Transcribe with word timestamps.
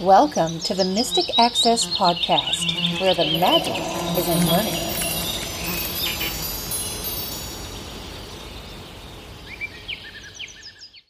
Welcome 0.00 0.60
to 0.60 0.74
the 0.74 0.84
Mystic 0.86 1.38
Access 1.38 1.84
Podcast, 1.94 3.00
where 3.02 3.12
the 3.12 3.38
magic 3.38 3.74
is 4.16 4.26
in 4.26 4.46
learning. 4.46 5.88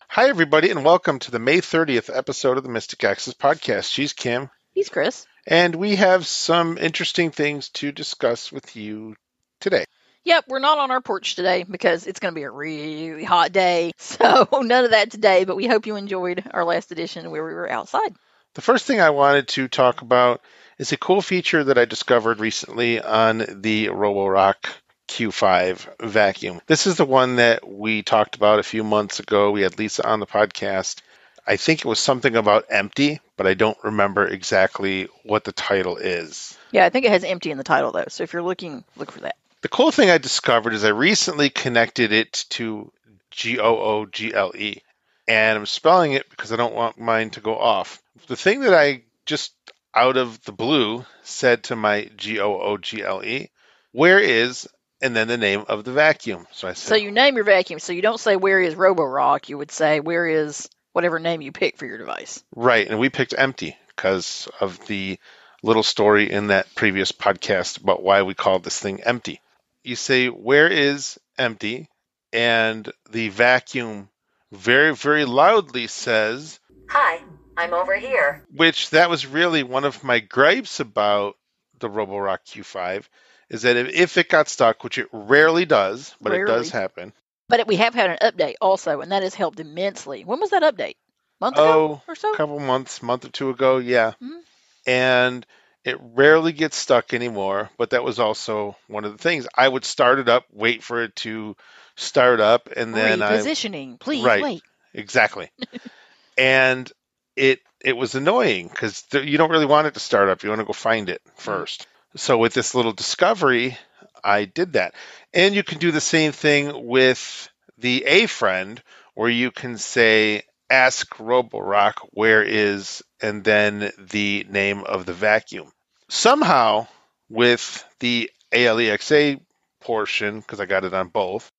Hi, 0.08 0.28
everybody, 0.28 0.70
and 0.70 0.84
welcome 0.84 1.18
to 1.20 1.30
the 1.30 1.38
May 1.38 1.58
30th 1.58 2.10
episode 2.14 2.56
of 2.56 2.64
the 2.64 2.68
Mystic 2.68 3.04
Access 3.04 3.34
Podcast. 3.34 3.92
She's 3.92 4.12
Kim, 4.12 4.50
He's 4.74 4.88
Chris. 4.88 5.26
and 5.46 5.76
we 5.76 5.96
have 5.96 6.26
some 6.26 6.78
interesting 6.78 7.30
things 7.30 7.68
to 7.70 7.92
discuss 7.92 8.50
with 8.50 8.74
you 8.74 9.14
today. 9.60 9.84
Yep, 10.28 10.44
we're 10.48 10.58
not 10.58 10.76
on 10.76 10.90
our 10.90 11.00
porch 11.00 11.36
today 11.36 11.62
because 11.62 12.06
it's 12.06 12.20
going 12.20 12.34
to 12.34 12.38
be 12.38 12.42
a 12.42 12.50
really 12.50 13.24
hot 13.24 13.50
day. 13.50 13.92
So 14.18 14.48
none 14.62 14.84
of 14.84 14.90
that 14.90 15.10
today, 15.10 15.44
but 15.44 15.56
we 15.56 15.66
hope 15.66 15.86
you 15.86 15.96
enjoyed 15.96 16.44
our 16.50 16.64
last 16.64 16.92
edition 16.92 17.30
where 17.30 17.44
we 17.44 17.54
were 17.54 17.70
outside. 17.70 18.14
The 18.54 18.60
first 18.60 18.84
thing 18.84 19.00
I 19.00 19.10
wanted 19.10 19.48
to 19.48 19.68
talk 19.68 20.02
about 20.02 20.42
is 20.76 20.92
a 20.92 20.98
cool 20.98 21.22
feature 21.22 21.64
that 21.64 21.78
I 21.78 21.84
discovered 21.86 22.40
recently 22.40 23.00
on 23.00 23.38
the 23.38 23.86
Roborock 23.86 24.66
Q5 25.08 26.06
vacuum. 26.06 26.60
This 26.66 26.86
is 26.86 26.96
the 26.96 27.06
one 27.06 27.36
that 27.36 27.66
we 27.66 28.02
talked 28.02 28.36
about 28.36 28.58
a 28.58 28.64
few 28.64 28.84
months 28.84 29.20
ago. 29.20 29.50
We 29.50 29.62
had 29.62 29.78
Lisa 29.78 30.06
on 30.06 30.20
the 30.20 30.26
podcast. 30.26 31.00
I 31.46 31.56
think 31.56 31.80
it 31.80 31.88
was 31.88 32.00
something 32.00 32.36
about 32.36 32.66
empty, 32.68 33.20
but 33.36 33.46
I 33.46 33.54
don't 33.54 33.78
remember 33.82 34.26
exactly 34.26 35.08
what 35.22 35.44
the 35.44 35.52
title 35.52 35.96
is. 35.96 36.58
Yeah, 36.70 36.84
I 36.84 36.90
think 36.90 37.06
it 37.06 37.12
has 37.12 37.24
empty 37.24 37.50
in 37.50 37.56
the 37.56 37.64
title 37.64 37.92
though. 37.92 38.06
So 38.08 38.24
if 38.24 38.32
you're 38.34 38.42
looking, 38.42 38.84
look 38.96 39.10
for 39.10 39.20
that. 39.20 39.36
The 39.60 39.68
cool 39.68 39.90
thing 39.90 40.08
I 40.08 40.18
discovered 40.18 40.72
is 40.72 40.84
I 40.84 40.90
recently 40.90 41.50
connected 41.50 42.12
it 42.12 42.44
to 42.50 42.92
G 43.32 43.58
O 43.58 43.76
O 43.76 44.06
G 44.06 44.32
L 44.32 44.52
E, 44.54 44.82
and 45.26 45.58
I'm 45.58 45.66
spelling 45.66 46.12
it 46.12 46.30
because 46.30 46.52
I 46.52 46.56
don't 46.56 46.74
want 46.74 46.98
mine 46.98 47.30
to 47.30 47.40
go 47.40 47.58
off. 47.58 48.00
The 48.28 48.36
thing 48.36 48.60
that 48.60 48.72
I 48.72 49.02
just 49.26 49.52
out 49.94 50.16
of 50.16 50.40
the 50.44 50.52
blue 50.52 51.04
said 51.22 51.64
to 51.64 51.76
my 51.76 52.08
G 52.16 52.38
O 52.38 52.60
O 52.60 52.78
G 52.78 53.02
L 53.02 53.24
E, 53.24 53.50
where 53.90 54.20
is, 54.20 54.68
and 55.02 55.16
then 55.16 55.26
the 55.26 55.36
name 55.36 55.64
of 55.66 55.82
the 55.82 55.92
vacuum. 55.92 56.46
So 56.52 56.68
I 56.68 56.74
said, 56.74 56.88
So 56.90 56.94
you 56.94 57.10
name 57.10 57.34
your 57.34 57.44
vacuum. 57.44 57.80
So 57.80 57.92
you 57.92 58.02
don't 58.02 58.20
say 58.20 58.36
where 58.36 58.60
is 58.60 58.76
Roborock. 58.76 59.48
You 59.48 59.58
would 59.58 59.72
say 59.72 59.98
where 59.98 60.26
is 60.26 60.68
whatever 60.92 61.18
name 61.18 61.42
you 61.42 61.50
pick 61.50 61.76
for 61.76 61.86
your 61.86 61.98
device. 61.98 62.44
right, 62.54 62.86
and 62.86 63.00
we 63.00 63.08
picked 63.08 63.34
empty 63.36 63.76
because 63.88 64.48
of 64.60 64.86
the 64.86 65.18
little 65.64 65.82
story 65.82 66.30
in 66.30 66.46
that 66.48 66.72
previous 66.76 67.10
podcast 67.10 67.82
about 67.82 68.04
why 68.04 68.22
we 68.22 68.34
called 68.34 68.62
this 68.62 68.78
thing 68.78 69.02
empty. 69.02 69.40
You 69.84 69.96
say, 69.96 70.28
where 70.28 70.68
is 70.68 71.18
empty? 71.38 71.88
And 72.32 72.90
the 73.10 73.28
vacuum 73.30 74.08
very, 74.52 74.94
very 74.94 75.24
loudly 75.24 75.86
says, 75.86 76.58
Hi, 76.90 77.20
I'm 77.56 77.72
over 77.74 77.96
here. 77.96 78.44
which 78.54 78.90
that 78.90 79.08
was 79.10 79.26
really 79.26 79.62
one 79.62 79.84
of 79.84 80.04
my 80.04 80.20
gripes 80.20 80.80
about 80.80 81.36
the 81.78 81.88
Roborock 81.88 82.40
Q5 82.46 83.04
is 83.50 83.62
that 83.62 83.76
if, 83.76 83.88
if 83.88 84.18
it 84.18 84.28
got 84.28 84.48
stuck, 84.48 84.84
which 84.84 84.98
it 84.98 85.08
rarely 85.12 85.64
does, 85.64 86.14
but 86.20 86.32
it 86.32 86.46
does 86.46 86.70
happen. 86.70 87.12
But 87.48 87.66
we 87.66 87.76
have 87.76 87.94
had 87.94 88.10
an 88.10 88.18
update 88.20 88.56
also, 88.60 89.00
and 89.00 89.10
that 89.12 89.22
has 89.22 89.34
helped 89.34 89.58
immensely. 89.60 90.22
When 90.24 90.38
was 90.40 90.50
that 90.50 90.62
update? 90.62 90.96
Month 91.40 91.56
ago 91.56 92.02
Oh, 92.06 92.10
or 92.12 92.14
so? 92.14 92.32
a 92.32 92.36
couple 92.36 92.58
months, 92.58 93.02
month 93.02 93.24
or 93.24 93.30
two 93.30 93.48
ago, 93.50 93.78
yeah. 93.78 94.12
Mhm. 94.22 94.40
And 94.86 95.46
it 95.88 95.96
rarely 96.14 96.52
gets 96.52 96.76
stuck 96.76 97.14
anymore, 97.14 97.70
but 97.78 97.90
that 97.90 98.04
was 98.04 98.18
also 98.18 98.76
one 98.88 99.06
of 99.06 99.12
the 99.12 99.18
things. 99.18 99.48
I 99.54 99.66
would 99.66 99.86
start 99.86 100.18
it 100.18 100.28
up, 100.28 100.44
wait 100.52 100.82
for 100.82 101.02
it 101.02 101.16
to 101.16 101.56
start 101.96 102.40
up, 102.40 102.68
and 102.76 102.94
then 102.94 103.20
positioning. 103.20 103.96
Please 103.96 104.22
Right. 104.22 104.42
wait. 104.42 104.62
exactly. 104.92 105.50
and 106.38 106.92
it 107.36 107.60
it 107.80 107.96
was 107.96 108.14
annoying 108.14 108.68
because 108.68 109.02
you 109.12 109.38
don't 109.38 109.50
really 109.50 109.64
want 109.64 109.86
it 109.86 109.94
to 109.94 110.00
start 110.00 110.28
up. 110.28 110.42
You 110.42 110.50
want 110.50 110.60
to 110.60 110.66
go 110.66 110.74
find 110.74 111.08
it 111.08 111.22
mm. 111.24 111.40
first. 111.40 111.86
So 112.16 112.36
with 112.36 112.52
this 112.52 112.74
little 112.74 112.92
discovery, 112.92 113.78
I 114.22 114.44
did 114.44 114.74
that, 114.74 114.94
and 115.32 115.54
you 115.54 115.62
can 115.62 115.78
do 115.78 115.90
the 115.90 116.02
same 116.02 116.32
thing 116.32 116.86
with 116.86 117.48
the 117.78 118.04
A 118.04 118.26
friend, 118.26 118.82
where 119.14 119.30
you 119.30 119.50
can 119.52 119.78
say 119.78 120.42
ask 120.68 121.08
Roborock 121.16 121.94
where 122.12 122.42
is 122.42 123.02
and 123.22 123.42
then 123.42 123.90
the 123.98 124.46
name 124.50 124.84
of 124.84 125.06
the 125.06 125.14
vacuum. 125.14 125.72
Somehow 126.08 126.86
with 127.28 127.84
the 128.00 128.30
ALEXA 128.52 129.40
portion, 129.80 130.40
because 130.40 130.60
I 130.60 130.66
got 130.66 130.84
it 130.84 130.94
on 130.94 131.08
both, 131.08 131.50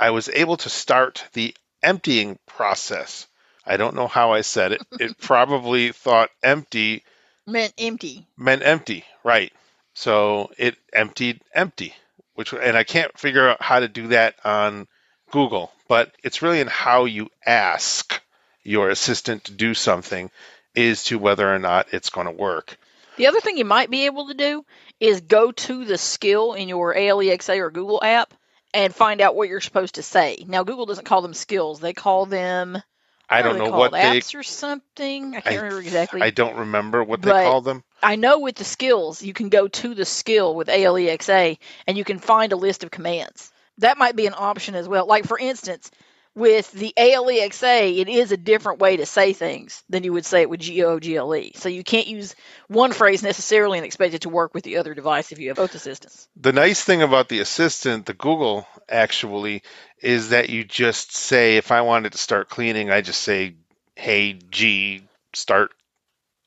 I 0.00 0.10
was 0.10 0.28
able 0.28 0.56
to 0.58 0.70
start 0.70 1.24
the 1.32 1.54
emptying 1.82 2.38
process. 2.46 3.26
I 3.66 3.76
don't 3.76 3.94
know 3.96 4.08
how 4.08 4.32
I 4.32 4.40
said 4.40 4.72
it. 4.72 4.82
It 4.98 5.18
probably 5.20 5.92
thought 5.92 6.30
empty 6.42 7.04
Meant 7.46 7.72
empty. 7.78 8.26
meant 8.36 8.62
empty, 8.62 9.04
right? 9.24 9.52
So 9.94 10.50
it 10.58 10.76
emptied 10.92 11.40
empty, 11.54 11.94
which 12.34 12.52
and 12.52 12.76
I 12.76 12.84
can't 12.84 13.16
figure 13.18 13.48
out 13.48 13.62
how 13.62 13.80
to 13.80 13.88
do 13.88 14.08
that 14.08 14.36
on 14.44 14.86
Google, 15.30 15.72
but 15.88 16.14
it's 16.22 16.42
really 16.42 16.60
in 16.60 16.66
how 16.66 17.04
you 17.06 17.30
ask 17.44 18.20
your 18.62 18.90
assistant 18.90 19.44
to 19.44 19.52
do 19.52 19.74
something 19.74 20.30
is 20.74 21.04
to 21.04 21.18
whether 21.18 21.52
or 21.52 21.58
not 21.58 21.88
it's 21.92 22.10
going 22.10 22.26
to 22.26 22.32
work. 22.32 22.76
The 23.18 23.26
other 23.26 23.40
thing 23.40 23.58
you 23.58 23.64
might 23.64 23.90
be 23.90 24.06
able 24.06 24.28
to 24.28 24.34
do 24.34 24.64
is 25.00 25.20
go 25.22 25.50
to 25.50 25.84
the 25.84 25.98
skill 25.98 26.52
in 26.52 26.68
your 26.68 26.94
ALEXA 26.94 27.58
or 27.58 27.70
Google 27.70 28.00
app 28.02 28.32
and 28.72 28.94
find 28.94 29.20
out 29.20 29.34
what 29.34 29.48
you're 29.48 29.60
supposed 29.60 29.96
to 29.96 30.04
say. 30.04 30.44
Now, 30.46 30.62
Google 30.62 30.86
doesn't 30.86 31.04
call 31.04 31.20
them 31.20 31.34
skills; 31.34 31.80
they 31.80 31.92
call 31.92 32.26
them 32.26 32.80
I 33.28 33.42
don't 33.42 33.58
know 33.58 33.70
what 33.70 33.90
they 33.90 33.98
apps 33.98 34.36
or 34.36 34.44
something. 34.44 35.34
I 35.34 35.40
can't 35.40 35.46
I- 35.46 35.56
remember 35.56 35.80
exactly. 35.80 36.22
I 36.22 36.30
don't 36.30 36.58
remember 36.58 37.02
what 37.02 37.20
they 37.20 37.30
call 37.30 37.60
them. 37.60 37.82
I 38.00 38.14
know 38.14 38.38
with 38.38 38.54
the 38.54 38.64
skills, 38.64 39.20
you 39.20 39.34
can 39.34 39.48
go 39.48 39.66
to 39.66 39.94
the 39.94 40.04
skill 40.04 40.54
with 40.54 40.68
ALEXA 40.68 41.58
and 41.88 41.98
you 41.98 42.04
can 42.04 42.20
find 42.20 42.52
a 42.52 42.56
list 42.56 42.84
of 42.84 42.92
commands. 42.92 43.50
That 43.78 43.98
might 43.98 44.14
be 44.14 44.28
an 44.28 44.34
option 44.36 44.76
as 44.76 44.88
well. 44.88 45.06
Like, 45.06 45.26
for 45.26 45.38
instance, 45.38 45.90
with 46.38 46.70
the 46.72 46.94
ALEXA, 46.96 47.98
it 47.98 48.08
is 48.08 48.32
a 48.32 48.36
different 48.36 48.78
way 48.78 48.96
to 48.96 49.06
say 49.06 49.32
things 49.32 49.82
than 49.88 50.04
you 50.04 50.12
would 50.12 50.24
say 50.24 50.42
it 50.42 50.50
with 50.50 50.60
GOGLE. 50.60 51.34
E. 51.36 51.52
So 51.56 51.68
you 51.68 51.82
can't 51.82 52.06
use 52.06 52.36
one 52.68 52.92
phrase 52.92 53.22
necessarily 53.22 53.78
and 53.78 53.84
expect 53.84 54.14
it 54.14 54.22
to 54.22 54.28
work 54.28 54.54
with 54.54 54.64
the 54.64 54.76
other 54.76 54.94
device 54.94 55.32
if 55.32 55.40
you 55.40 55.48
have 55.48 55.56
both 55.56 55.74
assistants. 55.74 56.28
The 56.36 56.52
nice 56.52 56.82
thing 56.82 57.02
about 57.02 57.28
the 57.28 57.40
assistant, 57.40 58.06
the 58.06 58.14
Google 58.14 58.66
actually, 58.88 59.62
is 60.00 60.30
that 60.30 60.48
you 60.48 60.64
just 60.64 61.14
say, 61.14 61.56
if 61.56 61.72
I 61.72 61.80
wanted 61.80 62.12
to 62.12 62.18
start 62.18 62.48
cleaning, 62.48 62.90
I 62.90 63.00
just 63.00 63.20
say, 63.20 63.56
hey, 63.96 64.38
G, 64.50 65.02
start, 65.34 65.72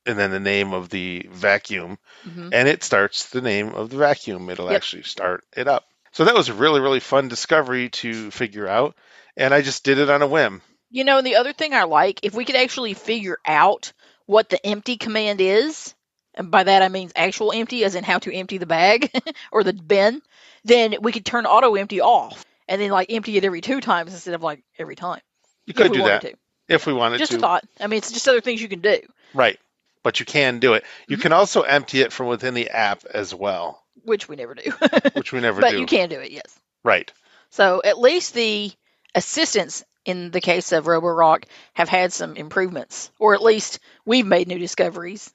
and 0.05 0.17
then 0.17 0.31
the 0.31 0.39
name 0.39 0.73
of 0.73 0.89
the 0.89 1.27
vacuum, 1.29 1.97
hmm 2.23 2.49
and 2.53 2.67
it 2.67 2.83
starts 2.83 3.29
the 3.29 3.41
name 3.41 3.69
of 3.69 3.89
the 3.89 3.97
vacuum. 3.97 4.49
It'll 4.49 4.69
Yep. 4.69 4.75
actually 4.77 5.03
start 5.03 5.43
it 5.55 5.67
up. 5.67 5.85
So 6.11 6.25
that 6.25 6.35
was 6.35 6.49
a 6.49 6.53
really, 6.53 6.81
really 6.81 6.99
fun 6.99 7.27
discovery 7.29 7.89
to 7.89 8.29
figure 8.31 8.67
out, 8.67 8.95
and 9.37 9.53
I 9.53 9.61
just 9.61 9.83
did 9.83 9.97
it 9.97 10.09
on 10.09 10.21
a 10.21 10.27
whim. 10.27 10.61
You 10.89 11.03
know, 11.03 11.17
and 11.17 11.25
the 11.27 11.35
other 11.37 11.53
thing 11.53 11.73
I 11.73 11.83
like, 11.83 12.19
if 12.23 12.33
we 12.33 12.45
could 12.45 12.55
actually 12.57 12.93
figure 12.93 13.37
out 13.45 13.93
what 14.25 14.49
the 14.49 14.63
empty 14.65 14.97
command 14.97 15.39
is, 15.41 15.93
and 16.33 16.51
by 16.51 16.63
that 16.63 16.81
I 16.81 16.89
mean 16.89 17.11
actual 17.15 17.51
empty, 17.53 17.83
as 17.83 17.95
in 17.95 18.03
how 18.03 18.19
to 18.19 18.33
empty 18.33 18.57
the 18.57 18.65
bag 18.65 19.09
or 19.51 19.63
the 19.63 19.73
bin, 19.73 20.21
then 20.63 20.95
we 21.01 21.11
could 21.11 21.25
turn 21.25 21.45
auto 21.45 21.75
empty 21.75 22.01
off 22.01 22.45
and 22.67 22.81
then 22.81 22.91
like 22.91 23.11
empty 23.11 23.37
it 23.37 23.43
every 23.45 23.61
two 23.61 23.81
times 23.81 24.13
instead 24.13 24.33
of 24.33 24.43
like 24.43 24.63
every 24.77 24.95
time. 24.95 25.21
You 25.65 25.71
if 25.71 25.75
could 25.77 25.91
we 25.91 25.97
do 25.97 26.01
wanted 26.03 26.21
that 26.21 26.31
to. 26.31 26.37
if 26.67 26.85
we 26.87 26.93
wanted 26.93 27.17
Just 27.19 27.31
to. 27.31 27.37
a 27.37 27.41
thought. 27.41 27.63
I 27.79 27.87
mean, 27.87 27.97
it's 27.97 28.11
just 28.11 28.27
other 28.27 28.41
things 28.41 28.61
you 28.61 28.67
can 28.69 28.81
do, 28.81 28.99
Right. 29.33 29.59
But 30.03 30.19
you 30.19 30.25
can 30.25 30.59
do 30.59 30.73
it. 30.73 30.83
You 31.07 31.17
Mhm. 31.17 31.21
can 31.21 31.31
also 31.33 31.61
empty 31.61 32.01
it 32.01 32.11
from 32.11 32.25
within 32.27 32.53
the 32.55 32.69
app 32.71 33.05
as 33.05 33.35
well, 33.35 33.83
which 34.03 34.27
we 34.27 34.35
never 34.35 34.55
do. 34.55 34.71
which 35.13 35.31
we 35.31 35.39
never 35.41 35.61
but 35.61 35.69
do. 35.69 35.75
But 35.75 35.79
you 35.79 35.85
can 35.85 36.09
do 36.09 36.19
it, 36.19 36.31
yes. 36.31 36.59
Right. 36.83 37.11
So 37.51 37.81
at 37.85 37.99
least 37.99 38.33
the 38.33 38.71
assistants 39.15 39.83
in 40.05 40.31
the 40.31 40.41
case 40.41 40.71
of 40.71 40.85
Roborock 40.85 41.43
have 41.73 41.89
had 41.89 42.11
some 42.11 42.35
improvements, 42.35 43.11
or 43.19 43.33
at 43.35 43.41
least 43.43 43.79
we've 44.05 44.25
made 44.25 44.47
new 44.47 44.57
discoveries 44.57 45.31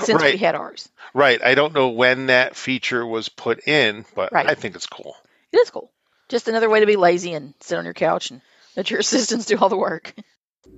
since 0.00 0.22
we 0.22 0.36
had 0.36 0.54
ours. 0.54 0.88
Right. 1.14 1.42
I 1.42 1.54
don't 1.54 1.74
know 1.74 1.88
when 1.90 2.26
that 2.26 2.56
feature 2.56 3.04
was 3.06 3.28
put 3.28 3.66
in, 3.68 4.04
but 4.14 4.32
Right. 4.32 4.48
I 4.48 4.54
think 4.54 4.74
it's 4.74 4.86
cool. 4.86 5.16
It 5.52 5.58
is 5.58 5.70
cool. 5.70 5.90
Just 6.28 6.48
another 6.48 6.68
way 6.70 6.80
to 6.80 6.86
be 6.86 6.96
lazy 6.96 7.32
and 7.34 7.54
sit 7.60 7.78
on 7.78 7.84
your 7.84 7.94
couch 7.94 8.30
and 8.30 8.40
let 8.76 8.90
your 8.90 9.00
assistants 9.00 9.46
do 9.46 9.58
all 9.58 9.68
the 9.68 9.76
work. 9.76 10.14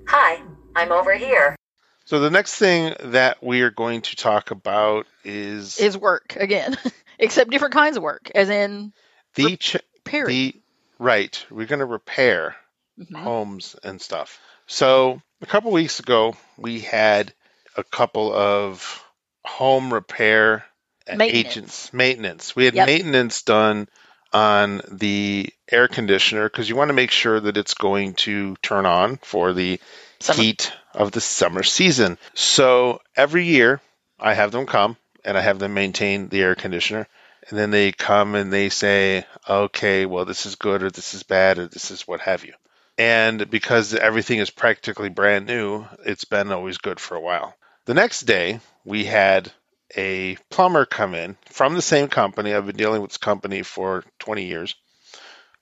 Hi, 0.08 0.42
I'm 0.74 0.92
over 0.92 1.14
here. 1.14 1.56
So 2.04 2.20
the 2.20 2.30
next 2.30 2.54
thing 2.56 2.94
that 3.00 3.42
we 3.42 3.60
are 3.62 3.70
going 3.70 4.00
to 4.02 4.16
talk 4.16 4.50
about 4.50 5.06
is 5.24 5.78
Is 5.78 5.96
work 5.96 6.36
again, 6.40 6.76
except 7.18 7.50
different 7.50 7.74
kinds 7.74 7.96
of 7.96 8.02
work, 8.02 8.30
as 8.34 8.48
in 8.48 8.92
the 9.34 9.56
ch- 9.58 9.76
pairing. 10.04 10.28
the 10.28 10.60
right. 10.98 11.44
We're 11.50 11.66
going 11.66 11.78
to 11.80 11.84
repair 11.86 12.56
Mhm. 12.98 13.22
homes 13.22 13.76
and 13.82 14.00
stuff. 14.00 14.40
So 14.66 15.20
a 15.40 15.46
couple 15.46 15.70
weeks 15.70 16.00
ago, 16.00 16.36
we 16.56 16.80
had 16.80 17.32
a 17.76 17.84
couple 17.84 18.32
of 18.32 19.04
home 19.44 19.92
repair 19.92 20.64
Maintenance. 21.10 21.34
agents 21.56 21.92
maintenance. 21.94 22.54
We 22.56 22.66
had 22.66 22.74
Yep. 22.74 22.86
maintenance 22.86 23.42
done 23.42 23.88
on 24.32 24.82
the 24.90 25.48
air 25.70 25.88
conditioner 25.88 26.50
because 26.50 26.68
you 26.68 26.76
want 26.76 26.88
to 26.90 26.94
make 26.94 27.10
sure 27.10 27.40
that 27.40 27.56
it's 27.56 27.72
going 27.72 28.12
to 28.14 28.56
turn 28.56 28.84
on 28.84 29.16
for 29.18 29.54
the 29.54 29.80
Summer. 30.20 30.42
heat 30.42 30.70
of 30.92 31.12
the 31.12 31.20
summer 31.22 31.62
season. 31.62 32.18
So 32.34 33.00
every 33.16 33.44
year 33.46 33.80
I 34.20 34.34
have 34.34 34.50
them 34.52 34.66
come 34.66 34.98
and 35.24 35.38
I 35.38 35.40
have 35.40 35.58
them 35.58 35.72
maintain 35.72 36.28
the 36.28 36.42
air 36.42 36.54
conditioner. 36.54 37.06
And 37.48 37.58
then 37.58 37.70
they 37.70 37.92
come 37.92 38.34
and 38.34 38.52
they 38.52 38.68
say, 38.68 39.24
okay, 39.48 40.04
well, 40.04 40.26
this 40.26 40.44
is 40.44 40.56
good 40.56 40.82
or 40.82 40.90
this 40.90 41.14
is 41.14 41.22
bad 41.22 41.58
or 41.58 41.66
this 41.66 41.90
is 41.90 42.06
what 42.06 42.20
have 42.20 42.44
you. 42.44 42.52
And 42.98 43.48
because 43.48 43.94
everything 43.94 44.40
is 44.40 44.50
practically 44.50 45.08
brand 45.08 45.46
new, 45.46 45.86
it's 46.04 46.24
been 46.24 46.52
always 46.52 46.78
good 46.78 47.00
for 47.00 47.14
a 47.14 47.20
while. 47.20 47.54
The 47.86 47.94
next 47.94 48.22
day, 48.22 48.60
we 48.84 49.04
had 49.04 49.50
a 49.96 50.36
plumber 50.50 50.84
come 50.84 51.14
in 51.14 51.38
from 51.46 51.74
the 51.74 51.80
same 51.80 52.08
company. 52.08 52.52
I've 52.52 52.66
been 52.66 52.76
dealing 52.76 53.00
with 53.00 53.12
this 53.12 53.18
company 53.18 53.62
for 53.62 54.04
20 54.18 54.44
years. 54.44 54.74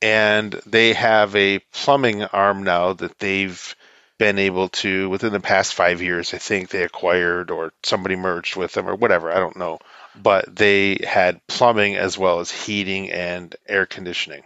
And 0.03 0.53
they 0.67 0.93
have 0.95 1.37
a 1.37 1.61
plumbing 1.73 2.25
arm 2.25 2.65
now 2.65 2.95
that 2.95 3.19
they've 3.19 3.76
been 4.19 4.39
able 4.39 4.69
to, 4.69 5.09
within 5.09 5.33
the 5.33 5.41
past 5.41 5.75
five 5.75 6.01
years, 6.01 6.33
I 6.33 6.39
think 6.39 6.69
they 6.69 6.83
acquired 6.83 7.51
or 7.51 7.73
somebody 7.83 8.17
merged 8.17 8.57
with 8.57 8.73
them 8.73 8.89
or 8.89 8.95
whatever. 8.95 9.31
I 9.31 9.39
don't 9.39 9.57
know. 9.57 9.79
But 10.15 10.55
they 10.55 10.99
had 11.07 11.47
plumbing 11.47 11.97
as 11.97 12.17
well 12.17 12.41
as 12.41 12.51
heating 12.51 13.11
and 13.11 13.55
air 13.69 13.85
conditioning. 13.85 14.43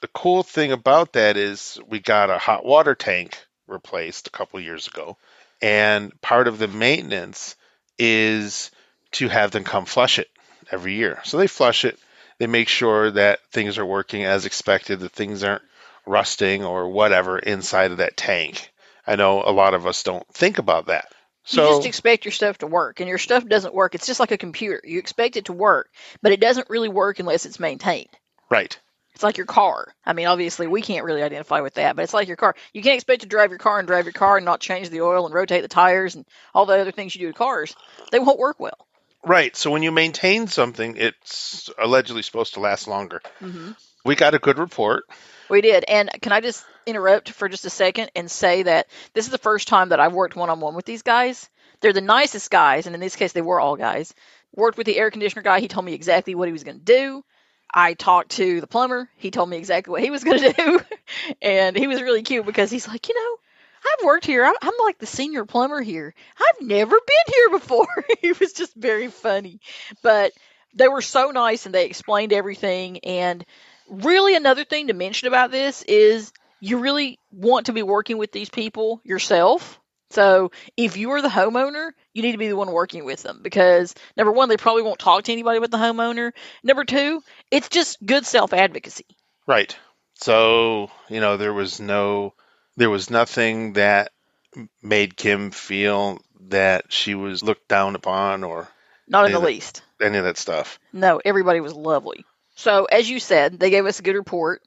The 0.00 0.08
cool 0.08 0.42
thing 0.42 0.72
about 0.72 1.12
that 1.12 1.36
is 1.36 1.78
we 1.88 2.00
got 2.00 2.30
a 2.30 2.38
hot 2.38 2.64
water 2.64 2.94
tank 2.94 3.38
replaced 3.68 4.26
a 4.26 4.30
couple 4.30 4.60
years 4.60 4.88
ago. 4.88 5.16
And 5.62 6.20
part 6.20 6.48
of 6.48 6.58
the 6.58 6.68
maintenance 6.68 7.56
is 7.98 8.70
to 9.12 9.28
have 9.28 9.52
them 9.52 9.64
come 9.64 9.84
flush 9.84 10.18
it 10.18 10.28
every 10.70 10.94
year. 10.94 11.20
So 11.24 11.38
they 11.38 11.46
flush 11.46 11.84
it, 11.84 11.98
they 12.38 12.46
make 12.46 12.68
sure 12.68 13.12
that 13.12 13.40
things 13.52 13.78
are 13.78 13.86
working 13.86 14.24
as 14.24 14.44
expected, 14.44 15.00
that 15.00 15.12
things 15.12 15.44
aren't 15.44 15.62
rusting 16.04 16.64
or 16.64 16.88
whatever 16.88 17.38
inside 17.38 17.92
of 17.92 17.98
that 17.98 18.16
tank. 18.16 18.70
I 19.06 19.16
know 19.16 19.42
a 19.44 19.52
lot 19.52 19.74
of 19.74 19.86
us 19.86 20.02
don't 20.02 20.26
think 20.34 20.58
about 20.58 20.86
that. 20.86 21.12
you 21.50 21.58
just 21.58 21.86
expect 21.86 22.24
your 22.24 22.32
stuff 22.32 22.58
to 22.58 22.66
work, 22.66 23.00
and 23.00 23.08
your 23.08 23.18
stuff 23.18 23.46
doesn't 23.46 23.74
work. 23.74 23.94
It's 23.94 24.06
just 24.06 24.20
like 24.20 24.32
a 24.32 24.38
computer. 24.38 24.80
You 24.84 24.98
expect 24.98 25.36
it 25.36 25.46
to 25.46 25.52
work, 25.52 25.90
but 26.22 26.32
it 26.32 26.40
doesn't 26.40 26.70
really 26.70 26.88
work 26.88 27.18
unless 27.18 27.46
it's 27.46 27.60
maintained. 27.60 28.08
right. 28.50 28.78
It's 29.14 29.22
like 29.22 29.36
your 29.36 29.46
car. 29.46 29.94
I 30.04 30.12
mean, 30.12 30.26
obviously, 30.26 30.66
we 30.66 30.82
can't 30.82 31.04
really 31.04 31.22
identify 31.22 31.60
with 31.60 31.74
that, 31.74 31.94
but 31.94 32.02
it's 32.02 32.14
like 32.14 32.26
your 32.26 32.36
car. 32.36 32.56
You 32.72 32.82
can't 32.82 32.96
expect 32.96 33.20
to 33.20 33.28
drive 33.28 33.50
your 33.50 33.60
car 33.60 33.78
and 33.78 33.86
drive 33.86 34.06
your 34.06 34.12
car 34.12 34.38
and 34.38 34.44
not 34.44 34.58
change 34.58 34.88
the 34.90 35.02
oil 35.02 35.24
and 35.24 35.32
rotate 35.32 35.62
the 35.62 35.68
tires 35.68 36.16
and 36.16 36.26
all 36.52 36.66
the 36.66 36.76
other 36.80 36.90
things 36.90 37.14
you 37.14 37.28
do 37.28 37.32
to 37.32 37.38
cars. 37.38 37.76
They 38.10 38.18
won't 38.18 38.40
work 38.40 38.58
well. 38.58 38.88
Right. 39.24 39.54
So 39.56 39.70
when 39.70 39.84
you 39.84 39.92
maintain 39.92 40.48
something, 40.48 40.96
it's 40.96 41.70
allegedly 41.80 42.22
supposed 42.22 42.54
to 42.54 42.60
last 42.60 42.88
longer. 42.88 43.22
hmm 43.38 43.70
We 44.04 44.14
got 44.16 44.34
a 44.34 44.38
good 44.38 44.58
report. 44.58 45.04
We 45.48 45.60
did. 45.60 45.84
And 45.88 46.10
can 46.20 46.32
I 46.32 46.40
just 46.40 46.64
interrupt 46.86 47.30
for 47.30 47.48
just 47.48 47.64
a 47.64 47.70
second 47.70 48.10
and 48.14 48.30
say 48.30 48.62
that 48.64 48.86
this 49.14 49.24
is 49.24 49.30
the 49.30 49.38
first 49.38 49.68
time 49.68 49.90
that 49.90 50.00
I've 50.00 50.12
worked 50.12 50.36
one 50.36 50.50
on 50.50 50.60
one 50.60 50.74
with 50.74 50.84
these 50.84 51.02
guys. 51.02 51.48
They're 51.80 51.92
the 51.92 52.00
nicest 52.00 52.50
guys, 52.50 52.86
and 52.86 52.94
in 52.94 53.00
this 53.00 53.16
case, 53.16 53.32
they 53.32 53.42
were 53.42 53.60
all 53.60 53.76
guys. 53.76 54.14
Worked 54.54 54.78
with 54.78 54.86
the 54.86 54.96
air 54.96 55.10
conditioner 55.10 55.42
guy. 55.42 55.60
He 55.60 55.68
told 55.68 55.84
me 55.84 55.92
exactly 55.92 56.34
what 56.34 56.48
he 56.48 56.52
was 56.52 56.64
going 56.64 56.78
to 56.78 56.84
do. 56.84 57.24
I 57.74 57.94
talked 57.94 58.32
to 58.32 58.60
the 58.60 58.66
plumber. 58.66 59.10
He 59.16 59.30
told 59.30 59.50
me 59.50 59.56
exactly 59.56 59.90
what 59.90 60.02
he 60.02 60.10
was 60.10 60.22
going 60.22 60.40
to 60.42 60.52
do. 60.52 60.80
and 61.42 61.76
he 61.76 61.86
was 61.86 62.00
really 62.00 62.22
cute 62.22 62.46
because 62.46 62.70
he's 62.70 62.86
like, 62.86 63.08
you 63.08 63.14
know, 63.14 63.36
I've 63.84 64.04
worked 64.06 64.26
here. 64.26 64.44
I'm, 64.44 64.72
like 64.84 64.98
the 64.98 65.06
senior 65.06 65.44
plumber 65.44 65.82
here. 65.82 66.14
I've 66.38 66.66
never 66.66 66.96
been 66.96 67.34
here 67.34 67.50
before. 67.50 68.04
he 68.20 68.32
was 68.32 68.52
just 68.52 68.74
very 68.74 69.08
funny. 69.08 69.60
But 70.02 70.32
they 70.74 70.88
were 70.88 71.02
so 71.02 71.30
nice 71.30 71.66
and 71.66 71.74
they 71.74 71.86
explained 71.86 72.32
everything. 72.32 72.98
And 73.00 73.44
really 73.88 74.34
another 74.36 74.64
thing 74.64 74.88
to 74.88 74.92
mention 74.94 75.28
about 75.28 75.50
this 75.50 75.82
is 75.82 76.32
you 76.60 76.78
really 76.78 77.18
want 77.30 77.66
to 77.66 77.72
be 77.72 77.82
working 77.82 78.18
with 78.18 78.32
these 78.32 78.48
people 78.48 79.00
yourself. 79.04 79.80
So 80.10 80.52
if 80.76 80.96
you 80.96 81.10
are 81.12 81.22
the 81.22 81.28
homeowner, 81.28 81.90
you 82.12 82.22
need 82.22 82.32
to 82.32 82.38
be 82.38 82.48
the 82.48 82.56
one 82.56 82.70
working 82.70 83.04
with 83.04 83.22
them 83.22 83.40
because 83.42 83.94
number 84.16 84.32
one, 84.32 84.48
they 84.48 84.56
probably 84.56 84.82
won't 84.82 84.98
talk 85.00 85.24
to 85.24 85.32
anybody 85.32 85.58
but 85.58 85.70
the 85.70 85.76
homeowner. 85.76 86.32
Number 86.62 86.84
two, 86.84 87.22
it's 87.50 87.68
just 87.68 88.04
good 88.04 88.24
self 88.24 88.52
advocacy. 88.52 89.06
Right. 89.46 89.76
So, 90.14 90.90
you 91.08 91.20
know, 91.20 91.36
there 91.36 91.52
was 91.52 91.80
no, 91.80 92.34
there 92.76 92.90
was 92.90 93.10
nothing 93.10 93.72
that 93.74 94.12
made 94.82 95.16
Kim 95.16 95.50
feel 95.50 96.18
that 96.48 96.92
she 96.92 97.14
was 97.14 97.42
looked 97.42 97.66
down 97.68 97.96
upon 97.96 98.44
or 98.44 98.68
Not 99.08 99.26
in 99.26 99.32
the 99.32 99.40
that- 99.40 99.46
least. 99.46 99.82
any 100.00 100.18
of 100.18 100.24
that 100.24 100.38
stuff. 100.38 100.78
No, 100.92 101.20
everybody 101.24 101.60
was 101.60 101.72
lovely. 101.74 102.24
So 102.54 102.84
as 102.84 103.08
you 103.08 103.20
said, 103.20 103.58
they 103.58 103.70
gave 103.70 103.86
us 103.86 103.98
a 103.98 104.02
good 104.02 104.16
report. 104.16 104.62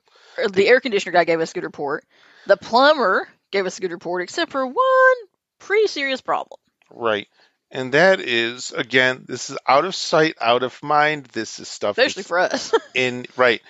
The 0.52 0.68
air 0.68 0.80
conditioner 0.80 1.14
guy 1.14 1.24
gave 1.24 1.42
us 1.42 1.52
a 1.52 1.54
good 1.54 1.64
report. 1.64 2.06
The 2.46 2.58
plumber 2.58 3.28
gave 3.52 3.66
us 3.66 3.78
a 3.78 3.82
good 3.82 3.92
report, 3.92 4.22
except 4.22 4.52
for 4.52 4.66
one 4.66 5.16
pretty 5.60 5.88
serious 5.88 6.22
problem. 6.22 6.60
Right. 6.90 7.28
And 7.70 7.94
that 7.94 8.22
is, 8.22 8.72
again, 8.72 9.26
this 9.28 9.50
is 9.50 9.58
out 9.68 9.86
of 9.86 9.96
sight, 9.96 10.36
out 10.40 10.64
of 10.64 10.82
mind. 10.82 11.26
This 11.34 11.60
is 11.60 11.68
stuff 11.68 11.98
Especially 11.98 12.24
for 12.24 12.40
us. 12.40 12.74
in, 12.94 13.26
right. 13.36 13.62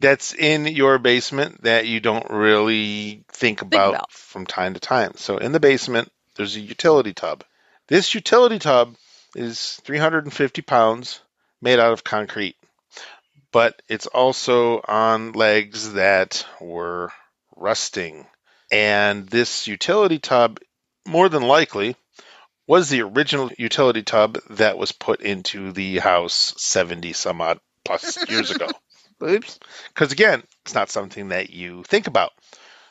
That's 0.00 0.34
in 0.34 0.66
your 0.66 0.98
basement 0.98 1.62
that 1.62 1.86
you 1.86 2.00
don't 2.00 2.30
really 2.30 3.24
think 3.32 3.62
about, 3.62 3.94
about. 3.94 4.12
from 4.12 4.46
time 4.46 4.74
to 4.74 4.80
time. 4.80 5.12
So 5.16 5.38
in 5.38 5.52
the 5.52 5.60
basement, 5.60 6.10
there's 6.36 6.56
a 6.56 6.60
utility 6.60 7.12
tub. 7.12 7.44
This 7.88 8.14
utility 8.14 8.58
tub 8.58 8.94
is 9.34 9.80
350 9.84 10.62
pounds, 10.62 11.20
made 11.60 11.78
out 11.78 11.92
of 11.92 12.04
concrete, 12.04 12.56
but 13.56 13.80
it's 13.88 14.06
also 14.06 14.82
on 14.86 15.32
legs 15.32 15.94
that 15.94 16.44
were 16.60 17.10
rusting. 17.56 18.26
And 18.70 19.26
this 19.26 19.66
utility 19.66 20.18
tub, 20.18 20.60
more 21.08 21.30
than 21.30 21.40
likely, 21.40 21.96
was 22.66 22.90
the 22.90 23.00
original 23.00 23.50
utility 23.56 24.02
tub 24.02 24.36
that 24.50 24.76
was 24.76 24.92
put 24.92 25.22
into 25.22 25.72
the 25.72 26.00
house 26.00 26.52
70 26.58 27.14
some 27.14 27.40
odd 27.40 27.58
plus 27.82 28.18
years 28.28 28.50
ago. 28.50 28.68
Oops. 29.24 29.58
Because 29.88 30.12
again, 30.12 30.42
it's 30.66 30.74
not 30.74 30.90
something 30.90 31.28
that 31.28 31.48
you 31.48 31.82
think 31.84 32.08
about. 32.08 32.32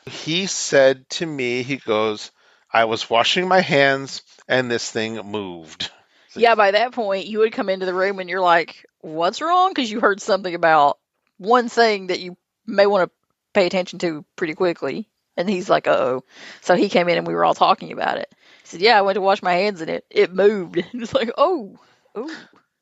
He 0.04 0.46
said 0.46 1.08
to 1.10 1.26
me, 1.26 1.62
he 1.62 1.76
goes, 1.76 2.32
I 2.72 2.86
was 2.86 3.08
washing 3.08 3.46
my 3.46 3.60
hands 3.60 4.22
and 4.48 4.68
this 4.68 4.90
thing 4.90 5.14
moved. 5.30 5.92
Yeah, 6.34 6.56
by 6.56 6.72
that 6.72 6.90
point, 6.90 7.26
you 7.26 7.38
would 7.38 7.52
come 7.52 7.68
into 7.68 7.86
the 7.86 7.94
room 7.94 8.18
and 8.18 8.28
you're 8.28 8.40
like, 8.40 8.84
what's 9.06 9.40
wrong? 9.40 9.70
Because 9.70 9.90
you 9.90 10.00
heard 10.00 10.20
something 10.20 10.54
about 10.54 10.98
one 11.38 11.68
thing 11.68 12.08
that 12.08 12.20
you 12.20 12.36
may 12.66 12.86
want 12.86 13.08
to 13.08 13.14
pay 13.54 13.66
attention 13.66 13.98
to 14.00 14.24
pretty 14.34 14.54
quickly. 14.54 15.08
And 15.36 15.48
he's 15.48 15.70
like, 15.70 15.86
oh. 15.86 16.24
So 16.62 16.74
he 16.74 16.88
came 16.88 17.08
in 17.08 17.18
and 17.18 17.26
we 17.26 17.34
were 17.34 17.44
all 17.44 17.54
talking 17.54 17.92
about 17.92 18.18
it. 18.18 18.28
He 18.62 18.68
said, 18.68 18.80
yeah, 18.80 18.98
I 18.98 19.02
went 19.02 19.16
to 19.16 19.20
wash 19.20 19.42
my 19.42 19.52
hands 19.52 19.80
and 19.80 19.90
it, 19.90 20.04
it 20.10 20.34
moved. 20.34 20.76
And 20.76 20.86
it's 21.02 21.14
like, 21.14 21.30
oh, 21.38 21.78
oh. 22.14 22.36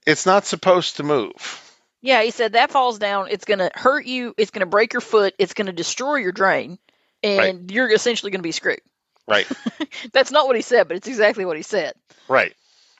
It's 0.07 0.27
not 0.27 0.47
supposed 0.47 0.97
to 0.97 1.03
move. 1.03 1.61
Yeah, 2.01 2.23
he 2.23 2.31
said 2.31 2.53
that 2.53 2.71
falls 2.71 2.99
down. 2.99 3.29
It's 3.31 3.47
going 3.47 3.61
to 3.61 3.71
hurt 3.75 4.05
you. 4.05 4.35
It's 4.37 4.51
going 4.51 4.61
to 4.61 4.67
break 4.67 4.93
your 4.93 5.01
foot. 5.01 5.35
It's 5.39 5.55
going 5.55 5.67
to 5.67 5.73
destroy 5.73 6.17
your 6.17 6.33
drain. 6.33 6.79
And 7.23 7.71
you're 7.71 7.91
essentially 7.91 8.31
going 8.31 8.41
to 8.41 8.47
be 8.47 8.53
screwed. 8.53 8.81
Right, 9.27 9.51
That's 10.13 10.31
not 10.31 10.47
what 10.47 10.57
he 10.57 10.61
said, 10.61 10.87
but 10.87 10.99
it's 10.99 11.09
exactly 11.09 11.47
what 11.47 11.57
he 11.57 11.63
said. 11.63 11.95
right. 12.29 12.53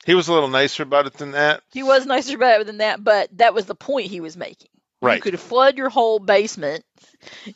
He 0.05 0.15
was 0.15 0.27
a 0.27 0.33
little 0.33 0.49
nicer 0.49 0.83
about 0.83 1.07
it 1.07 1.13
than 1.13 1.31
that. 1.31 1.63
He 1.73 1.83
was 1.83 2.05
nicer 2.05 2.35
about 2.35 2.61
it 2.61 2.67
than 2.67 2.77
that, 2.77 3.03
but 3.03 3.35
that 3.37 3.53
was 3.53 3.65
the 3.65 3.75
point 3.75 4.07
he 4.07 4.21
was 4.21 4.37
making. 4.37 4.69
Right. 5.01 5.15
You 5.15 5.21
could 5.21 5.39
flood 5.39 5.77
your 5.77 5.89
whole 5.89 6.19
basement. 6.19 6.85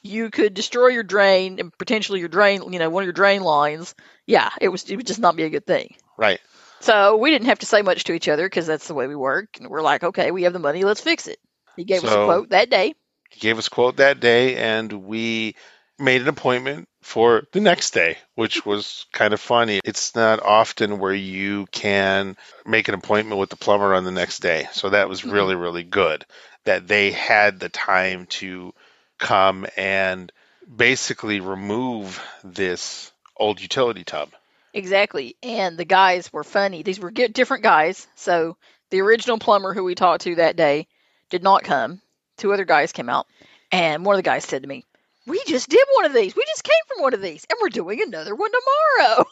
You 0.01 0.29
could 0.29 0.55
destroy 0.55 0.87
your 0.87 1.03
drain 1.03 1.59
and 1.59 1.75
potentially 1.77 2.19
your 2.19 2.27
drain, 2.27 2.73
you 2.73 2.79
know, 2.79 2.89
one 2.89 3.03
of 3.03 3.05
your 3.05 3.13
drain 3.13 3.43
lines. 3.43 3.95
Yeah, 4.25 4.49
it 4.59 4.69
was 4.69 4.89
it 4.89 4.95
would 4.95 5.07
just 5.07 5.19
not 5.19 5.35
be 5.35 5.43
a 5.43 5.49
good 5.49 5.65
thing. 5.65 5.95
Right. 6.17 6.39
So 6.81 7.17
we 7.17 7.29
didn't 7.29 7.47
have 7.47 7.59
to 7.59 7.65
say 7.65 7.81
much 7.81 8.05
to 8.05 8.13
each 8.13 8.27
other 8.27 8.45
because 8.45 8.65
that's 8.65 8.87
the 8.87 8.93
way 8.93 9.07
we 9.07 9.15
work. 9.15 9.57
And 9.59 9.69
we're 9.69 9.81
like, 9.81 10.03
okay, 10.03 10.31
we 10.31 10.43
have 10.43 10.53
the 10.53 10.59
money, 10.59 10.83
let's 10.83 11.01
fix 11.01 11.27
it. 11.27 11.37
He 11.75 11.83
gave 11.83 12.03
us 12.03 12.11
a 12.11 12.25
quote 12.25 12.49
that 12.49 12.69
day. 12.69 12.93
He 13.29 13.39
gave 13.39 13.57
us 13.57 13.67
a 13.67 13.69
quote 13.69 13.97
that 13.97 14.19
day, 14.19 14.55
and 14.55 14.91
we 14.91 15.55
made 15.99 16.21
an 16.21 16.27
appointment 16.27 16.88
for 17.01 17.43
the 17.51 17.59
next 17.59 17.93
day, 17.93 18.17
which 18.35 18.65
was 18.65 19.05
kind 19.11 19.33
of 19.33 19.39
funny. 19.39 19.79
It's 19.83 20.15
not 20.15 20.41
often 20.41 20.99
where 20.99 21.13
you 21.13 21.65
can 21.71 22.35
make 22.65 22.87
an 22.87 22.93
appointment 22.93 23.39
with 23.39 23.49
the 23.49 23.55
plumber 23.55 23.95
on 23.95 24.03
the 24.03 24.11
next 24.11 24.39
day. 24.39 24.67
So 24.73 24.89
that 24.89 25.09
was 25.09 25.21
Mhm. 25.21 25.31
really, 25.31 25.55
really 25.55 25.83
good 25.83 26.25
that 26.65 26.87
they 26.87 27.11
had 27.11 27.59
the 27.59 27.69
time 27.69 28.25
to 28.27 28.73
come 29.17 29.65
and 29.75 30.31
basically 30.75 31.39
remove 31.39 32.21
this 32.43 33.11
old 33.37 33.61
utility 33.61 34.03
tub. 34.03 34.29
Exactly. 34.73 35.35
And 35.41 35.77
the 35.77 35.85
guys 35.85 36.31
were 36.31 36.43
funny. 36.43 36.83
These 36.83 36.99
were 36.99 37.11
different 37.11 37.63
guys. 37.63 38.07
So 38.15 38.57
the 38.91 39.01
original 39.01 39.39
plumber 39.39 39.73
who 39.73 39.83
we 39.83 39.95
talked 39.95 40.23
to 40.23 40.35
that 40.35 40.55
day 40.55 40.87
did 41.29 41.43
not 41.43 41.63
come. 41.63 42.01
Two 42.37 42.53
other 42.53 42.65
guys 42.65 42.91
came 42.91 43.09
out. 43.09 43.27
And 43.71 44.05
one 44.05 44.15
of 44.15 44.17
the 44.17 44.29
guys 44.29 44.45
said 44.45 44.61
to 44.63 44.67
me, 44.67 44.85
We 45.29 45.41
just 45.47 45.69
did 45.69 45.85
one 45.93 46.05
of 46.05 46.13
these. 46.13 46.35
We 46.35 46.43
just 46.47 46.63
came 46.63 46.81
from 46.87 47.03
one 47.03 47.13
of 47.13 47.21
these. 47.21 47.45
And 47.49 47.57
we're 47.61 47.69
doing 47.69 48.01
another 48.01 48.35
one 48.35 48.51
tomorrow. 48.51 49.25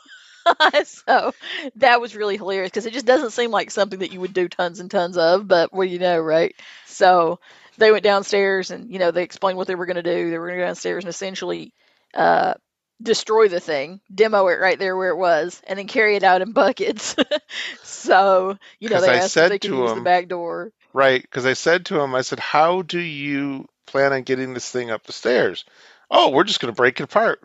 so 0.85 1.33
that 1.75 1.99
was 1.99 2.15
really 2.15 2.37
hilarious 2.37 2.69
because 2.69 2.85
it 2.85 2.93
just 2.93 3.05
doesn't 3.05 3.31
seem 3.31 3.51
like 3.51 3.71
something 3.71 3.99
that 3.99 4.13
you 4.13 4.21
would 4.21 4.33
do 4.33 4.47
tons 4.47 4.79
and 4.79 4.89
tons 4.89 5.17
of. 5.17 5.47
But 5.47 5.73
well, 5.73 5.87
you 5.87 5.99
know, 5.99 6.19
right? 6.19 6.55
So 6.85 7.39
they 7.77 7.91
went 7.91 8.03
downstairs 8.03 8.71
and 8.71 8.91
you 8.91 8.99
know 8.99 9.11
they 9.11 9.23
explained 9.23 9.57
what 9.57 9.67
they 9.67 9.75
were 9.75 9.85
going 9.85 9.95
to 9.95 10.03
do. 10.03 10.29
They 10.29 10.37
were 10.37 10.47
going 10.47 10.59
to 10.59 10.63
go 10.63 10.67
downstairs 10.67 11.03
and 11.03 11.09
essentially 11.09 11.73
uh, 12.13 12.53
destroy 13.01 13.47
the 13.47 13.59
thing, 13.59 13.99
demo 14.13 14.47
it 14.47 14.59
right 14.59 14.79
there 14.79 14.95
where 14.95 15.09
it 15.09 15.17
was, 15.17 15.61
and 15.67 15.77
then 15.77 15.87
carry 15.87 16.15
it 16.15 16.23
out 16.23 16.41
in 16.41 16.51
buckets. 16.51 17.15
so 17.83 18.57
you 18.79 18.89
know, 18.89 19.01
they 19.01 19.09
I 19.09 19.15
asked 19.15 19.25
if 19.25 19.31
said 19.31 19.51
they 19.51 19.59
could 19.59 19.71
to 19.71 19.77
use 19.77 19.93
the 19.93 20.01
back 20.01 20.27
door. 20.27 20.71
Right, 20.93 21.21
because 21.21 21.45
I 21.45 21.53
said 21.53 21.85
to 21.87 21.99
him, 21.99 22.15
I 22.15 22.21
said, 22.21 22.39
"How 22.39 22.81
do 22.81 22.99
you 22.99 23.67
plan 23.87 24.13
on 24.13 24.23
getting 24.23 24.53
this 24.53 24.69
thing 24.69 24.91
up 24.91 25.03
the 25.03 25.13
stairs?" 25.13 25.65
Oh, 26.09 26.29
we're 26.29 26.45
just 26.45 26.59
going 26.59 26.73
to 26.73 26.77
break 26.77 26.99
it 26.99 27.03
apart. 27.03 27.41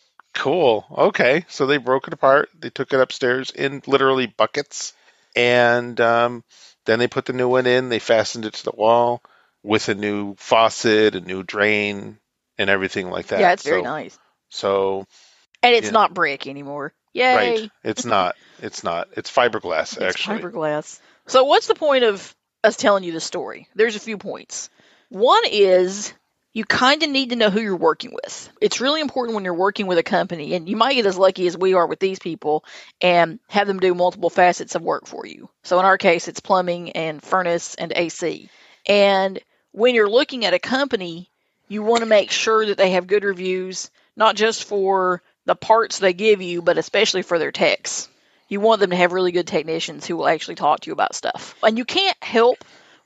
cool. 0.34 0.84
Okay, 0.90 1.44
so 1.48 1.66
they 1.66 1.78
broke 1.78 2.08
it 2.08 2.14
apart. 2.14 2.50
They 2.58 2.70
took 2.70 2.92
it 2.92 3.00
upstairs 3.00 3.50
in 3.50 3.82
literally 3.86 4.26
buckets, 4.26 4.92
and 5.34 5.98
um, 6.00 6.44
then 6.84 6.98
they 6.98 7.08
put 7.08 7.24
the 7.24 7.32
new 7.32 7.48
one 7.48 7.66
in. 7.66 7.88
They 7.88 7.98
fastened 7.98 8.44
it 8.44 8.54
to 8.54 8.64
the 8.64 8.76
wall 8.76 9.22
with 9.62 9.88
a 9.88 9.94
new 9.94 10.34
faucet, 10.36 11.14
a 11.14 11.20
new 11.20 11.42
drain, 11.42 12.18
and 12.58 12.68
everything 12.70 13.08
like 13.10 13.28
that. 13.28 13.40
yeah, 13.40 13.52
it's 13.52 13.64
very 13.64 13.80
so, 13.82 13.84
nice, 13.84 14.18
So 14.50 15.06
and 15.62 15.74
it's 15.74 15.90
not 15.90 16.14
brick 16.14 16.46
anymore. 16.46 16.92
Yay! 17.14 17.34
right, 17.34 17.70
it's 17.84 18.04
not. 18.04 18.36
It's 18.60 18.84
not. 18.84 19.08
It's 19.16 19.30
fiberglass 19.30 19.96
It's 19.96 20.02
actually. 20.02 20.40
fiberglass. 20.40 20.98
So, 21.26 21.44
what's 21.44 21.66
the 21.66 21.74
point 21.74 22.04
of 22.04 22.34
us 22.64 22.76
telling 22.76 23.04
you 23.04 23.12
this 23.12 23.24
story? 23.24 23.68
There's 23.74 23.96
a 23.96 24.00
few 24.00 24.18
points. 24.18 24.70
One 25.12 25.42
is 25.50 26.14
you 26.54 26.64
kind 26.64 27.02
of 27.02 27.10
need 27.10 27.30
to 27.30 27.36
know 27.36 27.50
who 27.50 27.60
you're 27.60 27.76
working 27.76 28.14
with. 28.14 28.48
It's 28.62 28.80
really 28.80 29.02
important 29.02 29.34
when 29.34 29.44
you're 29.44 29.52
working 29.52 29.86
with 29.86 29.98
a 29.98 30.02
company, 30.02 30.54
and 30.54 30.66
you 30.66 30.74
might 30.74 30.94
get 30.94 31.04
as 31.04 31.18
lucky 31.18 31.46
as 31.46 31.54
we 31.54 31.74
are 31.74 31.86
with 31.86 32.00
these 32.00 32.18
people 32.18 32.64
and 32.98 33.38
have 33.48 33.66
them 33.66 33.78
do 33.78 33.94
multiple 33.94 34.30
facets 34.30 34.74
of 34.74 34.80
work 34.80 35.06
for 35.06 35.26
you. 35.26 35.50
So, 35.64 35.78
in 35.78 35.84
our 35.84 35.98
case, 35.98 36.28
it's 36.28 36.40
plumbing 36.40 36.92
and 36.92 37.22
furnace 37.22 37.74
and 37.74 37.92
AC. 37.94 38.48
And 38.86 39.38
when 39.72 39.94
you're 39.94 40.08
looking 40.08 40.46
at 40.46 40.54
a 40.54 40.58
company, 40.58 41.28
you 41.68 41.82
want 41.82 42.00
to 42.00 42.06
make 42.06 42.30
sure 42.30 42.64
that 42.64 42.78
they 42.78 42.92
have 42.92 43.06
good 43.06 43.24
reviews, 43.24 43.90
not 44.16 44.34
just 44.34 44.64
for 44.64 45.22
the 45.44 45.54
parts 45.54 45.98
they 45.98 46.14
give 46.14 46.40
you, 46.40 46.62
but 46.62 46.78
especially 46.78 47.20
for 47.20 47.38
their 47.38 47.52
techs 47.52 48.08
you 48.48 48.60
want 48.60 48.80
them 48.80 48.90
to 48.90 48.96
have 48.96 49.12
really 49.12 49.32
good 49.32 49.46
technicians 49.46 50.06
who 50.06 50.14
will 50.14 50.28
actually 50.28 50.56
talk 50.56 50.80
to 50.80 50.88
you 50.88 50.92
about 50.92 51.14
stuff. 51.14 51.54
And 51.62 51.78
you 51.78 51.86
can't 51.86 52.22
help 52.22 52.62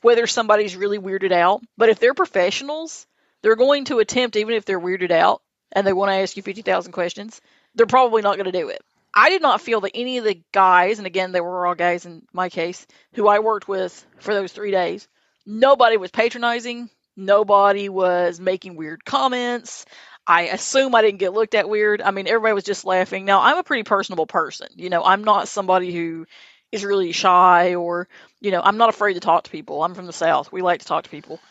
whether 0.07 0.29
somebody's 0.29 0.77
really 0.77 1.01
weirded 1.01 1.33
out, 1.33 1.63
but 1.77 1.89
if 1.89 1.99
they're 1.99 2.15
professionals, 2.15 3.09
they're 3.43 3.57
going 3.57 3.87
to 3.87 3.99
attempt, 3.99 4.37
even 4.37 4.55
if 4.55 4.65
they're 4.65 4.79
weirded 4.79 5.11
out 5.11 5.43
and 5.73 5.85
they 5.85 5.93
want 5.93 6.11
to 6.11 6.15
ask 6.15 6.37
you 6.37 6.45
50,000 6.45 6.93
questions, 6.93 7.41
they're 7.75 7.87
probably 7.87 8.23
not 8.23 8.37
going 8.37 8.45
to 8.45 8.57
do 8.57 8.69
it. 8.69 8.81
I 9.13 9.31
did 9.31 9.43
not 9.43 9.61
feel 9.61 9.81
that 9.81 9.97
any 9.97 10.19
of 10.19 10.25
the 10.25 10.41
guys, 10.53 10.99
and 10.99 11.09
again, 11.09 11.33
they 11.33 11.41
were 11.41 11.67
all 11.67 11.75
guys 11.75 12.07
in 12.07 12.23
my 12.33 12.51
case, 12.51 12.87
who 13.15 13.27
I 13.27 13.41
worked 13.41 13.67
with 13.67 14.07
for 14.21 14.33
those 14.33 14.53
three 14.53 14.71
days, 14.71 15.09
nobody 15.45 15.97
was 15.97 16.13
patronizing. 16.13 16.89
Nobody 17.17 17.89
was 17.89 18.39
making 18.39 18.77
weird 18.77 19.05
comments. 19.05 19.87
I 20.25 20.43
assume 20.43 20.95
I 20.95 21.03
didn't 21.03 21.19
get 21.19 21.33
looked 21.33 21.57
at 21.57 21.69
weird. 21.69 22.01
I 22.01 22.13
mean, 22.13 22.29
everybody 22.29 22.55
was 22.55 22.63
just 22.63 22.85
laughing. 22.85 23.25
Now, 23.25 23.43
I'm 23.43 23.59
a 23.59 23.65
pretty 23.65 23.83
personable 23.83 24.27
person. 24.27 24.69
You 24.77 24.89
know, 24.89 25.03
I'm 25.03 25.25
not 25.25 25.49
somebody 25.49 25.93
who 25.93 26.27
is 26.73 26.85
really 26.85 27.13
shy 27.13 27.75
or, 27.75 28.09
you 28.41 28.51
know, 28.51 28.61
I'm 28.63 28.77
not 28.77 28.89
afraid 28.89 29.15
to 29.15 29.21
talk 29.21 29.45
to 29.45 29.51
people. 29.51 29.83
I'm 29.83 29.95
from 29.95 30.07
the 30.07 30.13
South. 30.13 30.53
We 30.53 30.63
like 30.63 30.81
to 30.81 30.87
talk 30.87 31.05
to 31.05 31.11
people. 31.11 31.41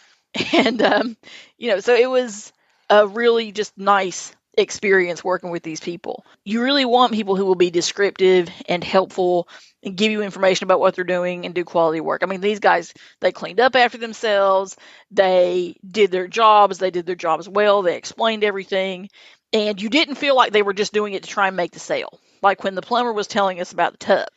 And, 0.54 0.82
um, 0.82 1.18
you 1.58 1.70
know, 1.70 1.80
so 1.80 1.96
it 1.96 2.10
was 2.10 2.52
a 2.90 3.08
really 3.08 3.54
just 3.54 3.78
nice 3.78 4.36
experience 4.58 5.24
working 5.24 5.50
with 5.50 5.64
these 5.64 5.80
people. 5.80 6.26
You 6.44 6.62
really 6.62 6.86
want 6.86 7.14
people 7.14 7.36
who 7.36 7.46
will 7.46 7.56
be 7.56 7.72
descriptive 7.72 8.50
and 8.68 8.84
helpful 8.84 9.48
and 9.84 9.96
give 9.96 10.12
you 10.12 10.22
information 10.22 10.66
about 10.66 10.80
what 10.80 10.96
they're 10.96 11.04
doing 11.04 11.46
and 11.46 11.54
do 11.54 11.64
quality 11.64 12.02
work. 12.02 12.24
I 12.24 12.26
mean, 12.26 12.42
these 12.42 12.60
guys, 12.60 12.94
they 13.22 13.32
cleaned 13.32 13.60
up 13.60 13.76
after 13.76 13.98
themselves, 13.98 14.76
they 15.12 15.78
did 15.90 16.12
their 16.12 16.28
jobs, 16.28 16.80
they 16.80 16.92
did 16.92 17.06
their 17.06 17.16
jobs 17.16 17.48
well, 17.48 17.82
they 17.82 17.96
explained 17.98 18.44
everything, 18.44 19.10
and 19.54 19.82
you 19.82 19.90
didn't 19.90 20.16
feel 20.16 20.36
like 20.36 20.52
they 20.52 20.64
were 20.64 20.74
just 20.74 20.94
doing 20.94 21.14
it 21.14 21.24
to 21.24 21.30
try 21.30 21.48
and 21.48 21.56
make 21.58 21.72
the 21.72 21.80
sale. 21.80 22.20
Like 22.42 22.64
when 22.64 22.76
the 22.76 22.82
plumber 22.82 23.14
was 23.14 23.28
telling 23.28 23.60
us 23.62 23.72
about 23.72 23.94
the 23.94 23.98
tub, 23.98 24.28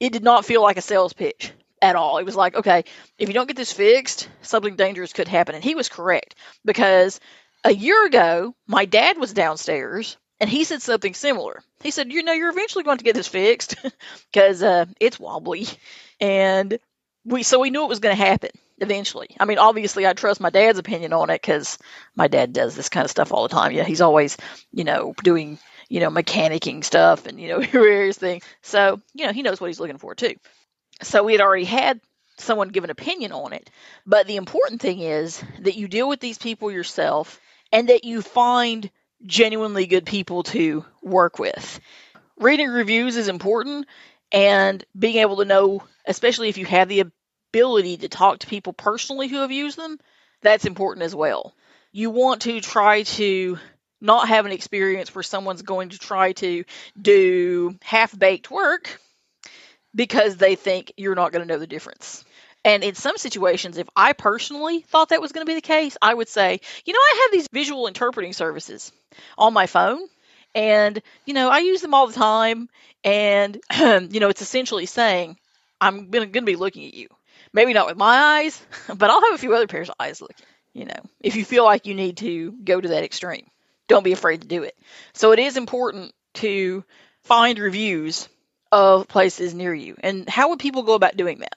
it 0.00 0.12
did 0.12 0.22
not 0.22 0.44
feel 0.44 0.62
like 0.62 0.76
a 0.76 0.82
sales 0.82 1.12
pitch 1.12 1.52
at 1.80 1.96
all. 1.96 2.18
It 2.18 2.24
was 2.24 2.36
like, 2.36 2.56
okay, 2.56 2.84
if 3.18 3.28
you 3.28 3.34
don't 3.34 3.46
get 3.46 3.56
this 3.56 3.72
fixed, 3.72 4.28
something 4.42 4.76
dangerous 4.76 5.12
could 5.12 5.28
happen. 5.28 5.54
And 5.54 5.64
he 5.64 5.74
was 5.74 5.88
correct 5.88 6.34
because 6.64 7.20
a 7.64 7.72
year 7.72 8.06
ago, 8.06 8.54
my 8.66 8.84
dad 8.84 9.18
was 9.18 9.32
downstairs 9.32 10.16
and 10.40 10.48
he 10.48 10.64
said 10.64 10.82
something 10.82 11.14
similar. 11.14 11.62
He 11.82 11.90
said, 11.90 12.12
You 12.12 12.22
know, 12.22 12.32
you're 12.32 12.50
eventually 12.50 12.84
going 12.84 12.98
to 12.98 13.04
get 13.04 13.14
this 13.14 13.28
fixed 13.28 13.76
because 14.32 14.62
uh, 14.62 14.86
it's 15.00 15.18
wobbly. 15.18 15.66
And 16.20 16.78
we, 17.24 17.42
so 17.42 17.58
we 17.58 17.70
knew 17.70 17.84
it 17.84 17.88
was 17.88 18.00
going 18.00 18.16
to 18.16 18.22
happen 18.24 18.50
eventually. 18.78 19.28
I 19.38 19.44
mean, 19.44 19.58
obviously, 19.58 20.06
I 20.06 20.12
trust 20.12 20.40
my 20.40 20.50
dad's 20.50 20.78
opinion 20.78 21.12
on 21.12 21.30
it 21.30 21.40
because 21.42 21.78
my 22.14 22.28
dad 22.28 22.52
does 22.52 22.76
this 22.76 22.88
kind 22.88 23.04
of 23.04 23.10
stuff 23.10 23.32
all 23.32 23.42
the 23.42 23.54
time. 23.54 23.72
Yeah, 23.72 23.84
he's 23.84 24.00
always, 24.00 24.36
you 24.72 24.84
know, 24.84 25.14
doing, 25.22 25.58
you 25.88 26.00
know, 26.00 26.10
mechanicking 26.10 26.84
stuff 26.84 27.26
and, 27.26 27.40
you 27.40 27.48
know, 27.48 27.60
various 27.72 28.18
things. 28.18 28.44
So, 28.62 29.00
you 29.14 29.26
know, 29.26 29.32
he 29.32 29.42
knows 29.42 29.60
what 29.60 29.68
he's 29.68 29.80
looking 29.80 29.98
for 29.98 30.14
too. 30.14 30.34
So 31.02 31.22
we 31.22 31.32
had 31.32 31.40
already 31.40 31.64
had 31.64 32.00
someone 32.38 32.68
give 32.68 32.84
an 32.84 32.90
opinion 32.90 33.32
on 33.32 33.52
it. 33.52 33.70
But 34.06 34.26
the 34.26 34.36
important 34.36 34.80
thing 34.80 35.00
is 35.00 35.42
that 35.60 35.76
you 35.76 35.88
deal 35.88 36.08
with 36.08 36.20
these 36.20 36.38
people 36.38 36.70
yourself 36.70 37.40
and 37.72 37.88
that 37.88 38.04
you 38.04 38.22
find 38.22 38.90
genuinely 39.26 39.86
good 39.86 40.06
people 40.06 40.44
to 40.44 40.84
work 41.02 41.38
with. 41.38 41.80
Reading 42.38 42.68
reviews 42.68 43.16
is 43.16 43.28
important 43.28 43.86
and 44.30 44.84
being 44.96 45.16
able 45.16 45.38
to 45.38 45.44
know, 45.44 45.82
especially 46.06 46.48
if 46.48 46.58
you 46.58 46.66
have 46.66 46.88
the 46.88 47.04
ability 47.52 47.98
to 47.98 48.08
talk 48.08 48.40
to 48.40 48.46
people 48.46 48.72
personally 48.72 49.28
who 49.28 49.40
have 49.40 49.50
used 49.50 49.76
them, 49.76 49.98
that's 50.42 50.66
important 50.66 51.04
as 51.04 51.14
well. 51.14 51.54
You 51.90 52.10
want 52.10 52.42
to 52.42 52.60
try 52.60 53.02
to 53.02 53.58
not 54.00 54.28
have 54.28 54.46
an 54.46 54.52
experience 54.52 55.14
where 55.14 55.22
someone's 55.22 55.62
going 55.62 55.90
to 55.90 55.98
try 55.98 56.32
to 56.32 56.64
do 57.00 57.76
half 57.82 58.16
baked 58.16 58.50
work 58.50 59.00
because 59.94 60.36
they 60.36 60.54
think 60.54 60.92
you're 60.96 61.14
not 61.14 61.32
going 61.32 61.46
to 61.46 61.52
know 61.52 61.58
the 61.58 61.66
difference. 61.66 62.24
And 62.64 62.82
in 62.84 62.94
some 62.94 63.16
situations, 63.16 63.78
if 63.78 63.88
I 63.96 64.12
personally 64.12 64.80
thought 64.80 65.10
that 65.10 65.20
was 65.20 65.32
going 65.32 65.46
to 65.46 65.50
be 65.50 65.54
the 65.54 65.60
case, 65.60 65.96
I 66.02 66.12
would 66.12 66.28
say, 66.28 66.60
you 66.84 66.92
know, 66.92 66.98
I 66.98 67.20
have 67.22 67.32
these 67.32 67.48
visual 67.52 67.86
interpreting 67.86 68.32
services 68.32 68.92
on 69.36 69.52
my 69.52 69.66
phone, 69.66 70.00
and, 70.54 71.00
you 71.24 71.34
know, 71.34 71.48
I 71.48 71.60
use 71.60 71.80
them 71.80 71.94
all 71.94 72.06
the 72.06 72.14
time. 72.14 72.68
And, 73.04 73.60
you 73.78 74.20
know, 74.20 74.28
it's 74.28 74.42
essentially 74.42 74.86
saying, 74.86 75.36
I'm 75.80 76.10
going 76.10 76.32
to 76.32 76.42
be 76.42 76.56
looking 76.56 76.86
at 76.86 76.94
you. 76.94 77.08
Maybe 77.52 77.72
not 77.72 77.86
with 77.86 77.96
my 77.96 78.40
eyes, 78.40 78.60
but 78.88 79.08
I'll 79.08 79.22
have 79.22 79.34
a 79.34 79.38
few 79.38 79.54
other 79.54 79.66
pairs 79.66 79.88
of 79.88 79.94
eyes 79.98 80.20
looking, 80.20 80.46
you 80.74 80.84
know, 80.84 81.00
if 81.20 81.36
you 81.36 81.44
feel 81.44 81.64
like 81.64 81.86
you 81.86 81.94
need 81.94 82.18
to 82.18 82.52
go 82.52 82.80
to 82.80 82.88
that 82.88 83.04
extreme. 83.04 83.46
Don't 83.88 84.04
be 84.04 84.12
afraid 84.12 84.42
to 84.42 84.48
do 84.48 84.62
it. 84.62 84.76
So 85.14 85.32
it 85.32 85.38
is 85.38 85.56
important 85.56 86.14
to 86.34 86.84
find 87.24 87.58
reviews 87.58 88.28
of 88.70 89.08
places 89.08 89.54
near 89.54 89.74
you. 89.74 89.96
And 90.00 90.28
how 90.28 90.50
would 90.50 90.58
people 90.58 90.82
go 90.82 90.94
about 90.94 91.16
doing 91.16 91.40
that? 91.40 91.56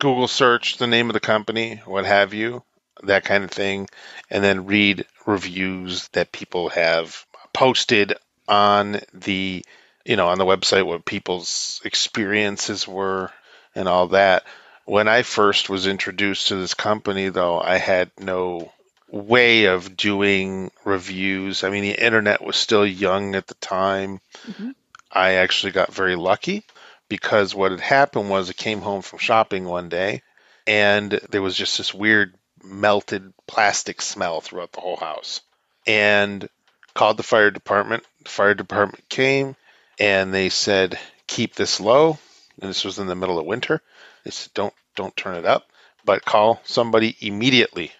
Google 0.00 0.28
search 0.28 0.78
the 0.78 0.86
name 0.86 1.10
of 1.10 1.14
the 1.14 1.20
company, 1.20 1.82
what 1.84 2.04
have 2.04 2.32
you, 2.32 2.62
that 3.02 3.24
kind 3.24 3.44
of 3.44 3.50
thing, 3.50 3.88
and 4.30 4.42
then 4.42 4.66
read 4.66 5.06
reviews 5.26 6.08
that 6.08 6.32
people 6.32 6.68
have 6.70 7.26
posted 7.52 8.14
on 8.46 9.00
the 9.12 9.64
you 10.04 10.16
know 10.16 10.28
on 10.28 10.38
the 10.38 10.44
website 10.44 10.86
what 10.86 11.04
people's 11.04 11.82
experiences 11.84 12.88
were 12.88 13.30
and 13.74 13.88
all 13.88 14.08
that. 14.08 14.44
When 14.84 15.06
I 15.06 15.22
first 15.22 15.68
was 15.68 15.86
introduced 15.86 16.48
to 16.48 16.56
this 16.56 16.74
company 16.74 17.28
though, 17.28 17.60
I 17.60 17.76
had 17.76 18.10
no 18.18 18.72
way 19.10 19.64
of 19.66 19.96
doing 19.96 20.70
reviews. 20.84 21.64
I 21.64 21.70
mean 21.70 21.82
the 21.82 22.04
internet 22.04 22.42
was 22.42 22.56
still 22.56 22.86
young 22.86 23.34
at 23.34 23.46
the 23.46 23.54
time. 23.54 24.20
Mhm. 24.46 24.74
I 25.10 25.34
actually 25.34 25.72
got 25.72 25.92
very 25.92 26.16
lucky 26.16 26.64
because 27.08 27.54
what 27.54 27.70
had 27.70 27.80
happened 27.80 28.28
was 28.28 28.50
I 28.50 28.52
came 28.52 28.80
home 28.82 29.02
from 29.02 29.18
shopping 29.18 29.64
one 29.64 29.88
day 29.88 30.22
and 30.66 31.12
there 31.30 31.42
was 31.42 31.56
just 31.56 31.78
this 31.78 31.94
weird 31.94 32.34
melted 32.62 33.32
plastic 33.46 34.02
smell 34.02 34.40
throughout 34.40 34.72
the 34.72 34.80
whole 34.80 34.96
house. 34.96 35.40
And 35.86 36.48
called 36.94 37.16
the 37.16 37.22
fire 37.22 37.50
department. 37.50 38.04
The 38.24 38.30
fire 38.30 38.54
department 38.54 39.08
came 39.08 39.56
and 39.98 40.34
they 40.34 40.48
said, 40.48 40.98
"Keep 41.26 41.54
this 41.54 41.80
low." 41.80 42.18
And 42.60 42.68
this 42.68 42.84
was 42.84 42.98
in 42.98 43.06
the 43.06 43.14
middle 43.14 43.38
of 43.38 43.46
winter. 43.46 43.80
They 44.24 44.30
said, 44.30 44.52
"Don't 44.52 44.74
don't 44.96 45.16
turn 45.16 45.36
it 45.36 45.46
up, 45.46 45.70
but 46.04 46.24
call 46.24 46.60
somebody 46.64 47.16
immediately 47.20 47.92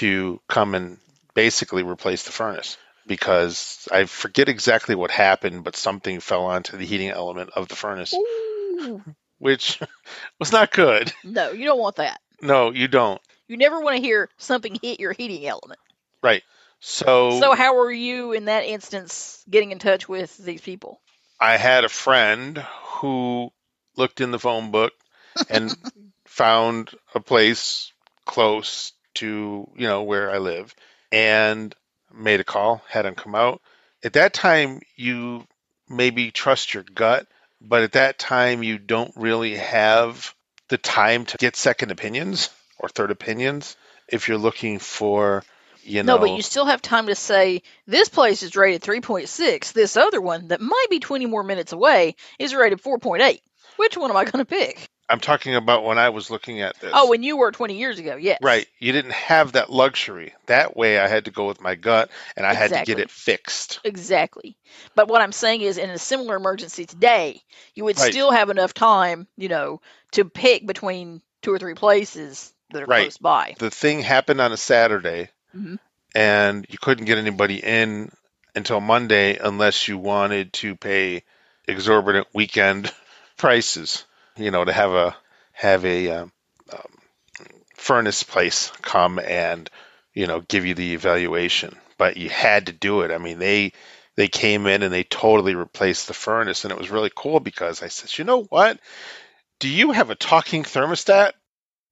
to 0.00 0.40
come 0.48 0.74
and 0.74 0.98
basically 1.34 1.82
replace 1.82 2.24
the 2.24 2.32
furnace." 2.32 2.76
Because 3.06 3.86
I 3.92 4.06
forget 4.06 4.48
exactly 4.48 4.96
what 4.96 5.12
happened, 5.12 5.62
but 5.62 5.76
something 5.76 6.18
fell 6.18 6.46
onto 6.46 6.76
the 6.76 6.84
heating 6.84 7.10
element 7.10 7.50
of 7.54 7.68
the 7.68 7.76
furnace, 7.76 8.12
Ooh. 8.12 9.02
which 9.38 9.80
was 10.40 10.50
not 10.50 10.72
good. 10.72 11.12
No, 11.22 11.52
you 11.52 11.66
don't 11.66 11.78
want 11.78 11.96
that. 11.96 12.20
No, 12.40 12.72
you 12.72 12.88
don't. 12.88 13.20
You 13.48 13.56
never 13.56 13.80
want 13.80 13.96
to 13.96 14.02
hear 14.02 14.28
something 14.38 14.76
hit 14.82 14.98
your 14.98 15.12
heating 15.12 15.46
element. 15.46 15.78
Right. 16.20 16.42
So, 16.80 17.40
So, 17.40 17.54
how 17.54 17.78
are 17.78 17.92
you 17.92 18.32
in 18.32 18.46
that 18.46 18.64
instance 18.64 19.44
getting 19.48 19.72
in 19.72 19.78
touch 19.78 20.08
with 20.08 20.36
these 20.36 20.60
people? 20.60 21.00
I 21.40 21.56
had 21.56 21.84
a 21.84 21.88
friend 21.88 22.58
who 22.84 23.52
looked 23.96 24.20
in 24.20 24.30
the 24.30 24.38
phone 24.38 24.70
book 24.70 24.92
and 25.48 25.74
found 26.26 26.90
a 27.14 27.20
place 27.20 27.92
close 28.24 28.92
to 29.16 29.68
you 29.76 29.86
know 29.86 30.02
where 30.02 30.30
I 30.30 30.38
live, 30.38 30.74
and 31.12 31.74
made 32.12 32.40
a 32.40 32.44
call, 32.44 32.82
had 32.88 33.04
them 33.04 33.14
come 33.14 33.34
out. 33.34 33.60
At 34.04 34.14
that 34.14 34.32
time, 34.32 34.80
you 34.96 35.46
maybe 35.88 36.30
trust 36.30 36.74
your 36.74 36.82
gut, 36.82 37.26
but 37.60 37.82
at 37.82 37.92
that 37.92 38.18
time, 38.18 38.62
you 38.62 38.78
don't 38.78 39.12
really 39.16 39.56
have 39.56 40.34
the 40.68 40.78
time 40.78 41.24
to 41.26 41.36
get 41.36 41.56
second 41.56 41.90
opinions 41.90 42.50
or 42.78 42.88
third 42.88 43.10
opinions 43.10 43.76
if 44.08 44.28
you're 44.28 44.38
looking 44.38 44.78
for 44.78 45.44
you 45.82 46.02
know 46.02 46.16
No, 46.16 46.20
but 46.20 46.36
you 46.36 46.42
still 46.42 46.66
have 46.66 46.82
time 46.82 47.06
to 47.06 47.14
say 47.14 47.62
this 47.86 48.08
place 48.08 48.42
is 48.42 48.56
rated 48.56 48.82
3.6. 48.82 49.72
This 49.72 49.96
other 49.96 50.20
one 50.20 50.48
that 50.48 50.60
might 50.60 50.86
be 50.90 51.00
20 51.00 51.26
more 51.26 51.42
minutes 51.42 51.72
away 51.72 52.16
is 52.38 52.54
rated 52.54 52.82
4.8. 52.82 53.40
Which 53.76 53.96
one 53.96 54.10
am 54.10 54.16
I 54.16 54.24
going 54.24 54.44
to 54.44 54.48
pick? 54.48 54.88
i'm 55.08 55.20
talking 55.20 55.54
about 55.54 55.84
when 55.84 55.98
i 55.98 56.08
was 56.08 56.30
looking 56.32 56.62
at 56.62 56.74
this 56.80 56.90
Oh, 56.92 57.08
when 57.08 57.22
you 57.22 57.36
were 57.36 57.52
20 57.52 57.78
years 57.78 58.00
ago, 58.00 58.16
yes. 58.16 58.38
right 58.42 58.66
you 58.80 58.90
didn't 58.90 59.12
have 59.12 59.52
that 59.52 59.70
luxury 59.70 60.34
that 60.46 60.76
way 60.76 60.98
i 60.98 61.06
had 61.06 61.26
to 61.26 61.30
go 61.30 61.46
with 61.46 61.60
my 61.60 61.76
gut 61.76 62.10
and 62.36 62.44
i 62.44 62.52
had 62.54 62.72
to 62.72 62.82
get 62.82 62.98
it 62.98 63.08
fixed 63.08 63.78
Exactly. 63.84 64.56
But 64.96 65.06
what 65.06 65.20
I'm 65.22 65.30
saying 65.30 65.60
is, 65.60 65.78
in 65.78 65.90
a 65.90 65.98
similar 65.98 66.34
emergency 66.34 66.86
today, 66.86 67.40
you 67.76 67.84
would 67.84 67.96
Right. 67.96 68.10
still 68.12 68.32
have 68.32 68.50
enough 68.50 68.74
time, 68.74 69.28
you 69.36 69.48
know, 69.48 69.80
to 70.12 70.24
pick 70.24 70.66
between 70.66 71.22
two 71.40 71.52
or 71.52 71.58
three 71.60 71.74
places 71.74 72.52
that 72.70 72.82
are 72.82 72.86
Right. 72.86 73.02
close 73.04 73.18
by. 73.18 73.54
the 73.60 73.70
thing 73.70 74.00
happened 74.00 74.40
on 74.40 74.50
a 74.50 74.56
saturday 74.56 75.28
Mhm. 75.56 75.78
and 76.16 76.66
you 76.68 76.78
couldn't 76.78 77.04
get 77.04 77.18
anybody 77.18 77.62
in 77.62 78.10
until 78.56 78.80
monday 78.80 79.36
unless 79.38 79.86
you 79.86 79.98
wanted 79.98 80.52
to 80.54 80.74
pay 80.74 81.22
exorbitant 81.68 82.26
weekend 82.34 82.92
prices 83.36 84.04
you 84.36 84.50
know 84.50 84.64
to 84.64 84.72
have 84.72 84.92
a 84.92 85.16
have 85.52 85.84
a 85.84 86.10
um, 86.10 86.32
um, 86.72 86.98
furnace 87.74 88.22
place 88.22 88.70
come 88.82 89.18
and 89.18 89.70
you 90.14 90.26
know 90.26 90.40
give 90.40 90.66
you 90.66 90.74
the 90.74 90.94
evaluation. 90.94 91.76
But 91.98 92.18
you 92.18 92.28
had 92.28 92.66
to 92.66 92.72
do 92.72 93.00
it. 93.02 93.10
I 93.10 93.18
mean 93.18 93.38
they 93.38 93.72
they 94.16 94.28
came 94.28 94.66
in 94.66 94.82
and 94.82 94.92
they 94.92 95.04
totally 95.04 95.54
replaced 95.54 96.08
the 96.08 96.14
furnace 96.14 96.64
and 96.64 96.72
it 96.72 96.78
was 96.78 96.90
really 96.90 97.10
cool 97.14 97.38
because 97.40 97.82
i 97.82 97.88
said 97.88 98.16
you 98.18 98.24
know 98.24 98.44
what? 98.44 98.78
Do 99.58 99.68
you 99.68 99.92
have 99.92 100.10
a 100.10 100.14
talking 100.14 100.64
thermostat? 100.64 101.32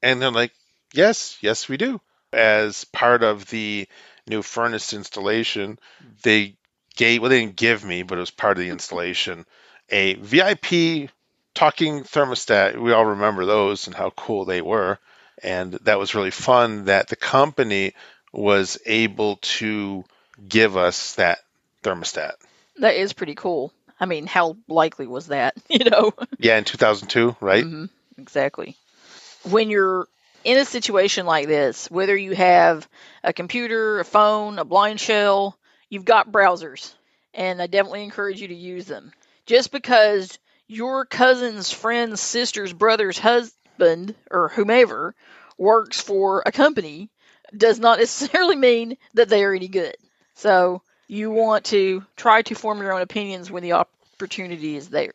And 0.02 0.20
they're 0.20 0.30
like 0.30 0.52
yes 0.92 1.38
yes 1.40 1.68
we 1.68 1.76
do. 1.76 2.00
As 2.32 2.84
part 2.84 3.22
of 3.22 3.46
the 3.46 3.86
new 4.26 4.42
furnace 4.42 4.92
installation 4.92 5.78
they 6.22 6.56
gave 6.96 7.20
well 7.20 7.30
they 7.30 7.40
didn't 7.40 7.56
give 7.56 7.84
me 7.84 8.02
but 8.02 8.18
it 8.18 8.20
was 8.20 8.30
part 8.30 8.56
of 8.56 8.64
the 8.64 8.70
installation 8.70 9.44
a 9.90 10.14
vip 10.14 11.10
talking 11.54 12.02
thermostat 12.02 12.76
we 12.76 12.92
all 12.92 13.04
remember 13.04 13.46
those 13.46 13.86
and 13.86 13.94
how 13.96 14.10
cool 14.10 14.44
they 14.44 14.60
were 14.60 14.98
and 15.42 15.72
that 15.84 15.98
was 15.98 16.14
really 16.14 16.30
fun 16.30 16.86
that 16.86 17.08
the 17.08 17.16
company 17.16 17.92
was 18.32 18.78
able 18.86 19.36
to 19.36 20.04
give 20.48 20.76
us 20.76 21.14
that 21.14 21.38
thermostat 21.82 22.32
That 22.78 22.94
is 22.96 23.12
pretty 23.12 23.34
cool. 23.34 23.72
I 24.00 24.06
mean, 24.06 24.26
how 24.26 24.56
likely 24.68 25.06
was 25.06 25.28
that? 25.28 25.54
You 25.68 25.84
know? 25.90 26.12
yeah 26.38 26.58
in 26.58 26.64
2002 26.64 27.36
right 27.40 27.64
Mhm, 27.64 27.88
exactly. 28.18 28.76
When 29.44 29.70
you're 29.70 30.08
in 30.42 30.58
a 30.58 30.64
situation 30.64 31.26
like 31.26 31.46
this, 31.46 31.90
whether 31.90 32.16
you 32.16 32.32
have 32.34 32.88
a 33.22 33.32
computer, 33.32 34.00
a 34.00 34.04
phone, 34.04 34.58
a 34.58 34.64
BlindShell, 34.64 35.54
you've 35.88 36.04
got 36.04 36.32
browsers, 36.32 36.92
and 37.32 37.62
I 37.62 37.66
definitely 37.66 38.04
encourage 38.04 38.40
you 38.40 38.48
to 38.48 38.54
use 38.54 38.86
them. 38.86 39.12
Just 39.46 39.70
because 39.70 40.38
your 40.68 41.04
cousin's 41.04 41.70
friend's 41.70 42.20
sister's 42.20 42.72
brother's 42.72 43.18
husband 43.18 44.14
or 44.30 44.48
whomever 44.48 45.14
works 45.58 46.00
for 46.00 46.42
a 46.46 46.52
company 46.52 47.10
does 47.56 47.78
not 47.78 47.98
necessarily 48.00 48.56
mean 48.56 48.96
that 49.14 49.28
they 49.28 49.44
are 49.44 49.54
any 49.54 49.68
good. 49.68 49.96
So 50.34 50.82
you 51.06 51.30
want 51.30 51.66
to 51.66 52.04
try 52.16 52.42
to 52.42 52.54
form 52.54 52.80
your 52.80 52.92
own 52.92 53.02
opinions 53.02 53.50
when 53.50 53.62
the 53.62 53.72
opportunity 53.72 54.76
is 54.76 54.88
there. 54.88 55.12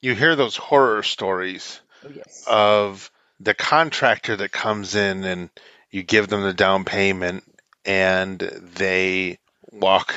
you 0.00 0.14
hear 0.14 0.36
those 0.36 0.56
horror 0.56 1.02
stories 1.02 1.80
Oh 2.04 2.10
yes. 2.14 2.44
of 2.48 3.10
the 3.40 3.54
contractor 3.54 4.36
that 4.36 4.50
comes 4.52 4.94
in 4.94 5.24
and 5.24 5.50
you 5.90 6.02
give 6.02 6.28
them 6.28 6.42
the 6.42 6.54
down 6.54 6.84
payment 6.84 7.44
and 7.84 8.38
they 8.38 9.38
walk 9.70 10.14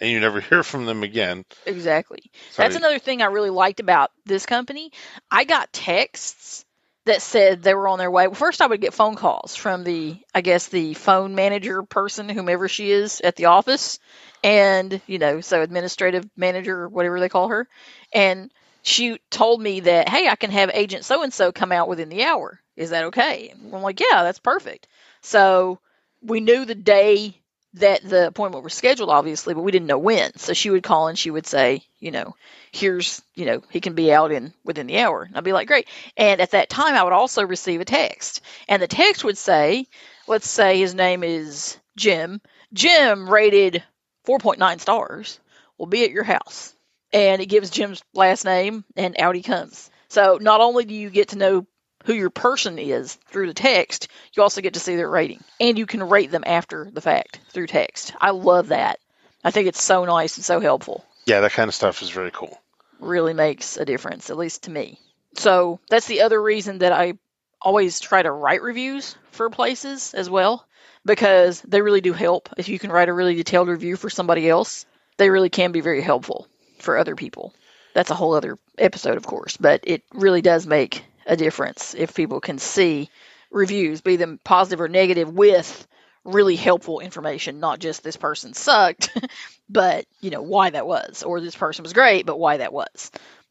and 0.00 0.10
you 0.10 0.20
never 0.20 0.40
hear 0.50 0.62
from 0.62 0.86
them 0.86 1.02
again. 1.02 1.44
Exactly. 1.66 2.30
So 2.50 2.62
That's 2.62 2.74
I- 2.74 2.78
another 2.78 2.98
thing 2.98 3.22
I 3.22 3.26
really 3.26 3.50
liked 3.50 3.80
about 3.80 4.10
this 4.26 4.46
company. 4.46 4.92
I 5.30 5.44
got 5.44 5.72
texts 5.72 6.64
that 7.06 7.20
said 7.20 7.62
they 7.62 7.74
were 7.74 7.88
on 7.88 7.98
their 7.98 8.10
way. 8.10 8.26
Well, 8.26 8.34
first, 8.34 8.62
I 8.62 8.66
would 8.66 8.80
get 8.80 8.94
phone 8.94 9.14
calls 9.14 9.54
from 9.56 9.84
the, 9.84 10.16
I 10.34 10.40
guess, 10.40 10.68
the 10.68 10.94
phone 10.94 11.34
manager 11.34 11.82
person, 11.82 12.28
whomever 12.30 12.66
she 12.68 12.90
is 12.90 13.20
at 13.20 13.36
the 13.36 13.46
office, 13.46 13.98
and 14.42 15.00
you 15.06 15.18
know, 15.18 15.40
so 15.40 15.60
administrative 15.60 16.24
manager 16.36 16.82
or 16.82 16.88
whatever 16.88 17.20
they 17.20 17.28
call 17.28 17.48
her, 17.48 17.68
and 18.12 18.50
she 18.82 19.18
told 19.30 19.60
me 19.60 19.80
that, 19.80 20.08
hey, 20.08 20.28
I 20.28 20.36
can 20.36 20.50
have 20.50 20.70
agent 20.72 21.04
so 21.04 21.22
and 21.22 21.32
so 21.32 21.52
come 21.52 21.72
out 21.72 21.88
within 21.88 22.08
the 22.08 22.24
hour. 22.24 22.60
Is 22.76 22.90
that 22.90 23.04
okay? 23.04 23.50
And 23.50 23.74
I'm 23.74 23.82
like, 23.82 24.00
yeah, 24.00 24.22
that's 24.22 24.38
perfect. 24.40 24.88
So 25.22 25.78
we 26.22 26.40
knew 26.40 26.64
the 26.64 26.74
day 26.74 27.40
that 27.74 28.02
the 28.02 28.28
appointment 28.28 28.64
was 28.64 28.74
scheduled, 28.74 29.10
obviously, 29.10 29.52
but 29.54 29.62
we 29.62 29.72
didn't 29.72 29.88
know 29.88 29.98
when. 29.98 30.36
So 30.38 30.52
she 30.52 30.70
would 30.70 30.82
call 30.82 31.08
and 31.08 31.18
she 31.18 31.30
would 31.30 31.46
say, 31.46 31.82
you 31.98 32.12
know, 32.12 32.36
here's, 32.72 33.20
you 33.34 33.46
know, 33.46 33.62
he 33.70 33.80
can 33.80 33.94
be 33.94 34.12
out 34.12 34.30
in 34.32 34.52
within 34.64 34.86
the 34.86 34.98
hour. 34.98 35.22
And 35.22 35.36
I'd 35.36 35.44
be 35.44 35.52
like, 35.52 35.66
great. 35.66 35.88
And 36.16 36.40
at 36.40 36.52
that 36.52 36.68
time, 36.68 36.94
I 36.94 37.02
would 37.02 37.12
also 37.12 37.44
receive 37.44 37.80
a 37.80 37.84
text, 37.84 38.40
and 38.68 38.80
the 38.80 38.86
text 38.86 39.24
would 39.24 39.38
say, 39.38 39.86
let's 40.26 40.48
say 40.48 40.78
his 40.78 40.94
name 40.94 41.24
is 41.24 41.76
Jim. 41.96 42.40
Jim 42.72 43.28
rated 43.28 43.82
4.9 44.26 44.80
stars. 44.80 45.40
Will 45.76 45.86
be 45.86 46.04
at 46.04 46.12
your 46.12 46.22
house, 46.22 46.72
and 47.12 47.42
it 47.42 47.46
gives 47.46 47.68
Jim's 47.68 48.04
last 48.14 48.44
name, 48.44 48.84
and 48.96 49.18
out 49.18 49.34
he 49.34 49.42
comes. 49.42 49.90
So 50.08 50.38
not 50.40 50.60
only 50.60 50.84
do 50.84 50.94
you 50.94 51.10
get 51.10 51.30
to 51.30 51.38
know 51.38 51.66
who 52.04 52.14
your 52.14 52.30
person 52.30 52.78
is 52.78 53.14
through 53.28 53.48
the 53.48 53.54
text, 53.54 54.08
you 54.34 54.42
also 54.42 54.60
get 54.60 54.74
to 54.74 54.80
see 54.80 54.96
their 54.96 55.10
rating. 55.10 55.42
And 55.60 55.78
you 55.78 55.86
can 55.86 56.02
rate 56.02 56.30
them 56.30 56.44
after 56.46 56.90
the 56.90 57.00
fact 57.00 57.40
through 57.50 57.66
text. 57.66 58.14
I 58.20 58.30
love 58.30 58.68
that. 58.68 59.00
I 59.42 59.50
think 59.50 59.68
it's 59.68 59.82
so 59.82 60.04
nice 60.04 60.36
and 60.36 60.44
so 60.44 60.60
helpful. 60.60 61.04
Yeah, 61.26 61.40
that 61.40 61.52
kind 61.52 61.68
of 61.68 61.74
stuff 61.74 62.02
is 62.02 62.10
very 62.10 62.30
cool. 62.30 62.58
Really 63.00 63.34
makes 63.34 63.76
a 63.76 63.84
difference, 63.84 64.30
at 64.30 64.38
least 64.38 64.64
to 64.64 64.70
me. 64.70 64.98
So 65.34 65.80
that's 65.90 66.06
the 66.06 66.22
other 66.22 66.40
reason 66.40 66.78
that 66.78 66.92
I 66.92 67.14
always 67.60 68.00
try 68.00 68.22
to 68.22 68.30
write 68.30 68.62
reviews 68.62 69.16
for 69.32 69.50
places 69.50 70.14
as 70.14 70.30
well, 70.30 70.66
because 71.04 71.60
they 71.62 71.82
really 71.82 72.00
do 72.00 72.12
help. 72.12 72.50
If 72.56 72.68
you 72.68 72.78
can 72.78 72.92
write 72.92 73.08
a 73.08 73.14
really 73.14 73.34
detailed 73.34 73.68
review 73.68 73.96
for 73.96 74.10
somebody 74.10 74.48
else, 74.48 74.86
they 75.16 75.30
really 75.30 75.50
can 75.50 75.72
be 75.72 75.80
very 75.80 76.02
helpful 76.02 76.46
for 76.78 76.98
other 76.98 77.16
people. 77.16 77.54
That's 77.94 78.10
a 78.10 78.14
whole 78.14 78.34
other 78.34 78.58
episode, 78.76 79.16
of 79.16 79.26
course, 79.26 79.56
but 79.56 79.80
it 79.84 80.02
really 80.12 80.42
does 80.42 80.66
make 80.66 81.04
a 81.26 81.36
difference 81.36 81.94
if 81.94 82.14
people 82.14 82.40
can 82.40 82.58
see 82.58 83.10
reviews, 83.50 84.00
be 84.00 84.16
them 84.16 84.40
positive 84.42 84.80
or 84.80 84.88
negative, 84.88 85.32
with 85.32 85.86
really 86.24 86.56
helpful 86.56 87.00
information, 87.00 87.60
not 87.60 87.78
just 87.78 88.02
this 88.02 88.16
person 88.16 88.54
sucked, 88.54 89.10
but 89.68 90.06
you 90.20 90.30
know 90.30 90.42
why 90.42 90.70
that 90.70 90.86
was, 90.86 91.22
or 91.22 91.40
this 91.40 91.56
person 91.56 91.82
was 91.82 91.92
great, 91.92 92.26
but 92.26 92.38
why 92.38 92.58
that 92.58 92.72
was. 92.72 93.10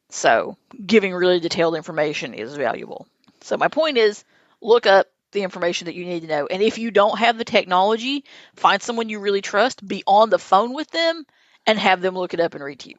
So 0.09 0.57
giving 0.85 1.13
really 1.13 1.39
detailed 1.39 1.75
information 1.75 2.33
is 2.33 2.55
valuable. 2.55 3.07
So 3.41 3.57
my 3.57 3.67
point 3.67 3.97
is, 3.97 4.23
look 4.61 4.85
up 4.85 5.07
the 5.31 5.43
information 5.43 5.85
that 5.85 5.95
you 5.95 6.05
need 6.05 6.21
to 6.21 6.27
know, 6.27 6.47
and 6.47 6.61
if 6.61 6.77
you 6.77 6.91
don't 6.91 7.17
have 7.19 7.37
the 7.37 7.45
technology, 7.45 8.23
find 8.55 8.81
someone 8.81 9.09
you 9.09 9.19
really 9.19 9.41
trust, 9.41 9.85
be 9.85 10.03
on 10.05 10.29
the 10.29 10.39
phone 10.39 10.73
with 10.73 10.89
them, 10.91 11.25
and 11.65 11.79
have 11.79 12.01
them 12.01 12.15
look 12.15 12.33
it 12.33 12.39
up 12.39 12.55
and 12.55 12.63
read 12.63 12.79
to 12.79 12.89
you 12.89 12.95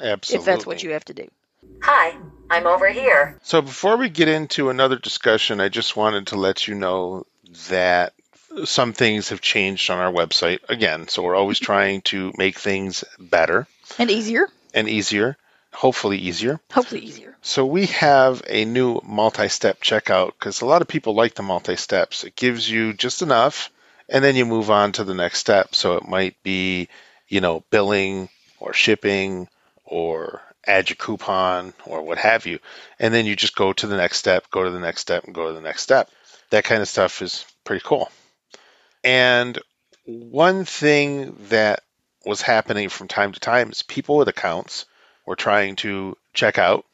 Absolutely. 0.00 0.40
if 0.40 0.44
that's 0.44 0.66
what 0.66 0.82
you 0.82 0.90
have 0.90 1.04
to 1.06 1.14
do. 1.14 1.28
Hi, 1.82 2.16
I'm 2.50 2.66
over 2.66 2.88
here. 2.90 3.38
So 3.42 3.62
before 3.62 3.96
we 3.96 4.08
get 4.08 4.28
into 4.28 4.70
another 4.70 4.96
discussion, 4.98 5.60
I 5.60 5.68
just 5.68 5.96
wanted 5.96 6.28
to 6.28 6.36
let 6.36 6.68
you 6.68 6.74
know 6.74 7.24
that 7.68 8.12
some 8.64 8.92
things 8.92 9.28
have 9.28 9.40
changed 9.40 9.90
on 9.90 9.98
our 9.98 10.12
website 10.12 10.58
again. 10.68 11.08
So 11.08 11.22
we're 11.22 11.36
always 11.36 11.58
trying 11.70 12.02
to 12.02 12.32
make 12.36 12.58
things 12.58 13.04
better 13.18 13.66
And 13.98 14.10
easier, 14.10 14.48
and 14.74 14.88
easier, 14.88 15.36
hopefully 15.72 16.18
easier. 16.18 16.60
hopefully 16.72 17.02
easier. 17.02 17.36
So 17.42 17.64
we 17.64 17.86
have 17.86 18.42
a 18.48 18.64
new 18.64 19.00
multi-step 19.04 19.80
checkout 19.80 20.32
because 20.38 20.60
a 20.60 20.66
lot 20.66 20.82
of 20.82 20.88
people 20.88 21.14
like 21.14 21.34
the 21.34 21.42
multi-steps. 21.42 22.24
It 22.24 22.34
gives 22.36 22.68
you 22.68 22.92
just 22.92 23.22
enough 23.22 23.70
and 24.08 24.24
then 24.24 24.34
you 24.36 24.44
move 24.44 24.70
on 24.70 24.92
to 24.92 25.04
the 25.04 25.14
next 25.14 25.38
step. 25.38 25.74
So 25.74 25.96
it 25.96 26.08
might 26.08 26.42
be, 26.42 26.88
you 27.28 27.40
know, 27.40 27.62
billing 27.70 28.28
or 28.58 28.72
shipping 28.72 29.48
or 29.84 30.42
add 30.68 30.88
your 30.90 30.96
coupon 30.96 31.72
or 31.86 32.02
what 32.02 32.18
have 32.18 32.46
you. 32.46 32.58
And 32.98 33.12
then 33.12 33.26
you 33.26 33.34
just 33.36 33.56
go 33.56 33.72
to 33.72 33.86
the 33.86 33.96
next 33.96 34.18
step, 34.18 34.50
go 34.50 34.64
to 34.64 34.70
the 34.70 34.80
next 34.80 35.00
step 35.00 35.24
and 35.24 35.34
go 35.34 35.48
to 35.48 35.54
the 35.54 35.60
next 35.60 35.82
step. 35.82 36.10
That 36.50 36.64
kind 36.64 36.82
of 36.82 36.88
stuff 36.88 37.22
is 37.22 37.44
pretty 37.64 37.82
cool. 37.84 38.10
And 39.02 39.58
one 40.04 40.64
thing 40.64 41.36
that 41.48 41.82
was 42.24 42.42
happening 42.42 42.88
from 42.88 43.08
time 43.08 43.32
to 43.32 43.40
time 43.40 43.70
is 43.70 43.82
people 43.82 44.16
with 44.16 44.28
accounts 44.28 44.86
were 45.26 45.36
trying 45.36 45.76
to 45.76 46.16
check 46.34 46.58
out 46.58 46.84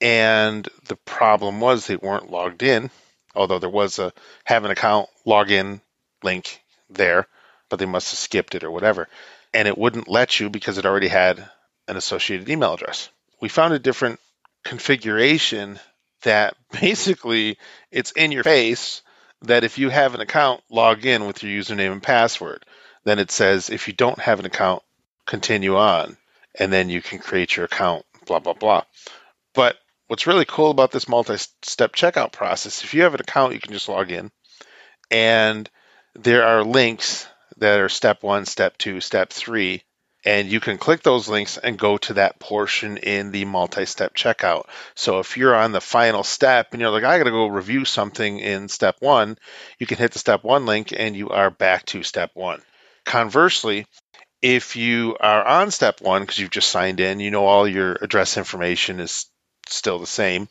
and 0.00 0.66
the 0.86 0.96
problem 0.96 1.60
was 1.60 1.86
they 1.86 1.96
weren't 1.96 2.30
logged 2.30 2.62
in 2.62 2.90
although 3.34 3.58
there 3.58 3.70
was 3.70 3.98
a 3.98 4.12
have 4.44 4.64
an 4.64 4.70
account 4.70 5.08
login 5.26 5.80
link 6.22 6.62
there, 6.88 7.26
but 7.68 7.78
they 7.78 7.86
must 7.86 8.10
have 8.10 8.18
skipped 8.18 8.54
it 8.54 8.64
or 8.64 8.70
whatever. 8.70 9.08
And 9.52 9.66
it 9.66 9.78
wouldn't 9.78 10.08
let 10.08 10.38
you 10.38 10.50
because 10.50 10.78
it 10.78 10.86
already 10.86 11.08
had 11.08 11.48
an 11.90 11.96
associated 11.96 12.48
email 12.48 12.74
address. 12.74 13.10
We 13.40 13.48
found 13.48 13.74
a 13.74 13.78
different 13.78 14.20
configuration 14.64 15.78
that 16.22 16.56
basically 16.80 17.58
it's 17.90 18.12
in 18.12 18.32
your 18.32 18.44
face 18.44 19.02
that 19.42 19.64
if 19.64 19.78
you 19.78 19.88
have 19.88 20.14
an 20.14 20.20
account, 20.20 20.62
log 20.70 21.04
in 21.04 21.26
with 21.26 21.42
your 21.42 21.60
username 21.60 21.92
and 21.92 22.02
password. 22.02 22.64
Then 23.04 23.18
it 23.18 23.30
says 23.30 23.70
if 23.70 23.88
you 23.88 23.94
don't 23.94 24.18
have 24.18 24.38
an 24.38 24.46
account, 24.46 24.82
continue 25.26 25.76
on, 25.76 26.16
and 26.58 26.72
then 26.72 26.90
you 26.90 27.00
can 27.00 27.18
create 27.18 27.56
your 27.56 27.64
account, 27.64 28.04
blah, 28.26 28.38
blah, 28.38 28.52
blah. 28.52 28.82
But 29.54 29.76
what's 30.08 30.26
really 30.26 30.44
cool 30.44 30.70
about 30.70 30.92
this 30.92 31.08
multi 31.08 31.38
step 31.62 31.94
checkout 31.94 32.32
process, 32.32 32.84
if 32.84 32.92
you 32.92 33.02
have 33.02 33.14
an 33.14 33.20
account, 33.20 33.54
you 33.54 33.60
can 33.60 33.72
just 33.72 33.88
log 33.88 34.10
in, 34.10 34.30
and 35.10 35.68
there 36.14 36.44
are 36.44 36.62
links 36.62 37.26
that 37.56 37.80
are 37.80 37.88
step 37.88 38.22
one, 38.22 38.44
step 38.44 38.76
two, 38.76 39.00
step 39.00 39.30
three 39.30 39.82
and 40.24 40.50
you 40.50 40.60
can 40.60 40.76
click 40.76 41.02
those 41.02 41.28
links 41.28 41.56
and 41.56 41.78
go 41.78 41.96
to 41.96 42.14
that 42.14 42.38
portion 42.38 42.98
in 42.98 43.30
the 43.30 43.44
multi-step 43.46 44.14
checkout. 44.14 44.64
So 44.94 45.18
if 45.20 45.36
you're 45.36 45.54
on 45.54 45.72
the 45.72 45.80
final 45.80 46.22
step 46.22 46.68
and 46.72 46.80
you're 46.80 46.90
like, 46.90 47.04
I 47.04 47.18
got 47.18 47.24
to 47.24 47.30
go 47.30 47.46
review 47.46 47.84
something 47.84 48.38
in 48.38 48.68
step 48.68 48.96
one, 49.00 49.38
you 49.78 49.86
can 49.86 49.98
hit 49.98 50.12
the 50.12 50.18
step 50.18 50.44
one 50.44 50.66
link 50.66 50.92
and 50.94 51.16
you 51.16 51.30
are 51.30 51.50
back 51.50 51.86
to 51.86 52.02
step 52.02 52.32
one. 52.34 52.60
Conversely, 53.06 53.86
if 54.42 54.76
you 54.76 55.16
are 55.20 55.44
on 55.44 55.70
step 55.70 56.00
one 56.02 56.22
because 56.22 56.38
you've 56.38 56.50
just 56.50 56.70
signed 56.70 57.00
in, 57.00 57.20
you 57.20 57.30
know 57.30 57.46
all 57.46 57.66
your 57.66 57.96
address 58.00 58.36
information 58.36 59.00
is 59.00 59.26
still 59.68 59.98
the 59.98 60.06
same. 60.06 60.48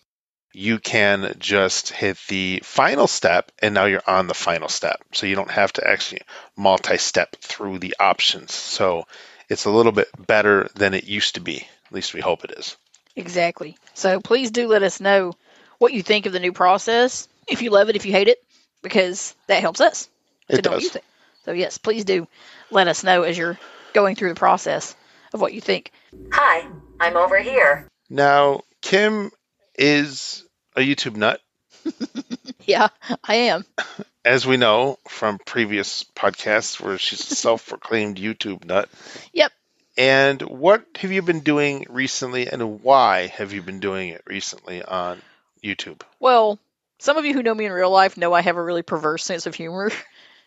You 0.51 0.79
can 0.79 1.35
just 1.37 1.89
hit 1.89 2.17
the 2.27 2.61
final 2.63 3.05
step 3.05 3.51
and 3.59 3.75
now 3.75 3.85
you're 3.85 4.01
on 4.07 4.25
the 4.25 4.33
final 4.33 4.67
step. 4.67 4.99
So 5.13 5.27
you 5.27 5.35
don't 5.35 5.51
have 5.51 5.71
to 5.73 5.87
actually 5.87 6.21
multi 6.57 6.97
step 6.97 7.35
through 7.35 7.77
the 7.79 7.95
options. 7.99 8.51
So 8.51 9.05
it's 9.49 9.65
a 9.65 9.69
little 9.71 9.91
bit 9.91 10.07
better 10.27 10.69
than 10.75 10.93
it 10.93 11.03
used 11.05 11.35
to 11.35 11.41
be. 11.41 11.67
At 11.87 11.91
least 11.91 12.13
we 12.13 12.21
hope 12.21 12.43
it 12.43 12.53
is. 12.57 12.77
Exactly. 13.15 13.77
So 13.93 14.19
please 14.19 14.51
do 14.51 14.67
let 14.67 14.83
us 14.83 15.01
know 15.01 15.33
what 15.79 15.93
you 15.93 16.03
think 16.03 16.25
of 16.25 16.33
the 16.33 16.39
new 16.39 16.53
process. 16.53 17.27
If 17.47 17.61
you 17.61 17.71
love 17.71 17.89
it, 17.89 17.95
if 17.95 18.05
you 18.05 18.11
hate 18.11 18.27
it, 18.27 18.37
because 18.81 19.35
that 19.47 19.61
helps 19.61 19.81
us 19.81 20.07
to 20.49 20.57
It 20.57 20.61
don't 20.61 20.73
does. 20.73 20.83
use 20.83 20.95
it. 20.95 21.03
So 21.45 21.51
yes, 21.51 21.77
please 21.77 22.05
do 22.05 22.27
let 22.71 22.87
us 22.87 23.03
know 23.03 23.23
as 23.23 23.37
you're 23.37 23.57
going 23.93 24.15
through 24.15 24.29
the 24.29 24.35
process 24.35 24.95
of 25.33 25.41
what 25.41 25.53
you 25.53 25.61
think. 25.61 25.91
Hi, 26.31 26.65
I'm 26.99 27.17
over 27.17 27.39
here. 27.39 27.87
Now, 28.09 28.61
Kim 28.81 29.31
is 29.77 30.43
a 30.75 30.81
YouTube 30.81 31.15
nut, 31.15 31.41
Yeah, 32.65 32.89
I 33.23 33.35
am. 33.35 33.65
as 34.25 34.45
we 34.45 34.57
know 34.57 34.97
from 35.07 35.39
previous 35.39 36.03
podcasts 36.03 36.79
where 36.79 36.97
she's 36.97 37.31
a 37.31 37.35
self 37.35 37.67
proclaimed 37.67 38.17
YouTube 38.17 38.65
nut. 38.65 38.89
Yep. 39.33 39.51
And 39.97 40.41
what 40.41 40.85
have 40.97 41.11
you 41.11 41.21
been 41.21 41.41
doing 41.41 41.85
recently 41.89 42.47
and 42.47 42.81
why 42.81 43.27
have 43.27 43.51
you 43.51 43.61
been 43.61 43.79
doing 43.79 44.09
it 44.09 44.23
recently 44.25 44.81
on 44.81 45.21
YouTube? 45.63 46.01
Well, 46.19 46.57
some 46.99 47.17
of 47.17 47.25
you 47.25 47.33
who 47.33 47.43
know 47.43 47.53
me 47.53 47.65
in 47.65 47.71
real 47.71 47.91
life 47.91 48.17
know 48.17 48.33
I 48.33 48.41
have 48.41 48.55
a 48.55 48.63
really 48.63 48.81
perverse 48.81 49.23
sense 49.23 49.45
of 49.45 49.55
humor. 49.55 49.91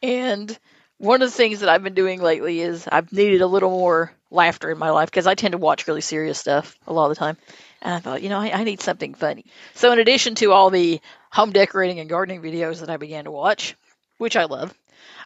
And 0.04 0.58
one 0.98 1.22
of 1.22 1.30
the 1.30 1.36
things 1.36 1.60
that 1.60 1.68
I've 1.68 1.84
been 1.84 1.94
doing 1.94 2.20
lately 2.20 2.60
is 2.60 2.88
I've 2.90 3.12
needed 3.12 3.40
a 3.40 3.46
little 3.46 3.70
more 3.70 4.12
laughter 4.32 4.70
in 4.70 4.78
my 4.78 4.90
life 4.90 5.10
because 5.10 5.28
I 5.28 5.36
tend 5.36 5.52
to 5.52 5.58
watch 5.58 5.86
really 5.86 6.00
serious 6.00 6.38
stuff 6.38 6.76
a 6.88 6.92
lot 6.92 7.04
of 7.04 7.10
the 7.10 7.20
time. 7.20 7.36
And 7.80 7.94
I 7.94 7.98
thought, 8.00 8.22
you 8.22 8.28
know, 8.28 8.40
I, 8.40 8.50
I 8.50 8.64
need 8.64 8.80
something 8.80 9.14
funny. 9.14 9.46
So, 9.74 9.92
in 9.92 10.00
addition 10.00 10.34
to 10.36 10.50
all 10.50 10.70
the 10.70 11.00
home 11.32 11.50
decorating 11.50 11.98
and 11.98 12.10
gardening 12.10 12.42
videos 12.42 12.80
that 12.80 12.90
I 12.90 12.98
began 12.98 13.24
to 13.24 13.30
watch, 13.30 13.74
which 14.18 14.36
I 14.36 14.44
love, 14.44 14.72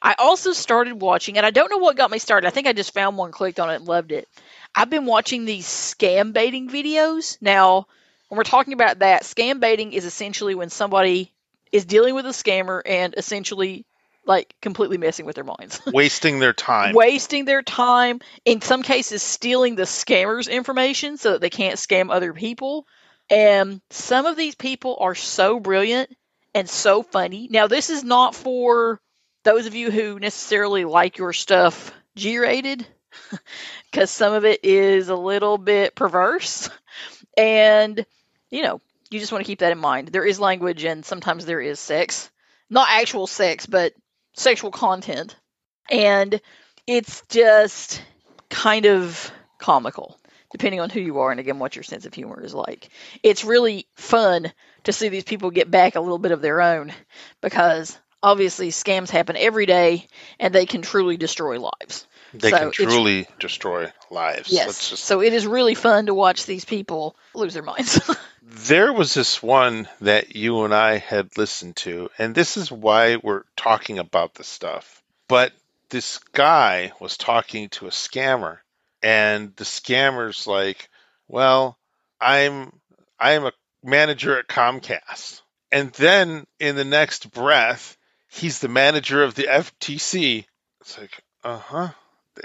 I 0.00 0.14
also 0.18 0.52
started 0.52 1.00
watching, 1.00 1.36
and 1.36 1.44
I 1.44 1.50
don't 1.50 1.70
know 1.70 1.78
what 1.78 1.96
got 1.96 2.10
me 2.10 2.18
started. 2.18 2.46
I 2.46 2.50
think 2.50 2.66
I 2.66 2.72
just 2.72 2.94
found 2.94 3.16
one, 3.16 3.32
clicked 3.32 3.60
on 3.60 3.70
it, 3.70 3.76
and 3.76 3.86
loved 3.86 4.12
it. 4.12 4.28
I've 4.74 4.90
been 4.90 5.06
watching 5.06 5.44
these 5.44 5.66
scam 5.66 6.32
baiting 6.32 6.68
videos. 6.68 7.38
Now, 7.40 7.86
when 8.28 8.36
we're 8.36 8.44
talking 8.44 8.72
about 8.72 9.00
that, 9.00 9.22
scam 9.22 9.58
baiting 9.58 9.92
is 9.92 10.04
essentially 10.04 10.54
when 10.54 10.70
somebody 10.70 11.32
is 11.72 11.84
dealing 11.84 12.14
with 12.14 12.26
a 12.26 12.30
scammer 12.30 12.82
and 12.84 13.14
essentially 13.16 13.84
like 14.26 14.54
completely 14.60 14.98
messing 14.98 15.24
with 15.24 15.36
their 15.36 15.44
minds. 15.44 15.80
Wasting 15.92 16.40
their 16.40 16.52
time. 16.52 16.94
Wasting 16.94 17.44
their 17.44 17.62
time, 17.62 18.20
in 18.44 18.60
some 18.60 18.82
cases 18.82 19.22
stealing 19.22 19.76
the 19.76 19.84
scammer's 19.84 20.48
information 20.48 21.16
so 21.16 21.32
that 21.32 21.40
they 21.40 21.50
can't 21.50 21.76
scam 21.76 22.12
other 22.12 22.32
people. 22.32 22.86
And 23.30 23.80
some 23.90 24.26
of 24.26 24.36
these 24.36 24.54
people 24.54 24.96
are 25.00 25.14
so 25.14 25.58
brilliant 25.58 26.14
and 26.54 26.68
so 26.68 27.02
funny. 27.02 27.48
Now, 27.50 27.66
this 27.66 27.90
is 27.90 28.04
not 28.04 28.34
for 28.34 29.00
those 29.44 29.66
of 29.66 29.74
you 29.74 29.90
who 29.90 30.18
necessarily 30.18 30.84
like 30.84 31.18
your 31.18 31.32
stuff 31.32 31.92
G 32.16 32.38
rated, 32.38 32.86
because 33.90 34.10
some 34.12 34.32
of 34.32 34.44
it 34.44 34.64
is 34.64 35.08
a 35.08 35.16
little 35.16 35.58
bit 35.58 35.94
perverse. 35.94 36.70
And, 37.36 38.04
you 38.50 38.62
know, 38.62 38.80
you 39.10 39.20
just 39.20 39.32
want 39.32 39.44
to 39.44 39.46
keep 39.46 39.58
that 39.60 39.72
in 39.72 39.78
mind. 39.78 40.08
There 40.08 40.24
is 40.24 40.40
language 40.40 40.84
and 40.84 41.04
sometimes 41.04 41.44
there 41.44 41.60
is 41.60 41.78
sex. 41.78 42.30
Not 42.70 42.88
actual 42.90 43.26
sex, 43.26 43.66
but 43.66 43.92
sexual 44.34 44.70
content. 44.70 45.36
And 45.90 46.40
it's 46.86 47.22
just 47.28 48.02
kind 48.48 48.86
of 48.86 49.30
comical, 49.58 50.18
depending 50.56 50.80
on 50.80 50.88
who 50.88 51.00
you 51.00 51.18
are 51.18 51.30
and 51.30 51.38
again 51.38 51.58
what 51.58 51.76
your 51.76 51.82
sense 51.82 52.06
of 52.06 52.14
humor 52.14 52.42
is 52.42 52.54
like. 52.54 52.88
It's 53.22 53.44
really 53.44 53.86
fun 53.94 54.50
to 54.84 54.92
see 54.92 55.10
these 55.10 55.22
people 55.22 55.50
get 55.50 55.70
back 55.70 55.96
a 55.96 56.00
little 56.00 56.18
bit 56.18 56.32
of 56.32 56.40
their 56.40 56.62
own 56.62 56.94
because 57.42 57.98
obviously 58.22 58.70
scams 58.70 59.10
happen 59.10 59.36
every 59.36 59.66
day 59.66 60.06
and 60.40 60.54
they 60.54 60.64
can 60.64 60.80
truly 60.80 61.18
destroy 61.18 61.60
lives. 61.60 62.06
They 62.32 62.52
So 62.52 62.58
can 62.58 62.70
truly 62.70 63.28
destroy 63.38 63.92
lives. 64.10 64.50
Yes. 64.50 64.88
Just 64.88 65.04
So 65.04 65.20
it 65.20 65.34
is 65.34 65.46
really 65.46 65.74
fun 65.74 66.06
to 66.06 66.14
watch 66.14 66.46
these 66.46 66.64
people 66.64 67.16
lose 67.34 67.52
their 67.52 67.62
minds. 67.62 68.00
There 68.48 68.92
was 68.92 69.12
this 69.12 69.42
one 69.42 69.88
that 70.00 70.36
you 70.36 70.62
and 70.62 70.72
I 70.72 70.98
had 70.98 71.36
listened 71.36 71.74
to, 71.78 72.10
and 72.16 72.32
this 72.32 72.56
is 72.56 72.70
why 72.70 73.16
we're 73.16 73.42
talking 73.56 73.98
about 73.98 74.36
this 74.36 74.46
stuff. 74.46 75.02
But 75.26 75.52
this 75.88 76.18
guy 76.32 76.92
was 77.00 77.16
talking 77.16 77.68
to 77.70 77.86
a 77.88 77.90
scammer, 77.90 78.58
and 79.02 79.54
the 79.56 79.64
scammer's 79.64 80.46
like, 80.46 80.88
"Well, 81.28 81.78
I'm 82.20 82.72
I'm 83.18 83.46
a 83.46 83.52
manager 83.82 84.38
at 84.38 84.48
Comcast," 84.48 85.42
and 85.72 85.92
then 85.92 86.46
in 86.58 86.76
the 86.76 86.84
next 86.84 87.30
breath, 87.30 87.96
he's 88.28 88.58
the 88.58 88.68
manager 88.68 89.22
of 89.22 89.34
the 89.34 89.44
FTC. 89.44 90.46
It's 90.80 90.98
like, 90.98 91.22
uh 91.44 91.58
huh. 91.58 91.88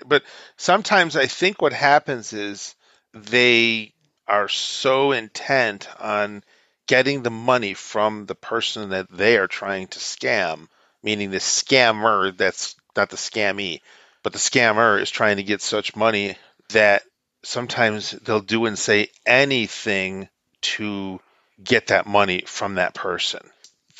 But 0.05 0.23
sometimes 0.57 1.15
I 1.15 1.27
think 1.27 1.61
what 1.61 1.73
happens 1.73 2.33
is 2.33 2.75
they 3.13 3.93
are 4.27 4.47
so 4.47 5.11
intent 5.11 5.87
on 5.99 6.43
getting 6.87 7.23
the 7.23 7.31
money 7.31 7.73
from 7.73 8.25
the 8.25 8.35
person 8.35 8.89
that 8.89 9.07
they 9.11 9.37
are 9.37 9.47
trying 9.47 9.87
to 9.87 9.99
scam, 9.99 10.67
meaning 11.03 11.31
the 11.31 11.37
scammer 11.37 12.35
that's 12.35 12.75
not 12.95 13.09
the 13.09 13.17
scammy, 13.17 13.81
but 14.23 14.33
the 14.33 14.39
scammer 14.39 15.01
is 15.01 15.09
trying 15.09 15.37
to 15.37 15.43
get 15.43 15.61
such 15.61 15.95
money 15.95 16.37
that 16.69 17.03
sometimes 17.43 18.11
they'll 18.11 18.39
do 18.39 18.65
and 18.65 18.77
say 18.77 19.09
anything 19.25 20.29
to 20.61 21.19
get 21.63 21.87
that 21.87 22.05
money 22.05 22.43
from 22.45 22.75
that 22.75 22.93
person. 22.93 23.41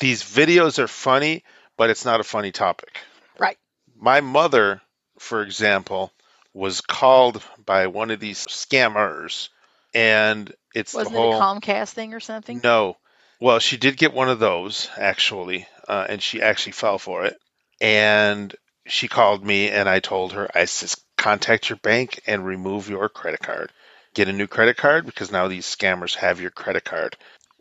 These 0.00 0.22
videos 0.22 0.78
are 0.78 0.88
funny, 0.88 1.44
but 1.76 1.90
it's 1.90 2.04
not 2.04 2.20
a 2.20 2.24
funny 2.24 2.52
topic. 2.52 2.98
right. 3.38 3.58
My 3.96 4.20
mother, 4.20 4.80
for 5.18 5.42
example, 5.42 6.12
was 6.54 6.80
called 6.80 7.42
by 7.64 7.86
one 7.86 8.10
of 8.10 8.20
these 8.20 8.46
scammers, 8.46 9.48
and 9.94 10.52
it's 10.74 10.94
Wasn't 10.94 11.14
the 11.14 11.20
whole 11.20 11.34
it 11.34 11.36
a 11.36 11.40
Comcast 11.40 11.90
thing 11.90 12.14
or 12.14 12.20
something? 12.20 12.60
no. 12.62 12.96
Well, 13.40 13.58
she 13.58 13.76
did 13.76 13.96
get 13.96 14.12
one 14.14 14.28
of 14.28 14.38
those 14.38 14.88
actually, 14.96 15.66
uh, 15.88 16.06
and 16.08 16.22
she 16.22 16.40
actually 16.40 16.72
fell 16.72 16.98
for 16.98 17.24
it. 17.24 17.36
And 17.80 18.54
she 18.86 19.08
called 19.08 19.44
me, 19.44 19.68
and 19.68 19.88
I 19.88 20.00
told 20.00 20.32
her, 20.32 20.50
I 20.54 20.64
says, 20.64 20.96
contact 21.16 21.68
your 21.68 21.76
bank 21.76 22.20
and 22.26 22.44
remove 22.44 22.88
your 22.88 23.08
credit 23.08 23.40
card. 23.40 23.70
Get 24.14 24.28
a 24.28 24.32
new 24.32 24.46
credit 24.46 24.76
card 24.76 25.06
because 25.06 25.30
now 25.32 25.48
these 25.48 25.66
scammers 25.66 26.16
have 26.16 26.40
your 26.40 26.50
credit 26.50 26.84
card. 26.84 27.16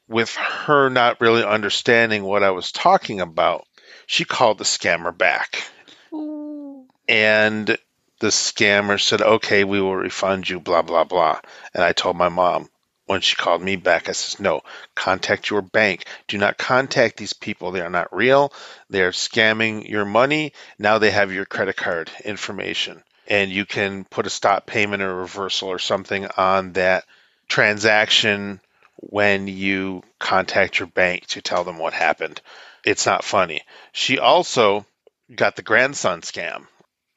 With 0.08 0.36
her 0.36 0.90
not 0.90 1.22
really 1.22 1.44
understanding 1.44 2.24
what 2.24 2.44
I 2.44 2.52
was 2.52 2.72
talking 2.72 3.22
about, 3.22 3.66
she 4.08 4.26
called 4.26 4.58
the 4.58 4.66
scammer 4.66 5.18
back 5.18 5.64
Ooh. 6.12 6.86
and 7.08 7.78
the 8.20 8.28
scammer 8.28 9.00
said, 9.00 9.22
"Okay, 9.22 9.64
we 9.64 9.82
will 9.82 9.96
refund 9.96 10.50
you." 10.50 10.60
Blah 10.60 10.82
blah 10.82 11.06
blah. 11.06 11.40
And 11.74 11.84
I 11.84 11.94
told 11.94 12.18
my 12.18 12.30
mom 12.30 12.70
when 13.12 13.20
she 13.20 13.36
called 13.36 13.62
me 13.62 13.76
back, 13.76 14.08
I 14.08 14.14
says, 14.14 14.40
"No, 14.40 14.62
contact 14.96 15.50
your 15.50 15.62
bank. 15.62 16.06
Do 16.30 16.38
not 16.38 16.58
contact 16.58 17.18
these 17.18 17.34
people. 17.34 17.72
They 17.72 17.82
are 17.82 17.90
not 17.90 18.16
real. 18.16 18.54
They 18.90 19.02
are 19.02 19.12
scamming 19.12 19.90
your 19.90 20.06
money. 20.06 20.54
Now 20.80 20.98
they 20.98 21.12
have 21.12 21.34
your 21.34 21.44
credit 21.44 21.76
card 21.76 22.10
information, 22.24 23.04
and 23.28 23.52
you 23.52 23.66
can 23.66 24.06
put 24.06 24.28
a 24.28 24.30
stop 24.30 24.66
payment 24.66 25.04
or 25.04 25.14
reversal 25.14 25.68
or 25.68 25.78
something 25.78 26.26
on 26.38 26.72
that 26.72 27.04
transaction 27.50 28.62
when 28.96 29.50
you 29.50 30.04
contact 30.18 30.80
your 30.80 30.88
bank 30.88 31.26
to 31.28 31.42
tell 31.42 31.66
them 31.66 31.80
what 31.80 31.92
happened. 31.92 32.40
It's 32.86 33.06
not 33.06 33.26
funny." 33.26 33.62
She 33.92 34.20
also 34.20 34.86
got 35.36 35.58
the 35.58 35.64
grandson 35.64 36.22
scam, 36.22 36.66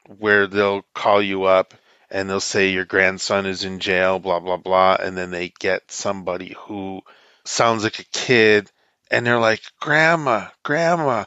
where 0.07 0.45
they'll 0.45 0.83
call 0.93 1.21
you 1.21 1.45
up 1.45 1.73
and 2.09 2.29
they'll 2.29 2.39
say 2.39 2.69
your 2.69 2.85
grandson 2.85 3.45
is 3.45 3.63
in 3.63 3.79
jail, 3.79 4.19
blah 4.19 4.39
blah 4.39 4.57
blah, 4.57 4.97
and 4.99 5.17
then 5.17 5.31
they 5.31 5.49
get 5.59 5.91
somebody 5.91 6.55
who 6.59 7.01
sounds 7.43 7.83
like 7.83 7.99
a 7.99 8.05
kid, 8.05 8.71
and 9.11 9.25
they're 9.25 9.39
like, 9.39 9.61
"Grandma, 9.79 10.49
grandma, 10.63 11.25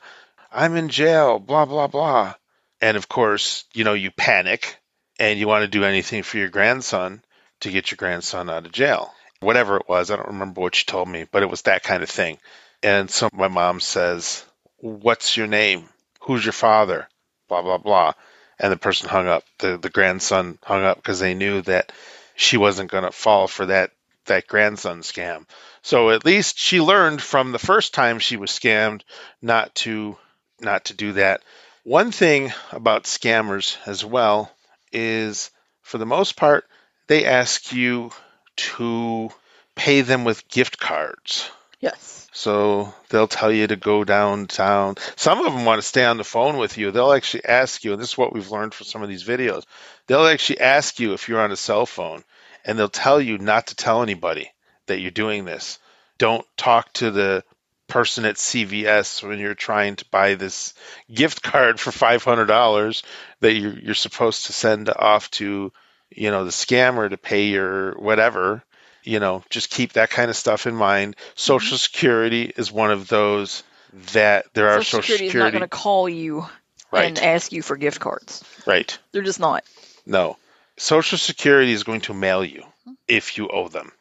I'm 0.53 0.77
in 0.77 0.89
jail, 0.89 1.39
blah 1.39 1.65
blah 1.65 1.87
blah," 1.87 2.35
and 2.81 2.97
of 2.97 3.09
course, 3.09 3.65
you 3.75 3.85
know, 3.85 3.95
you 3.95 4.11
panic 4.11 4.79
and 5.19 5.39
you 5.39 5.49
want 5.49 5.63
to 5.63 5.69
do 5.69 5.85
anything 5.85 6.23
for 6.23 6.39
your 6.39 6.49
grandson 6.49 7.23
to 7.61 7.71
get 7.71 7.91
your 7.91 7.97
grandson 7.97 8.49
out 8.51 8.67
of 8.67 8.73
jail. 8.73 9.13
Whatever 9.41 9.77
it 9.77 9.89
was, 9.89 10.11
I 10.11 10.17
don't 10.17 10.29
remember 10.29 10.61
what 10.61 10.75
she 10.75 10.85
told 10.85 11.09
me, 11.09 11.27
but 11.31 11.43
it 11.43 11.51
was 11.51 11.63
that 11.63 11.83
kind 11.83 12.03
of 12.03 12.11
thing. 12.11 12.39
And 12.83 13.11
so 13.11 13.29
my 13.33 13.49
mom 13.49 13.81
says, 13.81 14.45
What's 14.79 15.37
your 15.37 15.49
name? 15.49 15.89
Who's 16.21 16.45
your 16.45 16.53
father? 16.53 17.09
Blah, 17.49 17.63
blah, 17.63 17.79
blah. 17.79 18.13
And 18.59 18.73
the 18.73 18.77
person 18.77 19.09
hung 19.09 19.29
up. 19.29 19.45
The, 19.59 19.79
the 19.79 19.91
grandson 19.91 20.59
hung 20.63 20.85
up 20.85 20.97
because 20.97 21.21
they 21.21 21.35
knew 21.35 21.63
that 21.63 21.93
she 22.35 22.57
wasn't 22.57 22.91
going 22.91 23.05
to 23.05 23.13
fall 23.13 23.47
for 23.47 23.67
that, 23.67 23.93
that 24.27 24.47
grandson 24.47 25.01
scam. 25.01 25.47
So 25.83 26.11
at 26.11 26.25
least 26.25 26.59
she 26.59 26.81
learned 26.81 27.23
from 27.23 27.53
the 27.53 27.59
first 27.59 27.95
time 27.95 28.19
she 28.19 28.37
was 28.37 28.51
scammed 28.51 29.03
not 29.41 29.75
to 29.77 30.17
not 30.61 30.87
to 30.87 30.95
do 30.95 31.13
that. 31.13 31.43
One 31.85 32.11
thing 32.11 32.53
about 32.73 33.05
scammers 33.05 33.77
as 33.87 34.05
well 34.05 34.53
is 34.93 35.51
for 35.83 35.99
the 35.99 36.07
most 36.07 36.37
part 36.37 36.67
they 37.07 37.25
ask 37.25 37.73
you 37.73 38.11
to 38.57 39.31
pay 39.75 40.01
them 40.03 40.25
with 40.25 40.49
gift 40.49 40.79
cards. 40.79 41.51
Yes. 41.81 42.29
So 42.33 42.93
they'll 43.09 43.29
tell 43.29 43.53
you 43.53 43.67
to 43.67 43.77
go 43.77 44.05
downtown. 44.05 44.97
Some 45.17 45.45
of 45.45 45.53
them 45.53 45.65
want 45.65 45.81
to 45.81 45.87
stay 45.87 46.05
on 46.05 46.17
the 46.17 46.25
phone 46.25 46.57
with 46.57 46.77
you. 46.77 46.91
They'll 46.91 47.13
actually 47.13 47.45
ask 47.45 47.85
you, 47.85 47.93
and 47.93 48.03
this 48.03 48.11
is 48.11 48.19
what 48.19 48.33
we've 48.33 48.51
learned 48.51 48.75
from 48.75 48.87
some 48.87 49.03
of 49.03 49.09
these 49.09 49.25
videos. 49.25 49.65
They'll 50.07 50.27
actually 50.27 50.61
ask 50.61 50.99
you 50.99 51.13
if 51.13 51.29
you're 51.29 51.41
on 51.41 51.53
a 51.53 51.57
cell 51.57 51.87
phone, 51.87 52.25
and 52.65 52.79
they'll 52.79 52.89
tell 52.89 53.21
you 53.21 53.39
not 53.39 53.69
to 53.69 53.77
tell 53.77 54.03
anybody 54.03 54.51
that 54.87 55.01
you're 55.01 55.11
doing 55.11 55.45
this. 55.45 55.79
Don't 56.19 56.45
talk 56.57 56.93
to 56.95 57.11
the 57.11 57.45
person 57.87 58.25
at 58.25 58.37
CVS 58.37 59.27
when 59.27 59.39
you're 59.39 59.55
trying 59.55 59.97
to 59.97 60.05
buy 60.11 60.35
this 60.35 60.75
gift 61.13 61.43
card 61.43 61.81
for 61.81 61.91
$500 61.91 63.03
that 63.41 63.53
you're, 63.55 63.79
you're 63.79 63.95
supposed 63.95 64.47
to 64.47 64.53
send 64.53 64.91
off 64.91 65.31
to, 65.33 65.73
you 66.11 66.31
know, 66.31 66.45
the 66.45 66.51
scammer 66.51 67.09
to 67.09 67.17
pay 67.17 67.47
your 67.47 67.93
whatever 67.99 68.63
you 69.09 69.21
know, 69.21 69.43
just 69.49 69.71
keep 69.71 69.95
that 69.95 70.11
kind 70.11 70.29
of 70.29 70.37
stuff 70.37 70.67
in 70.67 70.75
mind. 70.75 71.17
Social 71.35 71.77
mm-hmm. 71.77 71.77
Security 71.77 72.53
is 72.57 72.71
one 72.71 72.91
of 72.91 73.09
those 73.09 73.63
that 74.13 74.45
there 74.53 74.69
are 74.69 74.83
Social 74.83 75.03
Social 75.03 75.17
Security 75.17 75.27
is 75.27 75.35
not 75.35 75.53
going 75.53 75.63
to 75.63 75.69
call 75.69 76.09
you 76.09 76.47
Right. 76.91 77.07
and 77.07 77.19
ask 77.19 77.53
you 77.53 77.61
for 77.61 77.77
gift 77.77 78.01
cards. 78.01 78.43
Right. 78.67 78.99
They're 79.13 79.23
just 79.23 79.41
not. 79.41 79.65
No. 80.07 80.39
Social 80.79 81.19
Security 81.19 81.73
is 81.73 81.85
going 81.85 82.01
to 82.03 82.15
mail 82.15 82.43
you 82.45 82.65
hmm. 82.85 82.93
if 83.07 83.37
you 83.37 83.49
owe 83.49 83.69
them. 83.69 83.93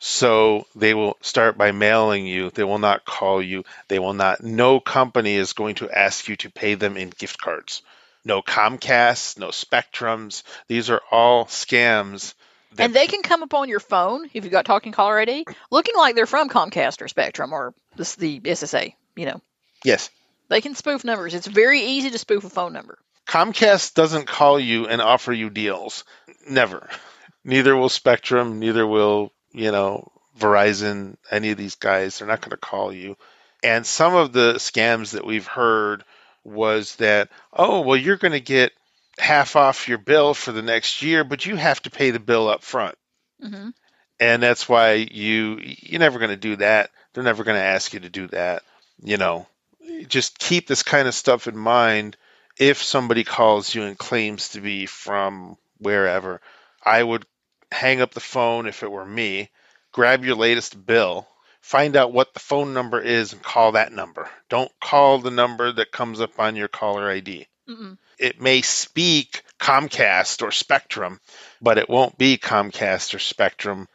So 0.00 0.66
they 0.74 0.92
will 0.92 1.16
start 1.22 1.56
by 1.56 1.72
mailing 1.72 2.26
you. 2.26 2.50
They 2.50 2.64
will 2.64 2.78
not 2.78 3.06
call 3.06 3.40
you. 3.40 3.64
They 3.88 3.98
will 3.98 4.12
not. 4.12 4.42
No 4.42 4.80
company 4.80 5.34
is 5.34 5.54
going 5.54 5.76
to 5.76 5.90
ask 5.90 6.28
you 6.28 6.36
to 6.36 6.50
pay 6.50 6.74
them 6.74 6.98
in 6.98 7.08
gift 7.10 7.40
cards. 7.40 7.80
No 8.22 8.42
Comcast, 8.42 9.38
no 9.38 9.48
Spectrums. 9.48 10.42
These 10.68 10.90
are 10.90 11.00
all 11.10 11.46
scams. 11.46 12.34
And 12.78 12.94
they 12.94 13.06
can 13.06 13.22
come 13.22 13.42
up 13.42 13.54
on 13.54 13.68
your 13.68 13.80
phone 13.80 14.26
if 14.32 14.44
you've 14.44 14.50
got 14.50 14.64
talking 14.64 14.92
caller 14.92 15.18
ID, 15.18 15.44
looking 15.70 15.96
like 15.96 16.14
they're 16.14 16.26
from 16.26 16.48
Comcast 16.48 17.00
or 17.02 17.08
Spectrum 17.08 17.52
or 17.52 17.74
this, 17.96 18.16
the 18.16 18.40
SSA. 18.40 18.94
You 19.16 19.26
know, 19.26 19.40
yes. 19.84 20.10
they 20.48 20.60
can 20.60 20.74
spoof 20.74 21.04
numbers. 21.04 21.34
It's 21.34 21.46
very 21.46 21.80
easy 21.80 22.10
to 22.10 22.18
spoof 22.18 22.44
a 22.44 22.50
phone 22.50 22.72
number. 22.72 22.98
Comcast 23.26 23.94
doesn't 23.94 24.26
call 24.26 24.58
you 24.60 24.86
and 24.86 25.00
offer 25.00 25.32
you 25.32 25.50
deals. 25.50 26.04
Never. 26.48 26.88
Neither 27.44 27.76
will 27.76 27.88
Spectrum, 27.88 28.58
neither 28.58 28.86
will, 28.86 29.32
you 29.52 29.70
know, 29.70 30.10
Verizon, 30.38 31.16
any 31.30 31.50
of 31.50 31.58
these 31.58 31.76
guys. 31.76 32.18
They're 32.18 32.28
not 32.28 32.40
going 32.40 32.50
to 32.50 32.56
call 32.56 32.92
you. 32.92 33.16
And 33.62 33.86
some 33.86 34.14
of 34.14 34.32
the 34.32 34.54
scams 34.54 35.12
that 35.12 35.24
we've 35.24 35.46
heard 35.46 36.04
was 36.42 36.96
that, 36.96 37.30
oh, 37.52 37.80
well, 37.80 37.96
you're 37.96 38.16
going 38.16 38.32
to 38.32 38.40
get 38.40 38.72
half 39.18 39.56
off 39.56 39.88
your 39.88 39.98
bill 39.98 40.34
for 40.34 40.52
the 40.52 40.62
next 40.62 41.02
year, 41.02 41.24
but 41.24 41.46
you 41.46 41.56
have 41.56 41.80
to 41.82 41.90
pay 41.90 42.10
the 42.10 42.20
bill 42.20 42.48
up 42.48 42.62
front. 42.62 42.96
hmm 43.40 43.70
And 44.20 44.42
that's 44.42 44.68
why 44.68 44.94
you 44.94 45.58
you're 45.62 46.00
never 46.00 46.18
going 46.18 46.30
to 46.30 46.36
do 46.36 46.56
that. 46.56 46.90
They're 47.12 47.24
never 47.24 47.44
going 47.44 47.56
to 47.58 47.64
ask 47.64 47.92
you 47.92 48.00
to 48.00 48.10
do 48.10 48.26
that. 48.28 48.62
You 49.02 49.16
know, 49.16 49.46
just 50.08 50.38
keep 50.38 50.66
this 50.66 50.82
kind 50.82 51.08
of 51.08 51.14
stuff 51.14 51.46
in 51.46 51.56
mind. 51.56 52.16
If 52.58 52.82
somebody 52.82 53.24
calls 53.24 53.74
you 53.74 53.82
and 53.82 53.98
claims 53.98 54.50
to 54.50 54.60
be 54.60 54.86
from 54.86 55.56
wherever, 55.78 56.40
I 56.84 57.02
would 57.02 57.26
hang 57.72 58.00
up 58.00 58.12
the 58.14 58.20
phone 58.20 58.66
if 58.66 58.82
it 58.82 58.90
were 58.90 59.04
me, 59.04 59.50
grab 59.92 60.24
your 60.24 60.36
latest 60.36 60.86
bill, 60.86 61.26
find 61.60 61.96
out 61.96 62.12
what 62.12 62.32
the 62.32 62.40
phone 62.40 62.72
number 62.72 63.00
is, 63.00 63.32
and 63.32 63.42
call 63.42 63.72
that 63.72 63.92
number. 63.92 64.28
Don't 64.48 64.70
call 64.80 65.18
the 65.18 65.32
number 65.32 65.72
that 65.72 65.90
comes 65.90 66.20
up 66.20 66.38
on 66.38 66.54
your 66.54 66.68
caller 66.68 67.10
ID. 67.10 67.48
Mm-mm. 67.68 67.98
It 68.18 68.40
may 68.40 68.62
speak 68.62 69.42
Comcast 69.58 70.42
or 70.42 70.50
Spectrum, 70.50 71.20
but 71.60 71.78
it 71.78 71.88
won't 71.88 72.18
be 72.18 72.38
Comcast 72.38 73.14
or 73.14 73.18
Spectrum 73.18 73.88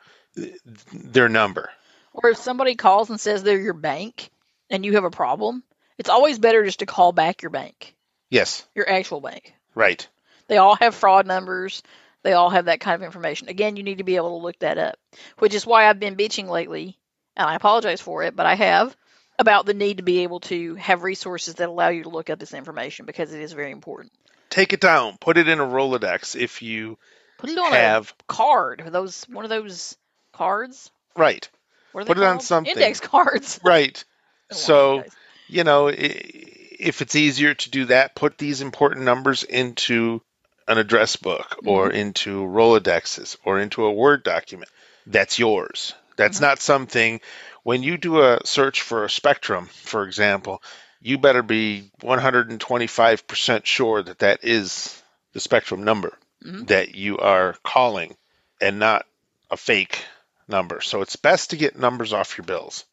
their 0.94 1.30
number. 1.30 1.70
Or 2.14 2.30
if 2.30 2.38
somebody 2.38 2.76
calls 2.76 3.10
and 3.10 3.20
says 3.20 3.44
they're 3.44 3.60
your 3.60 3.74
bank 3.74 4.30
and 4.70 4.86
you 4.86 4.94
have 4.94 5.04
a 5.04 5.12
problem, 5.12 5.64
it's 5.98 6.10
always 6.10 6.40
better 6.40 6.64
just 6.64 6.80
to 6.80 6.86
call 6.86 7.12
back 7.12 7.42
your 7.42 7.52
bank, 7.52 7.96
Yes, 8.30 8.66
your 8.76 8.90
actual 8.90 9.22
bank. 9.22 9.54
right. 9.76 10.08
They 10.48 10.58
all 10.58 10.76
have 10.76 10.96
fraud 10.96 11.28
numbers. 11.28 11.84
They 12.24 12.34
all 12.34 12.50
have 12.50 12.66
that 12.66 12.80
kind 12.80 12.96
of 12.96 13.04
information. 13.06 13.50
Again, 13.50 13.76
you 13.76 13.84
need 13.84 14.00
to 14.00 14.04
be 14.04 14.16
able 14.16 14.40
to 14.40 14.44
look 14.44 14.58
that 14.60 14.78
up, 14.80 14.98
which 15.38 15.54
is 15.54 15.66
why 15.66 15.88
I've 15.88 16.00
been 16.00 16.16
bitching 16.16 16.48
lately, 16.50 16.98
and 17.38 17.48
I 17.48 17.56
apologize 17.56 18.02
for 18.02 18.24
it, 18.24 18.36
but 18.36 18.46
I 18.48 18.56
have 18.56 18.96
about 19.40 19.66
the 19.66 19.74
need 19.74 19.98
to 19.98 20.04
be 20.04 20.20
able 20.20 20.42
to 20.42 20.76
have 20.76 21.02
resources 21.04 21.56
that 21.56 21.70
allow 21.70 21.88
you 21.90 22.04
to 22.04 22.10
look 22.10 22.30
up 22.30 22.38
this 22.40 22.54
information 22.54 23.06
because 23.06 23.34
it 23.34 23.42
is 23.42 23.54
very 23.54 23.72
important. 23.72 24.12
Take 24.50 24.74
it 24.74 24.82
down. 24.82 25.18
Put 25.20 25.38
it 25.38 25.48
in 25.48 25.60
a 25.60 25.66
Rolodex 25.66 26.36
if 26.36 26.62
you 26.62 26.98
Put 27.38 27.50
it 27.50 27.58
on 27.58 27.72
have 27.72 28.14
a 28.20 28.24
card. 28.34 28.84
Those 28.88 29.24
one 29.30 29.46
of 29.46 29.50
those 29.50 29.96
cards. 30.34 30.92
right. 31.16 31.48
What 31.94 32.02
are 32.02 32.06
Put 32.06 32.18
they 32.18 32.24
it 32.24 32.28
on 32.28 32.34
called? 32.36 32.44
something. 32.44 32.74
Index 32.74 33.00
cards. 33.00 33.60
Right. 33.64 34.04
Been 34.50 34.58
a 34.58 34.60
while, 34.60 34.60
So, 34.60 35.04
you 35.48 35.64
know, 35.64 35.88
if 35.88 37.02
it's 37.02 37.16
easier 37.16 37.54
to 37.54 37.70
do 37.70 37.86
that, 37.86 38.16
put 38.16 38.38
these 38.38 38.62
important 38.62 39.06
numbers 39.06 39.44
into 39.44 40.22
an 40.68 40.78
address 40.78 41.16
book 41.16 41.58
or 41.66 41.90
into 41.90 42.44
Rolodexes 42.44 43.38
or 43.44 43.60
into 43.60 43.86
a 43.86 43.92
Word 43.92 44.24
document. 44.24 44.70
That's 45.08 45.40
yours. 45.40 45.94
That's 46.16 46.38
Mhm. 46.38 46.42
not 46.42 46.60
something 46.60 47.22
when 47.64 47.84
you 47.84 47.98
do 47.98 48.22
a 48.22 48.40
search 48.46 48.82
for 48.82 49.04
a 49.04 49.10
spectrum, 49.10 49.68
for 49.68 50.04
example, 50.04 50.62
you 51.02 51.18
better 51.18 51.44
be 51.44 51.92
125% 52.02 53.66
sure 53.66 54.02
that 54.04 54.20
that 54.20 54.44
is 54.44 55.02
the 55.34 55.40
spectrum 55.40 55.84
number 55.84 56.18
Mhm. 56.44 56.68
that 56.68 56.96
you 56.96 57.18
are 57.18 57.56
calling 57.64 58.16
and 58.62 58.80
not 58.80 59.06
a 59.52 59.58
fake 59.58 60.04
number. 60.48 60.82
So 60.82 61.02
it's 61.02 61.16
best 61.16 61.52
to 61.52 61.58
get 61.58 61.78
numbers 61.78 62.14
off 62.14 62.38
your 62.38 62.46
bills 62.46 62.86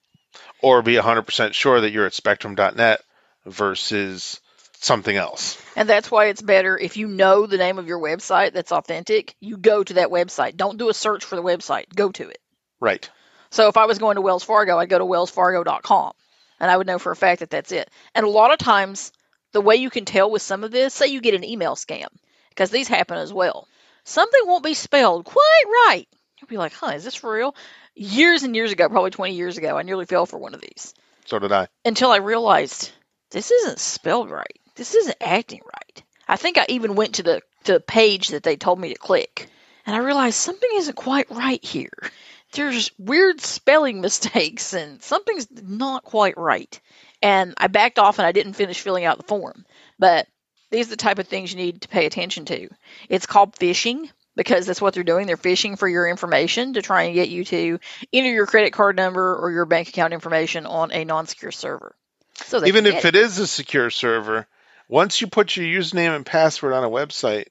or 0.60 0.82
be 0.82 0.96
100% 0.96 1.54
sure 1.54 1.80
that 1.80 1.90
you're 1.90 2.06
at 2.06 2.14
spectrum.net 2.14 3.02
versus 3.44 4.40
something 4.78 5.16
else. 5.16 5.60
And 5.74 5.88
that's 5.88 6.10
why 6.10 6.26
it's 6.26 6.42
better 6.42 6.78
if 6.78 6.96
you 6.96 7.08
know 7.08 7.46
the 7.46 7.56
name 7.56 7.78
of 7.78 7.86
your 7.86 7.98
website 7.98 8.52
that's 8.52 8.72
authentic, 8.72 9.34
you 9.40 9.56
go 9.56 9.82
to 9.82 9.94
that 9.94 10.08
website. 10.08 10.56
Don't 10.56 10.78
do 10.78 10.88
a 10.88 10.94
search 10.94 11.24
for 11.24 11.36
the 11.36 11.42
website. 11.42 11.86
Go 11.94 12.10
to 12.12 12.28
it. 12.28 12.38
Right. 12.80 13.08
So 13.50 13.68
if 13.68 13.76
I 13.76 13.86
was 13.86 13.98
going 13.98 14.16
to 14.16 14.20
Wells 14.22 14.44
Fargo, 14.44 14.78
I'd 14.78 14.88
go 14.88 14.98
to 14.98 15.04
wellsfargo.com 15.04 16.12
and 16.60 16.70
I 16.70 16.76
would 16.76 16.86
know 16.86 16.98
for 16.98 17.12
a 17.12 17.16
fact 17.16 17.40
that 17.40 17.50
that's 17.50 17.72
it. 17.72 17.90
And 18.14 18.24
a 18.26 18.30
lot 18.30 18.52
of 18.52 18.58
times, 18.58 19.12
the 19.52 19.60
way 19.60 19.76
you 19.76 19.90
can 19.90 20.04
tell 20.04 20.30
with 20.30 20.42
some 20.42 20.64
of 20.64 20.70
this, 20.70 20.94
say 20.94 21.06
you 21.06 21.20
get 21.20 21.34
an 21.34 21.44
email 21.44 21.76
scam, 21.76 22.08
because 22.50 22.70
these 22.70 22.88
happen 22.88 23.18
as 23.18 23.32
well. 23.32 23.68
Something 24.04 24.42
won't 24.44 24.64
be 24.64 24.74
spelled 24.74 25.24
quite 25.24 25.64
right. 25.88 26.06
You'll 26.40 26.48
be 26.48 26.58
like, 26.58 26.72
huh, 26.72 26.92
is 26.94 27.04
this 27.04 27.14
for 27.14 27.32
real? 27.32 27.54
Years 27.94 28.42
and 28.42 28.54
years 28.54 28.72
ago, 28.72 28.88
probably 28.88 29.10
20 29.10 29.34
years 29.34 29.56
ago, 29.58 29.76
I 29.76 29.82
nearly 29.82 30.04
fell 30.04 30.26
for 30.26 30.38
one 30.38 30.54
of 30.54 30.60
these 30.60 30.94
So 31.24 31.38
did 31.38 31.52
I. 31.52 31.68
until 31.84 32.10
I 32.10 32.16
realized 32.18 32.90
this 33.30 33.50
isn't 33.50 33.78
spelled 33.78 34.30
right. 34.30 34.60
This 34.74 34.94
isn't 34.94 35.16
acting 35.20 35.60
right. 35.64 36.02
I 36.28 36.36
think 36.36 36.58
I 36.58 36.66
even 36.68 36.94
went 36.94 37.14
to 37.16 37.22
the 37.22 37.40
to 37.64 37.72
the 37.74 37.80
page 37.80 38.28
that 38.28 38.42
they 38.42 38.56
told 38.56 38.78
me 38.78 38.90
to 38.92 38.98
click, 38.98 39.48
and 39.86 39.96
I 39.96 40.00
realized 40.00 40.36
something 40.36 40.68
isn't 40.74 40.94
quite 40.96 41.30
right 41.30 41.64
here. 41.64 41.90
There's 42.52 42.90
weird 42.98 43.40
spelling 43.40 44.00
mistakes, 44.02 44.72
and 44.72 45.02
something's 45.02 45.48
not 45.50 46.04
quite 46.04 46.36
right. 46.36 46.80
And 47.22 47.54
I 47.56 47.66
backed 47.68 47.98
off, 47.98 48.18
and 48.18 48.26
I 48.26 48.32
didn't 48.32 48.54
finish 48.54 48.80
filling 48.80 49.04
out 49.04 49.18
the 49.18 49.24
form. 49.24 49.64
But 49.98 50.26
these 50.70 50.88
are 50.88 50.90
the 50.90 50.96
type 50.96 51.18
of 51.18 51.28
things 51.28 51.52
you 51.52 51.58
need 51.58 51.82
to 51.82 51.88
pay 51.88 52.06
attention 52.06 52.44
to. 52.46 52.68
It's 53.08 53.26
called 53.26 53.56
phishing 53.56 54.10
because 54.34 54.66
that's 54.66 54.80
what 54.80 54.94
they're 54.94 55.02
doing. 55.02 55.26
They're 55.26 55.36
phishing 55.36 55.78
for 55.78 55.88
your 55.88 56.08
information 56.08 56.74
to 56.74 56.82
try 56.82 57.04
and 57.04 57.14
get 57.14 57.28
you 57.28 57.44
to 57.46 57.80
enter 58.12 58.30
your 58.30 58.46
credit 58.46 58.72
card 58.72 58.96
number 58.96 59.34
or 59.34 59.50
your 59.50 59.64
bank 59.64 59.88
account 59.88 60.12
information 60.12 60.66
on 60.66 60.92
a 60.92 61.04
non-secure 61.04 61.52
server. 61.52 61.94
So 62.34 62.64
Even 62.64 62.86
if 62.86 63.02
get 63.02 63.04
it 63.06 63.16
is 63.16 63.38
a 63.38 63.46
secure 63.46 63.90
server, 63.90 64.46
Once 64.88 65.20
you 65.20 65.26
put 65.26 65.56
your 65.56 65.66
username 65.66 66.14
and 66.14 66.26
password 66.26 66.72
on 66.72 66.84
a 66.84 66.90
website, 66.90 67.46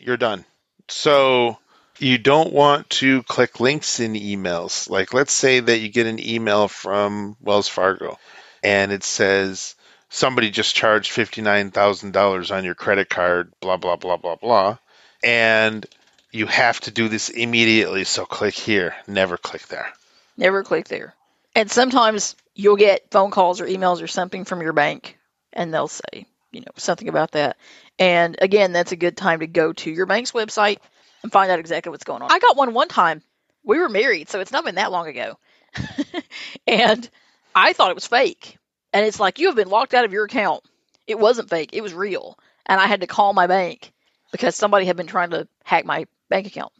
you're 0.00 0.16
done. 0.16 0.44
So 0.88 1.58
you 1.98 2.18
don't 2.18 2.52
want 2.52 2.88
to 2.90 3.22
click 3.24 3.60
links 3.60 4.00
in 4.00 4.14
emails. 4.14 4.88
Like, 4.88 5.12
let's 5.12 5.32
say 5.32 5.60
that 5.60 5.78
you 5.78 5.88
get 5.88 6.06
an 6.06 6.20
email 6.20 6.68
from 6.68 7.36
Wells 7.40 7.68
Fargo 7.68 8.18
and 8.62 8.92
it 8.92 9.04
says 9.04 9.74
somebody 10.08 10.50
just 10.50 10.74
charged 10.74 11.12
$59,000 11.12 12.56
on 12.56 12.64
your 12.64 12.74
credit 12.74 13.08
card, 13.08 13.52
blah, 13.60 13.76
blah, 13.76 13.96
blah, 13.96 14.16
blah, 14.16 14.36
blah. 14.36 14.78
And 15.22 15.84
you 16.30 16.46
have 16.46 16.80
to 16.80 16.90
do 16.90 17.08
this 17.08 17.28
immediately. 17.28 18.04
So 18.04 18.24
click 18.24 18.54
here. 18.54 18.94
Never 19.06 19.36
click 19.36 19.66
there. 19.68 19.88
Never 20.36 20.62
click 20.62 20.88
there. 20.88 21.14
And 21.54 21.70
sometimes 21.70 22.36
you'll 22.54 22.76
get 22.76 23.10
phone 23.10 23.30
calls 23.30 23.60
or 23.60 23.66
emails 23.66 24.02
or 24.02 24.06
something 24.06 24.44
from 24.44 24.62
your 24.62 24.72
bank, 24.72 25.18
and 25.52 25.74
they'll 25.74 25.88
say, 25.88 26.26
you 26.52 26.60
know, 26.60 26.72
something 26.76 27.08
about 27.08 27.32
that. 27.32 27.56
And 27.98 28.36
again, 28.40 28.72
that's 28.72 28.92
a 28.92 28.96
good 28.96 29.16
time 29.16 29.40
to 29.40 29.46
go 29.48 29.72
to 29.72 29.90
your 29.90 30.06
bank's 30.06 30.32
website 30.32 30.78
and 31.22 31.32
find 31.32 31.50
out 31.50 31.58
exactly 31.58 31.90
what's 31.90 32.04
going 32.04 32.22
on. 32.22 32.30
I 32.30 32.38
got 32.38 32.56
one 32.56 32.74
one 32.74 32.88
time. 32.88 33.22
We 33.64 33.78
were 33.78 33.88
married, 33.88 34.28
so 34.28 34.40
it's 34.40 34.52
not 34.52 34.64
been 34.64 34.76
that 34.76 34.92
long 34.92 35.08
ago. 35.08 35.38
and 36.66 37.08
I 37.54 37.72
thought 37.72 37.90
it 37.90 37.96
was 37.96 38.06
fake. 38.06 38.56
And 38.92 39.04
it's 39.04 39.20
like, 39.20 39.38
you 39.38 39.48
have 39.48 39.56
been 39.56 39.68
locked 39.68 39.94
out 39.94 40.04
of 40.04 40.12
your 40.12 40.24
account. 40.24 40.64
It 41.06 41.18
wasn't 41.18 41.50
fake, 41.50 41.70
it 41.72 41.82
was 41.82 41.92
real. 41.94 42.38
And 42.66 42.80
I 42.80 42.86
had 42.86 43.00
to 43.00 43.06
call 43.06 43.32
my 43.32 43.46
bank 43.46 43.92
because 44.32 44.54
somebody 44.56 44.86
had 44.86 44.96
been 44.96 45.06
trying 45.06 45.30
to 45.30 45.48
hack 45.64 45.84
my 45.84 46.06
bank 46.28 46.46
account. 46.46 46.72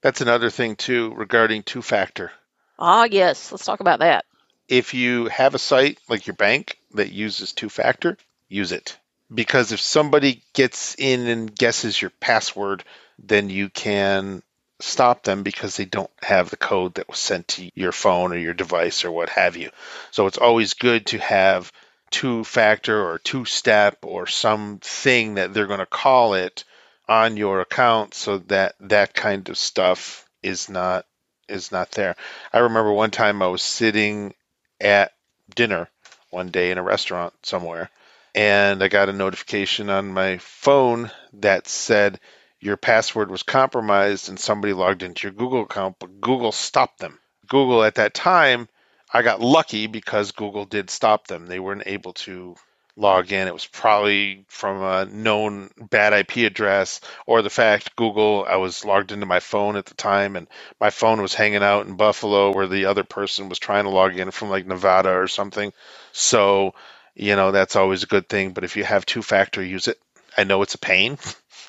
That's 0.00 0.20
another 0.20 0.50
thing, 0.50 0.76
too, 0.76 1.12
regarding 1.14 1.62
two 1.62 1.82
factor. 1.82 2.32
Ah, 2.78 3.08
yes. 3.10 3.50
Let's 3.50 3.64
talk 3.64 3.80
about 3.80 4.00
that. 4.00 4.24
If 4.68 4.94
you 4.94 5.26
have 5.26 5.54
a 5.54 5.58
site 5.58 5.98
like 6.08 6.26
your 6.26 6.36
bank 6.36 6.78
that 6.94 7.10
uses 7.10 7.52
two 7.52 7.68
factor, 7.68 8.16
use 8.48 8.72
it. 8.72 8.97
Because 9.32 9.72
if 9.72 9.80
somebody 9.80 10.42
gets 10.54 10.94
in 10.98 11.26
and 11.26 11.54
guesses 11.54 12.00
your 12.00 12.10
password, 12.20 12.84
then 13.18 13.50
you 13.50 13.68
can 13.68 14.42
stop 14.80 15.22
them 15.24 15.42
because 15.42 15.76
they 15.76 15.84
don't 15.84 16.10
have 16.22 16.50
the 16.50 16.56
code 16.56 16.94
that 16.94 17.08
was 17.08 17.18
sent 17.18 17.48
to 17.48 17.70
your 17.74 17.92
phone 17.92 18.32
or 18.32 18.36
your 18.36 18.54
device 18.54 19.04
or 19.04 19.10
what 19.10 19.28
have 19.28 19.56
you. 19.56 19.70
So 20.10 20.26
it's 20.26 20.38
always 20.38 20.74
good 20.74 21.06
to 21.06 21.18
have 21.18 21.72
two 22.10 22.44
factor 22.44 23.04
or 23.04 23.18
two 23.18 23.44
step 23.44 23.98
or 24.02 24.26
something 24.26 25.34
that 25.34 25.52
they're 25.52 25.66
going 25.66 25.80
to 25.80 25.86
call 25.86 26.34
it 26.34 26.64
on 27.08 27.36
your 27.36 27.60
account 27.60 28.14
so 28.14 28.38
that 28.38 28.74
that 28.80 29.14
kind 29.14 29.48
of 29.48 29.58
stuff 29.58 30.26
is 30.42 30.68
not 30.68 31.04
is 31.48 31.72
not 31.72 31.90
there. 31.92 32.14
I 32.52 32.58
remember 32.58 32.92
one 32.92 33.10
time 33.10 33.42
I 33.42 33.46
was 33.46 33.62
sitting 33.62 34.34
at 34.80 35.12
dinner 35.54 35.88
one 36.30 36.48
day 36.48 36.70
in 36.70 36.78
a 36.78 36.82
restaurant 36.82 37.32
somewhere 37.42 37.90
and 38.38 38.84
I 38.84 38.86
got 38.86 39.08
a 39.08 39.12
notification 39.12 39.90
on 39.90 40.14
my 40.14 40.38
phone 40.38 41.10
that 41.32 41.66
said 41.66 42.20
your 42.60 42.76
password 42.76 43.32
was 43.32 43.42
compromised 43.42 44.28
and 44.28 44.38
somebody 44.38 44.72
logged 44.72 45.02
into 45.02 45.26
your 45.26 45.32
Google 45.32 45.62
account, 45.62 45.96
but 45.98 46.20
Google 46.20 46.52
stopped 46.52 47.00
them. 47.00 47.18
Google 47.48 47.82
at 47.82 47.96
that 47.96 48.14
time, 48.14 48.68
I 49.12 49.22
got 49.22 49.40
lucky 49.40 49.88
because 49.88 50.30
Google 50.30 50.66
did 50.66 50.88
stop 50.88 51.26
them. 51.26 51.46
They 51.46 51.58
weren't 51.58 51.88
able 51.88 52.12
to 52.12 52.54
log 52.94 53.32
in. 53.32 53.48
It 53.48 53.54
was 53.54 53.66
probably 53.66 54.44
from 54.46 54.84
a 54.84 55.04
known 55.06 55.70
bad 55.90 56.12
IP 56.12 56.46
address 56.46 57.00
or 57.26 57.42
the 57.42 57.50
fact 57.50 57.96
Google, 57.96 58.46
I 58.48 58.54
was 58.54 58.84
logged 58.84 59.10
into 59.10 59.26
my 59.26 59.40
phone 59.40 59.74
at 59.74 59.86
the 59.86 59.94
time 59.94 60.36
and 60.36 60.46
my 60.80 60.90
phone 60.90 61.20
was 61.22 61.34
hanging 61.34 61.64
out 61.64 61.88
in 61.88 61.96
Buffalo 61.96 62.54
where 62.54 62.68
the 62.68 62.84
other 62.84 63.02
person 63.02 63.48
was 63.48 63.58
trying 63.58 63.82
to 63.82 63.90
log 63.90 64.16
in 64.16 64.30
from 64.30 64.48
like 64.48 64.64
Nevada 64.64 65.10
or 65.10 65.26
something. 65.26 65.72
So, 66.12 66.74
you 67.18 67.36
know, 67.36 67.50
that's 67.50 67.76
always 67.76 68.04
a 68.04 68.06
good 68.06 68.28
thing. 68.28 68.52
But 68.52 68.64
if 68.64 68.76
you 68.76 68.84
have 68.84 69.04
two 69.04 69.22
factor, 69.22 69.62
use 69.62 69.88
it. 69.88 69.98
I 70.36 70.44
know 70.44 70.62
it's 70.62 70.76
a 70.76 70.78
pain. 70.78 71.18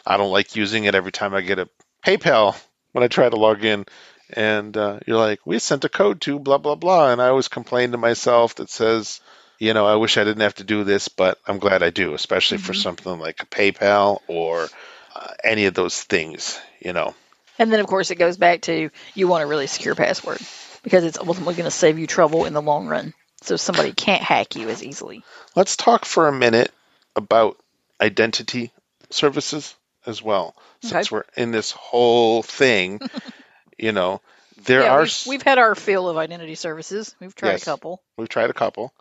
I 0.05 0.17
don't 0.17 0.31
like 0.31 0.55
using 0.55 0.85
it 0.85 0.95
every 0.95 1.11
time 1.11 1.33
I 1.33 1.41
get 1.41 1.59
a 1.59 1.67
PayPal 2.05 2.55
when 2.91 3.03
I 3.03 3.07
try 3.07 3.27
to 3.27 3.35
log 3.35 3.65
in. 3.65 3.85
And 4.31 4.77
uh, 4.77 4.99
you're 5.07 5.17
like, 5.17 5.39
we 5.45 5.57
sent 5.57 5.85
a 5.85 5.89
code 5.89 6.21
to 6.21 6.37
blah, 6.37 6.59
blah, 6.59 6.75
blah. 6.75 7.11
And 7.11 7.19
I 7.19 7.29
always 7.29 7.47
complain 7.47 7.91
to 7.91 7.97
myself 7.97 8.55
that 8.55 8.69
says, 8.69 9.21
you 9.57 9.73
know, 9.73 9.87
I 9.87 9.95
wish 9.95 10.17
I 10.17 10.23
didn't 10.23 10.41
have 10.41 10.55
to 10.55 10.63
do 10.63 10.83
this, 10.83 11.07
but 11.07 11.39
I'm 11.47 11.57
glad 11.57 11.81
I 11.81 11.89
do, 11.89 12.13
especially 12.13 12.59
mm-hmm. 12.59 12.67
for 12.67 12.73
something 12.75 13.19
like 13.19 13.41
a 13.41 13.47
PayPal 13.47 14.19
or 14.27 14.67
uh, 15.15 15.33
any 15.43 15.65
of 15.65 15.73
those 15.73 16.01
things, 16.01 16.59
you 16.79 16.93
know. 16.93 17.15
And 17.57 17.73
then, 17.73 17.79
of 17.79 17.87
course, 17.87 18.11
it 18.11 18.15
goes 18.15 18.37
back 18.37 18.61
to 18.61 18.91
you 19.15 19.27
want 19.27 19.43
a 19.43 19.47
really 19.47 19.67
secure 19.67 19.95
password 19.95 20.39
because 20.83 21.03
it's 21.03 21.17
ultimately 21.17 21.55
going 21.55 21.65
to 21.65 21.71
save 21.71 21.97
you 21.97 22.07
trouble 22.07 22.45
in 22.45 22.53
the 22.53 22.61
long 22.61 22.87
run. 22.87 23.13
So 23.41 23.55
somebody 23.55 23.93
can't 23.93 24.21
hack 24.21 24.55
you 24.55 24.69
as 24.69 24.83
easily. 24.83 25.23
Let's 25.55 25.77
talk 25.77 26.05
for 26.05 26.27
a 26.27 26.31
minute 26.31 26.71
about 27.15 27.57
identity 28.01 28.71
services 29.09 29.75
as 30.05 30.21
well, 30.21 30.55
okay. 30.83 30.89
since 30.89 31.11
we're 31.11 31.23
in 31.35 31.51
this 31.51 31.71
whole 31.71 32.43
thing. 32.43 32.99
you 33.77 33.91
know, 33.91 34.21
there 34.65 34.81
yeah, 34.81 34.91
are. 34.91 35.01
We've, 35.01 35.23
we've, 35.27 35.41
had 35.41 35.57
our 35.57 35.75
fill 35.75 36.09
of 36.09 36.17
identity 36.17 36.55
services. 36.55 37.15
We've 37.19 37.35
tried 37.35 37.53
yes, 37.53 37.61
a 37.63 37.65
couple. 37.65 38.01
We've 38.17 38.29
tried 38.29 38.49
a 38.49 38.53
couple, 38.53 38.93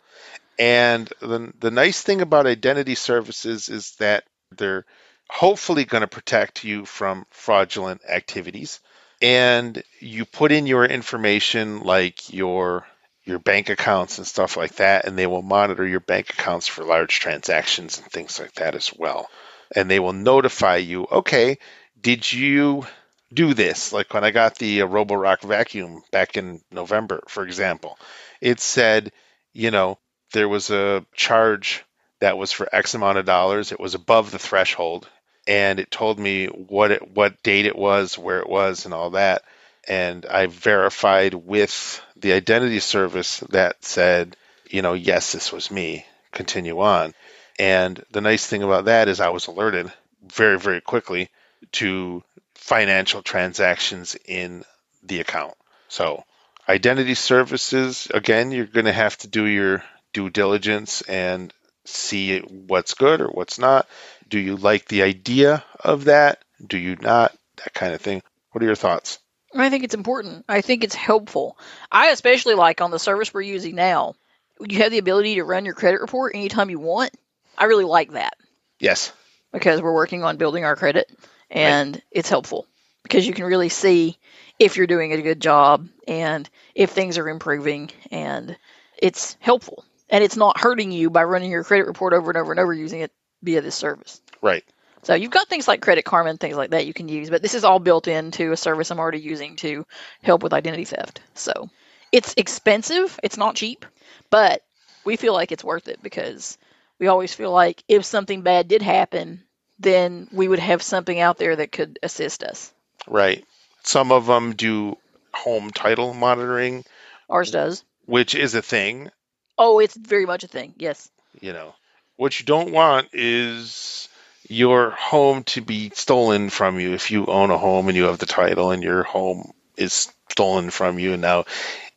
and 0.59 1.11
the 1.21 1.53
the 1.59 1.71
nice 1.71 2.03
thing 2.03 2.21
about 2.21 2.47
identity 2.47 2.95
services 2.95 3.69
is 3.69 3.97
that 3.97 4.25
they're 4.57 4.85
hopefully 5.29 5.85
going 5.85 6.01
to 6.01 6.07
protect 6.09 6.65
you 6.65 6.85
from 6.85 7.27
fraudulent 7.31 8.03
activities. 8.09 8.81
And 9.21 9.83
you 9.99 10.25
put 10.25 10.53
in 10.53 10.67
your 10.67 10.85
information 10.85 11.81
like 11.81 12.33
your 12.33 12.87
your 13.29 13.39
bank 13.39 13.69
accounts 13.69 14.17
and 14.17 14.27
stuff 14.27 14.57
like 14.57 14.77
that, 14.77 15.05
and 15.05 15.17
they 15.19 15.27
will 15.27 15.43
monitor 15.43 15.87
your 15.87 16.01
bank 16.01 16.31
accounts 16.31 16.67
for 16.67 16.83
large 16.83 17.21
transactions 17.21 17.99
and 17.99 18.11
things 18.11 18.41
like 18.41 18.55
that 18.55 18.75
as 18.75 18.91
well. 18.97 19.29
And 19.77 19.91
they 19.91 20.01
will 20.01 20.15
notify 20.15 20.77
you, 20.77 21.07
okay, 21.13 21.59
did 22.01 22.33
you 22.33 22.87
do 23.33 23.53
this? 23.53 23.93
Like 23.93 24.15
when 24.15 24.25
I 24.25 24.31
got 24.31 24.57
the 24.57 24.81
uh, 24.81 24.87
Roborock 24.87 25.43
vacuum 25.43 26.03
back 26.11 26.39
in 26.39 26.63
November, 26.73 27.23
for 27.29 27.45
example, 27.45 27.99
it 28.41 28.61
said, 28.61 29.13
you 29.53 29.71
know, 29.71 29.99
there 30.33 30.49
was 30.49 30.71
a 30.71 31.05
charge 31.15 31.85
that 32.21 32.39
was 32.39 32.51
for 32.51 32.75
X 32.75 32.95
amount 32.95 33.19
of 33.19 33.27
dollars. 33.27 33.73
It 33.73 33.81
was 33.81 33.95
above 33.95 34.31
the 34.31 34.39
threshold, 34.39 35.07
and 35.47 35.79
it 35.79 35.91
told 35.91 36.19
me 36.19 36.47
what 36.47 36.93
it, 36.93 37.13
what 37.15 37.43
date 37.43 37.67
it 37.67 37.77
was, 37.77 38.17
where 38.17 38.41
it 38.41 38.49
was, 38.49 38.87
and 38.87 38.95
all 38.95 39.11
that. 39.11 39.43
And 39.89 40.27
I 40.27 40.47
verified 40.47 41.33
with 41.33 42.03
the 42.15 42.33
identity 42.35 42.79
service 42.79 43.41
that 43.51 43.83
said, 43.83 44.37
you 44.71 44.83
know, 44.83 44.93
yes, 44.93 45.33
this 45.33 45.51
was 45.51 45.71
me. 45.71 46.05
Continue 46.31 46.79
on. 46.81 47.15
And 47.59 48.05
the 48.11 48.21
nice 48.21 48.47
thing 48.47 48.63
about 48.63 48.85
that 48.85 49.09
is 49.09 49.19
I 49.19 49.31
was 49.31 49.47
alerted 49.47 49.91
very, 50.23 50.59
very 50.59 50.83
quickly 50.83 51.31
to 51.73 52.23
financial 52.55 53.23
transactions 53.23 54.17
in 54.27 54.63
the 55.03 55.21
account. 55.21 55.55
So, 55.89 56.23
identity 56.69 57.15
services, 57.15 58.09
again, 58.13 58.53
you're 58.53 58.67
going 58.67 58.87
to 58.87 58.93
have 58.93 59.17
to 59.19 59.29
do 59.29 59.47
your 59.47 59.83
due 60.13 60.29
diligence 60.29 61.01
and 61.03 61.53
see 61.87 62.41
what's 62.41 62.95
good 62.95 63.23
or 63.23 63.29
what's 63.29 63.59
not. 63.59 63.89
Do 64.29 64.39
you 64.39 64.57
like 64.57 64.87
the 64.87 65.03
idea 65.03 65.65
of 65.81 66.05
that? 66.05 66.45
Do 66.65 66.77
you 66.77 66.97
not? 66.97 67.35
That 67.57 67.73
kind 67.73 67.95
of 67.95 68.03
thing. 68.03 68.23
What 68.53 68.63
are 68.63 68.67
your 68.67 68.75
thoughts? 68.75 69.19
I 69.65 69.71
think 69.71 69.85
it's 69.85 69.95
important. 69.95 70.45
I 70.49 70.61
think 70.61 70.85
it's 70.85 70.95
helpful. 70.95 71.59
I 71.91 72.09
especially 72.09 72.55
like 72.55 72.81
on 72.81 72.91
the 72.91 72.99
service 72.99 73.33
we're 73.33 73.43
using 73.43 73.75
now, 73.75 74.15
you 74.61 74.79
have 74.79 74.91
the 74.91 74.99
ability 74.99 75.37
to 75.37 75.45
run 75.45 75.65
your 75.65 75.75
credit 75.75 76.01
report 76.01 76.35
anytime 76.35 76.71
you 76.71 76.79
want. 76.79 77.11
I 77.57 77.65
really 77.65 77.85
like 77.85 78.13
that. 78.13 78.35
Yes. 78.81 79.13
Because 79.53 79.81
we're 79.81 79.95
working 79.95 80.25
on 80.25 80.37
building 80.37 80.65
our 80.65 80.77
credit 80.77 81.11
and 81.51 81.97
right. 81.97 82.05
it's 82.11 82.29
helpful 82.29 82.67
because 83.03 83.27
you 83.27 83.33
can 83.33 83.47
really 83.47 83.69
see 83.69 84.19
if 84.59 84.77
you're 84.77 84.87
doing 84.87 85.13
a 85.13 85.23
good 85.23 85.41
job 85.41 85.89
and 86.07 86.49
if 86.75 86.91
things 86.91 87.19
are 87.19 87.29
improving 87.29 87.91
and 88.11 88.57
it's 88.99 89.37
helpful 89.41 89.85
and 90.11 90.23
it's 90.23 90.37
not 90.37 90.61
hurting 90.61 90.93
you 90.93 91.11
by 91.11 91.25
running 91.25 91.51
your 91.51 91.65
credit 91.65 91.87
report 91.87 92.13
over 92.13 92.31
and 92.31 92.37
over 92.37 92.53
and 92.53 92.61
over 92.61 92.73
using 92.73 93.01
it 93.01 93.13
via 93.43 93.61
this 93.61 93.75
service. 93.75 94.21
Right. 94.43 94.65
So 95.09 95.15
you've 95.15 95.31
got 95.31 95.49
things 95.49 95.67
like 95.67 95.81
Credit 95.81 96.05
Karma 96.05 96.29
and 96.29 96.39
things 96.39 96.59
like 96.59 96.73
that 96.73 96.85
you 96.85 96.93
can 96.93 97.09
use, 97.09 97.31
but 97.31 97.41
this 97.41 97.55
is 97.55 97.65
all 97.65 97.79
built 97.79 98.09
into 98.09 98.53
a 98.53 98.59
service 98.59 98.91
I'm 98.91 98.99
already 98.99 99.21
using 99.21 99.57
to 99.57 99.87
help 100.23 100.43
with 100.43 100.53
identity 100.53 100.85
theft. 100.85 101.23
So 101.33 101.71
it's 102.13 102.35
expensive, 102.37 103.19
it's 103.23 103.39
not 103.39 103.55
cheap, 103.55 103.87
but 104.29 104.63
we 105.07 105.17
feel 105.17 105.33
like 105.33 105.51
it's 105.51 105.65
worth 105.65 105.89
it 105.89 106.03
because 106.03 106.59
we 106.99 107.07
always 107.07 107.33
feel 107.33 107.51
like 107.51 107.83
if 107.89 108.05
something 108.05 108.43
bad 108.43 108.69
did 108.69 108.83
happen, 108.83 109.43
then 109.79 110.29
we 110.31 110.47
would 110.47 110.59
have 110.59 110.83
something 110.83 111.19
out 111.19 111.39
there 111.39 111.57
that 111.57 111.73
could 111.73 111.99
assist 112.03 112.43
us. 112.43 112.71
Right. 113.07 113.47
Some 113.85 114.13
of 114.13 114.27
them 114.27 114.57
do 114.57 114.99
home 115.33 115.71
title 115.71 116.13
monitoring. 116.13 116.85
Ours 117.31 117.51
does. 117.51 117.83
Which 118.05 118.35
is 118.35 118.55
a 118.55 118.61
thing. 118.61 119.11
Oh, 119.57 119.79
it's 119.79 119.97
very 119.97 120.27
much 120.27 120.45
a 120.45 120.49
thing. 120.49 120.75
Yes. 120.77 121.11
You 121.41 121.55
know, 121.55 121.75
what 122.17 122.39
you 122.39 122.45
don't 122.45 122.73
want 122.73 123.09
is 123.15 124.11
your 124.49 124.91
home 124.91 125.45
to 125.45 125.61
be 125.61 125.91
stolen 125.95 126.51
from 126.51 126.81
you 126.81 126.95
if 126.95 127.11
you 127.11 127.27
own 127.27 127.51
a 127.51 127.59
home 127.59 127.89
and 127.89 127.97
you 127.97 128.05
have 128.05 128.19
the 128.19 128.27
title 128.27 128.71
and 128.71 128.83
your 128.83 129.03
home 129.03 129.53
is 129.77 130.13
stolen 130.31 130.71
from 130.71 130.99
you 130.99 131.13
and 131.13 131.23
now 131.23 131.45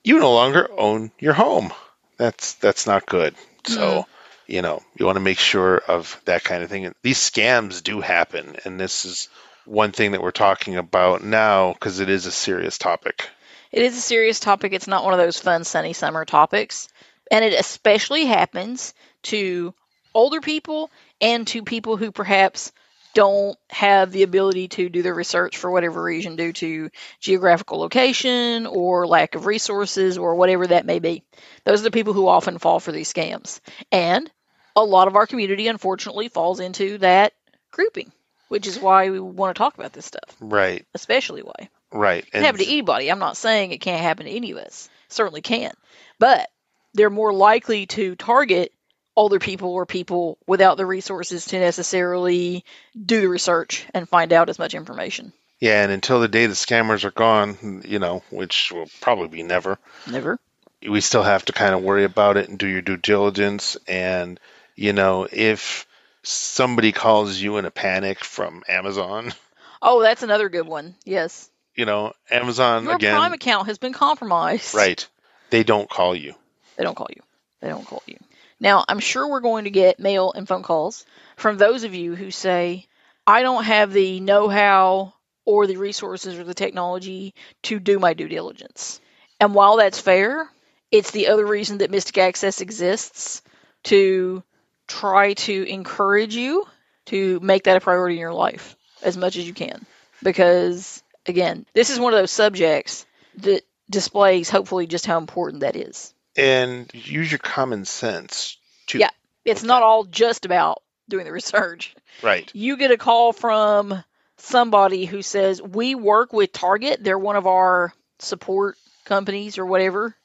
you 0.03 0.19
no 0.19 0.33
longer 0.33 0.69
own 0.77 1.11
your 1.19 1.33
home. 1.33 1.71
That's 2.17 2.53
that's 2.55 2.85
not 2.85 3.05
good. 3.05 3.35
So, 3.65 3.79
mm. 3.79 4.05
you 4.47 4.61
know, 4.61 4.81
you 4.97 5.05
want 5.05 5.15
to 5.15 5.21
make 5.21 5.39
sure 5.39 5.77
of 5.87 6.19
that 6.25 6.43
kind 6.43 6.63
of 6.63 6.69
thing. 6.69 6.85
And 6.85 6.95
these 7.01 7.19
scams 7.19 7.83
do 7.83 8.01
happen, 8.01 8.57
and 8.65 8.79
this 8.79 9.05
is 9.05 9.29
one 9.65 9.91
thing 9.91 10.11
that 10.11 10.21
we're 10.21 10.31
talking 10.31 10.77
about 10.77 11.23
now 11.23 11.73
because 11.73 11.99
it 11.99 12.09
is 12.09 12.25
a 12.25 12.31
serious 12.31 12.77
topic. 12.77 13.29
It 13.71 13.83
is 13.83 13.97
a 13.97 14.01
serious 14.01 14.39
topic. 14.39 14.73
It's 14.73 14.87
not 14.87 15.03
one 15.03 15.13
of 15.13 15.19
those 15.19 15.39
fun, 15.39 15.63
sunny 15.63 15.93
summer 15.93 16.25
topics. 16.25 16.89
And 17.31 17.45
it 17.45 17.53
especially 17.53 18.25
happens 18.25 18.93
to 19.23 19.73
older 20.13 20.41
people 20.41 20.91
and 21.22 21.47
to 21.47 21.63
people 21.63 21.95
who 21.97 22.11
perhaps 22.11 22.72
don't 23.13 23.57
have 23.69 24.11
the 24.11 24.24
ability 24.24 24.69
to 24.69 24.88
do 24.89 25.01
their 25.01 25.13
research 25.13 25.57
for 25.57 25.69
whatever 25.69 26.01
reason 26.01 26.38
due 26.38 26.53
to 26.53 26.89
geographical 27.19 27.78
location 27.80 28.65
or 28.65 29.05
lack 29.05 29.36
of 29.36 29.45
resources 29.45 30.17
or 30.17 30.36
whatever 30.36 30.65
that 30.67 30.86
may 30.86 30.99
be. 30.99 31.22
Those 31.65 31.82
are 31.82 31.84
the 31.84 31.91
people 31.91 32.13
who 32.13 32.28
often 32.30 32.57
fall 32.57 32.80
for 32.80 32.93
these 32.93 33.11
scams. 33.11 33.59
And 33.91 34.32
a 34.78 34.84
lot 34.84 35.09
of 35.09 35.17
our 35.17 35.28
community, 35.28 35.67
unfortunately, 35.67 36.30
falls 36.30 36.61
into 36.61 36.99
that 36.99 37.34
grouping, 37.72 38.13
which 38.47 38.65
is 38.65 38.80
why 38.80 39.09
we 39.09 39.19
want 39.19 39.53
to 39.55 39.59
talk 39.59 39.76
about 39.76 39.91
this 39.91 40.05
stuff, 40.05 40.38
Right, 40.39 40.86
especially 40.93 41.41
why. 41.41 41.67
right. 41.91 42.24
It 42.24 42.32
can 42.32 42.43
happen 42.43 42.61
to 42.61 42.65
anybody. 42.67 43.11
I'm 43.11 43.19
not 43.19 43.36
saying 43.36 43.72
it 43.72 43.82
can't 43.82 44.01
happen 44.01 44.26
to 44.26 44.32
any 44.32 44.51
of 44.51 44.57
us. 44.57 44.88
Certainly 45.09 45.41
can. 45.41 45.74
But 46.17 46.49
they're 46.93 47.09
more 47.09 47.34
likely 47.34 47.88
to 47.88 48.15
target 48.15 48.72
older 49.16 49.39
people 49.39 49.70
or 49.74 49.86
people 49.86 50.38
without 50.47 50.78
the 50.78 50.86
resources 50.86 51.45
to 51.45 51.59
necessarily 51.59 52.64
do 53.05 53.22
the 53.22 53.28
research 53.30 53.86
and 53.93 54.07
find 54.07 54.32
out 54.34 54.49
as 54.49 54.57
much 54.59 54.74
information. 54.74 55.34
yeah, 55.59 55.84
and 55.84 55.91
until 55.91 56.20
the 56.22 56.28
day 56.28 56.45
the 56.45 56.53
scammers 56.53 57.03
are 57.03 57.12
gone, 57.12 57.82
you 57.86 57.99
know, 57.99 58.24
which 58.30 58.72
will 58.72 58.88
probably 59.01 59.28
be 59.28 59.43
never, 59.43 59.78
Never. 60.09 60.39
we 60.88 61.01
still 61.01 61.24
have 61.24 61.45
to 61.45 61.53
kind 61.53 61.76
of 61.76 61.84
worry 61.84 62.03
about 62.05 62.38
it 62.38 62.49
and 62.49 62.57
do 62.57 62.68
your 62.68 62.82
due 62.82 62.97
diligence. 62.97 63.78
And, 63.88 64.39
you 64.76 64.93
know, 64.93 65.28
if 65.32 65.86
somebody 66.24 66.91
calls 66.91 67.38
you 67.39 67.57
in 67.57 67.66
a 67.66 67.72
panic 67.72 68.24
from 68.24 68.64
Amazon, 68.68 69.34
Oh, 69.84 70.01
that's 70.01 70.22
another 70.24 70.47
good 70.47 70.68
one. 70.68 70.93
Yes. 71.05 71.49
you 71.76 71.86
know, 71.86 72.14
Amazon 72.30 72.84
again 72.84 72.86
Your 72.86 72.95
again, 72.95 73.16
Prime 73.16 73.34
account 73.34 73.68
has 73.68 73.78
been 73.78 73.93
compromised. 73.93 74.74
right? 74.76 75.05
They 75.49 75.64
don't 75.64 75.89
call 75.89 76.16
you. 76.16 76.34
They 76.78 76.84
don't 76.84 76.95
call 76.95 77.07
you. 77.16 77.22
They 77.62 77.68
don't 77.70 77.86
call 77.86 78.01
you. 78.05 78.18
Now, 78.62 78.86
I'm 78.88 78.99
sure 78.99 79.28
we're 79.28 79.39
going 79.39 79.64
to 79.64 79.72
get 79.72 79.99
mail 79.99 80.32
and 80.34 80.47
phone 80.47 80.62
calls 80.62 81.03
from 81.36 81.57
those 81.57 81.84
of 81.84 81.95
you 81.95 82.16
who 82.16 82.30
say, 82.30 82.86
I 83.26 83.41
don't 83.41 83.64
have 83.64 83.91
the 83.91 84.20
know 84.20 84.49
how 84.49 85.16
or 85.45 85.66
the 85.66 85.78
resources 85.78 86.38
or 86.38 86.43
the 86.43 86.53
technology 86.53 87.34
to 87.64 87.80
do 87.80 87.97
my 87.97 88.14
due 88.14 88.28
diligence. 88.28 89.01
And 89.39 89.55
while 89.55 89.78
that's 89.78 89.99
fair, 89.99 90.47
it's 90.91 91.09
the 91.09 91.30
other 91.30 91.45
reason 91.45 91.80
that 91.80 91.89
Mystic 91.89 92.20
Access 92.20 92.62
exists 92.62 93.41
to 93.86 94.43
try 94.88 95.34
to 95.34 95.64
encourage 95.68 96.36
you 96.36 96.66
to 97.05 97.39
make 97.39 97.64
that 97.64 97.78
a 97.78 97.82
priority 97.82 98.16
in 98.16 98.22
your 98.22 98.34
life 98.34 98.76
as 99.01 99.18
much 99.18 99.38
as 99.38 99.47
you 99.47 99.55
can. 99.55 99.84
Because, 100.22 101.01
again, 101.26 101.66
this 101.74 101.89
is 101.89 101.99
one 101.99 102.14
of 102.14 102.20
those 102.20 102.30
subjects 102.30 103.07
that 103.38 103.64
displays 103.89 104.51
hopefully 104.51 104.86
just 104.86 105.07
how 105.07 105.18
important 105.18 105.62
that 105.62 105.76
is. 105.76 106.14
And 106.38 106.89
use 106.93 107.32
your 107.32 107.39
common 107.39 107.86
sense 107.86 108.57
too. 108.88 108.99
Yeah. 108.99 109.09
It's 109.43 109.61
Okay. 109.61 109.67
not 109.67 109.84
all 109.84 110.03
just 110.05 110.45
about 110.45 110.82
doing 111.09 111.25
the 111.25 111.32
research. 111.32 111.95
Right. 112.21 112.49
You 112.53 112.77
get 112.77 112.91
a 112.91 112.97
call 112.97 113.34
from 113.34 114.03
somebody 114.38 115.05
who 115.05 115.21
says, 115.21 115.61
We 115.61 115.95
work 115.95 116.34
with 116.34 116.51
Target. 116.51 117.03
They're 117.03 117.17
one 117.19 117.36
of 117.36 117.47
our 117.47 117.93
support 118.19 118.77
companies 119.05 119.57
or 119.57 119.65
whatever. 119.65 120.15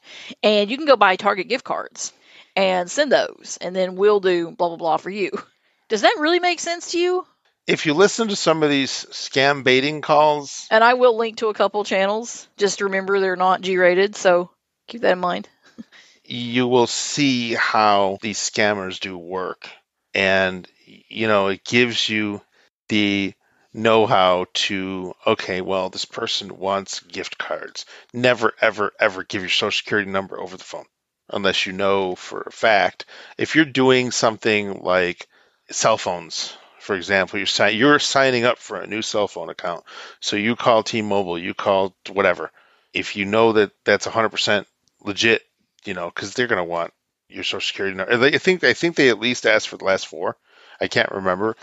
And 0.42 0.70
you 0.70 0.76
can 0.76 0.86
go 0.86 0.96
buy 0.96 1.16
Target 1.16 1.48
gift 1.48 1.64
cards 1.64 2.12
and 2.54 2.90
send 2.90 3.11
those. 3.12 3.59
And 3.61 3.74
then 3.74 3.96
we'll 3.96 4.20
do 4.20 4.50
blah, 4.50 4.68
blah, 4.68 4.76
blah 4.76 4.96
for 4.98 5.11
you. 5.11 5.30
Does 5.88 6.02
that 6.02 6.16
really 6.18 6.40
make 6.40 6.61
sense 6.61 6.92
to 6.92 6.98
you? 6.98 7.26
If 7.66 7.84
you 7.86 7.94
listen 7.94 8.28
to 8.28 8.36
some 8.36 8.62
of 8.62 8.70
these 8.70 8.90
scam 9.11 9.64
baiting 9.64 10.00
calls, 10.00 10.68
And 10.70 10.84
I 10.84 10.94
will 10.94 11.16
link 11.16 11.38
to 11.38 11.48
a 11.48 11.54
couple 11.54 11.82
channels. 11.84 12.46
Just 12.57 12.80
remember 12.80 13.18
they're 13.18 13.34
not 13.36 13.61
G 13.61 13.76
rated. 13.76 14.14
So 14.14 14.50
keep 14.86 15.00
that 15.00 15.12
in 15.12 15.18
mind. 15.18 15.48
You 16.26 16.66
will 16.66 16.86
see 16.86 17.54
how 17.54 18.18
these 18.20 18.38
scammers 18.38 19.00
do 19.00 19.16
work. 19.16 19.68
And, 20.14 20.68
you 20.86 21.28
know, 21.28 21.48
it 21.48 21.64
gives 21.64 22.08
you 22.08 22.40
the 22.88 23.34
know 23.72 24.06
how 24.06 24.46
to, 24.54 25.14
okay, 25.26 25.60
well, 25.60 25.90
this 25.90 26.04
person 26.04 26.58
wants 26.58 27.00
gift 27.00 27.38
cards. 27.38 27.84
Never, 28.12 28.52
ever, 28.60 28.92
ever 28.98 29.22
give 29.22 29.42
your 29.42 29.50
social 29.50 29.70
security 29.70 30.10
number 30.10 30.40
over 30.40 30.56
the 30.56 30.64
phone 30.64 30.86
unless 31.30 31.66
you 31.66 31.72
know 31.72 32.14
for 32.14 32.42
a 32.42 32.52
fact. 32.52 33.04
If 33.36 33.54
you're 33.54 33.64
doing 33.64 34.10
something 34.10 34.80
like 34.82 35.26
cell 35.70 35.98
phones, 35.98 36.56
for 36.78 36.94
example, 36.94 37.38
you're, 37.38 37.68
you're 37.68 37.98
signing 37.98 38.44
up 38.44 38.58
for 38.58 38.80
a 38.80 38.86
new 38.86 39.02
cell 39.02 39.28
phone 39.28 39.50
account. 39.50 39.84
So 40.20 40.36
you 40.36 40.56
call 40.56 40.82
T 40.82 41.02
Mobile, 41.02 41.38
you 41.38 41.52
call 41.52 41.94
whatever. 42.10 42.50
If 42.94 43.16
you 43.16 43.24
know 43.24 43.52
that 43.52 43.72
that's 43.84 44.06
100% 44.06 44.64
legit, 45.02 45.42
you 45.87 45.95
know, 45.95 46.11
because 46.14 46.34
they're 46.34 46.47
going 46.47 46.59
to 46.59 46.64
want 46.64 46.93
your 47.28 47.45
social 47.45 47.66
security 47.66 47.97
number. 47.97 48.12
I 48.12 48.39
think 48.39 48.64
I 48.64 48.72
think 48.72 48.97
they 48.97 49.09
at 49.09 49.20
least 49.20 49.47
asked 49.47 49.68
for 49.68 49.76
the 49.76 49.84
last 49.84 50.07
four. 50.07 50.37
I 50.80 50.89
can't 50.89 51.11
remember, 51.11 51.57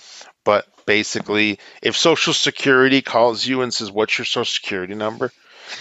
but 0.43 0.65
basically, 0.85 1.59
if 1.81 1.95
Social 1.95 2.33
Security 2.33 3.01
calls 3.01 3.45
you 3.45 3.61
and 3.61 3.73
says, 3.73 3.91
"What's 3.91 4.17
your 4.17 4.25
social 4.25 4.45
security 4.45 4.95
number?" 4.95 5.31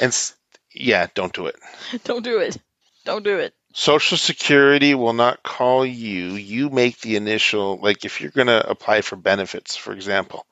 and 0.01 0.15
yeah, 0.75 1.07
don't 1.15 1.33
do 1.33 1.47
it. 1.47 1.57
Don't 2.05 2.25
do 2.25 2.39
it. 2.39 2.57
Don't 3.05 3.25
do 3.25 3.39
it. 3.39 3.53
Social 3.75 4.17
Security 4.17 4.95
will 4.95 5.13
not 5.13 5.43
call 5.43 5.85
you. 5.85 6.35
You 6.35 6.71
make 6.71 7.01
the 7.01 7.17
initial, 7.17 7.79
like 7.79 8.05
if 8.05 8.21
you're 8.21 8.31
going 8.31 8.47
to 8.47 8.69
apply 8.69 9.01
for 9.01 9.17
benefits, 9.17 9.77
for 9.77 9.93
example, 9.93 10.47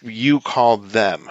you 0.00 0.40
call 0.40 0.78
them. 0.78 1.30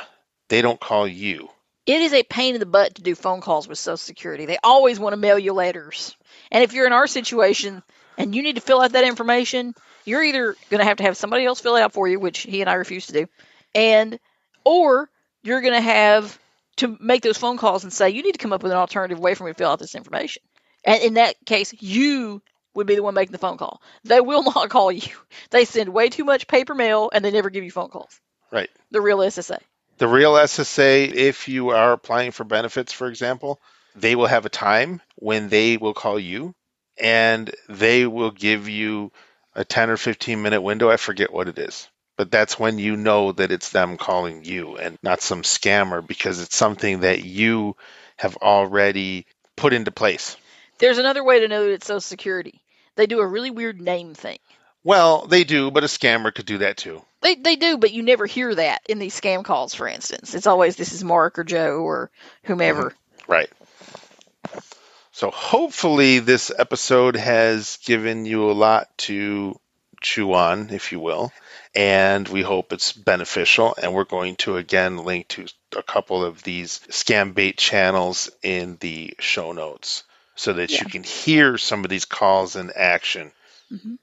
They 0.50 0.62
don't 0.62 0.80
call 0.80 1.08
you. 1.08 1.50
It 1.92 2.00
is 2.04 2.14
a 2.14 2.24
pain 2.24 2.54
in 2.54 2.62
the 2.62 2.66
butt 2.66 2.96
to 2.96 3.02
do 3.02 3.16
phone 3.16 3.42
calls 3.42 3.68
with 3.68 3.78
Social 3.78 3.98
Security. 3.98 4.46
They 4.46 4.58
always 4.64 4.98
want 4.98 5.12
to 5.12 5.18
mail 5.18 5.38
you 5.38 5.52
letters. 5.52 6.16
And 6.50 6.64
if 6.64 6.72
you're 6.72 6.88
in 6.88 6.94
our 6.94 7.06
situation 7.06 7.84
and 8.18 8.34
you 8.34 8.44
need 8.44 8.56
to 8.56 8.62
fill 8.62 8.80
out 8.80 8.94
that 8.94 9.04
information, 9.04 9.76
you're 10.06 10.24
either 10.24 10.56
going 10.70 10.80
to 10.80 10.86
have 10.86 10.96
to 10.98 11.04
have 11.04 11.18
somebody 11.18 11.44
else 11.44 11.60
fill 11.60 11.76
it 11.76 11.82
out 11.82 11.92
for 11.92 12.08
you, 12.08 12.18
which 12.18 12.40
he 12.40 12.62
and 12.62 12.70
I 12.70 12.76
refuse 12.76 13.08
to 13.08 13.14
do, 13.14 13.28
and 13.76 14.18
or 14.64 15.10
you're 15.44 15.60
going 15.60 15.74
to 15.74 15.82
have 15.82 16.40
to 16.78 16.98
make 17.02 17.24
those 17.24 17.38
phone 17.38 17.58
calls 17.58 17.84
and 17.84 17.92
say 17.92 18.12
you 18.12 18.24
need 18.24 18.36
to 18.36 18.38
come 18.38 18.54
up 18.54 18.64
with 18.64 18.72
an 18.72 18.78
alternative 18.78 19.20
way 19.20 19.36
for 19.36 19.44
me 19.44 19.52
to 19.52 19.58
fill 19.58 19.72
out 19.72 19.80
this 19.80 19.96
information. 19.96 20.44
And 20.86 21.04
in 21.04 21.16
that 21.16 21.36
case, 21.46 21.74
you 21.82 22.42
would 22.74 22.88
be 22.88 22.96
the 22.96 23.04
one 23.04 23.16
making 23.16 23.34
the 23.34 23.38
phone 23.38 23.58
call. 23.58 23.82
They 24.06 24.22
will 24.22 24.44
not 24.56 24.70
call 24.70 24.94
you. 24.94 25.12
They 25.50 25.66
send 25.66 25.90
way 25.90 26.08
too 26.08 26.24
much 26.24 26.48
paper 26.48 26.74
mail 26.74 27.10
and 27.12 27.26
they 27.26 27.32
never 27.32 27.50
give 27.50 27.66
you 27.66 27.72
phone 27.72 27.90
calls. 27.90 28.18
Right. 28.50 28.70
The 28.92 29.02
real 29.02 29.18
SSA. 29.18 29.60
The 29.98 30.08
real 30.08 30.34
SSA, 30.34 31.14
if 31.14 31.48
you 31.48 31.70
are 31.70 31.92
applying 31.94 32.32
for 32.32 32.44
benefits, 32.44 32.92
for 32.92 33.08
example, 33.08 33.60
they 33.96 34.16
will 34.16 34.28
have 34.28 34.46
a 34.46 34.50
time 34.50 35.02
when 35.16 35.50
they 35.50 35.78
will 35.78 35.94
call 35.94 36.20
you 36.20 36.56
and 37.00 37.54
they 37.70 38.08
will 38.08 38.32
give 38.32 38.68
you 38.68 39.12
a 39.54 39.66
10 39.66 39.90
or 39.90 39.98
15 39.98 40.42
minute 40.42 40.62
window. 40.62 40.90
I 40.90 40.98
forget 40.98 41.34
what 41.34 41.48
it 41.48 41.60
is. 41.60 41.88
But 42.18 42.32
that's 42.32 42.60
when 42.60 42.78
you 42.78 42.96
know 42.98 43.32
that 43.32 43.52
it's 43.52 43.70
them 43.70 43.98
calling 43.98 44.44
you 44.44 44.78
and 44.78 44.98
not 45.02 45.22
some 45.22 45.42
scammer 45.42 46.06
because 46.06 46.40
it's 46.40 46.56
something 46.56 47.02
that 47.02 47.24
you 47.24 47.76
have 48.18 48.38
already 48.38 49.26
put 49.56 49.74
into 49.74 49.92
place. 49.92 50.38
There's 50.78 50.98
another 50.98 51.24
way 51.24 51.40
to 51.40 51.48
know 51.48 51.66
that 51.66 51.74
it's 51.74 51.88
Social 51.88 52.02
Security. 52.02 52.62
They 52.96 53.08
do 53.08 53.20
a 53.20 53.28
really 53.28 53.52
weird 53.52 53.80
name 53.80 54.14
thing. 54.14 54.40
Well, 54.84 55.26
they 55.28 55.44
do, 55.44 55.72
but 55.72 55.84
a 55.84 55.88
scammer 55.88 56.34
could 56.34 56.46
do 56.46 56.60
that 56.60 56.78
too. 56.78 57.04
They 57.22 57.36
they 57.36 57.56
do, 57.56 57.78
but 57.78 57.92
you 57.92 58.02
never 58.02 58.26
hear 58.26 58.54
that 58.56 58.82
in 58.90 59.00
these 59.00 59.20
scam 59.20 59.44
calls, 59.44 59.74
for 59.74 59.88
instance. 59.88 60.34
It's 60.34 60.48
always 60.48 60.76
this 60.76 60.92
is 60.94 61.04
Mark 61.04 61.38
or 61.40 61.44
Joe 61.44 61.80
or 61.82 62.10
whomever. 62.44 62.96
Right. 63.28 63.50
So 65.12 65.30
hopefully 65.30 66.20
this 66.20 66.52
episode 66.58 67.16
has 67.16 67.78
given 67.86 68.26
you 68.26 68.50
a 68.50 68.54
lot 68.54 68.98
to 69.00 69.60
chew 70.02 70.34
on, 70.34 70.70
if 70.72 70.92
you 70.92 71.00
will, 71.00 71.32
and 71.76 72.28
we 72.28 72.42
hope 72.42 72.74
it's 72.74 72.92
beneficial. 72.92 73.76
And 73.82 73.94
we're 73.94 74.06
going 74.06 74.36
to 74.38 74.58
again 74.58 74.98
link 74.98 75.28
to 75.30 75.46
a 75.78 75.84
couple 75.84 76.24
of 76.26 76.42
these 76.44 76.80
scam 76.90 77.34
bait 77.36 77.58
channels 77.58 78.32
in 78.42 78.78
the 78.80 79.14
show 79.20 79.52
notes 79.52 80.04
so 80.36 80.54
that 80.54 80.72
Yeah. 80.72 80.80
you 80.84 80.90
can 80.90 81.04
hear 81.04 81.58
some 81.58 81.84
of 81.84 81.90
these 81.92 82.06
calls 82.06 82.56
in 82.56 82.72
action. 82.76 83.32
Mhm. 83.72 84.00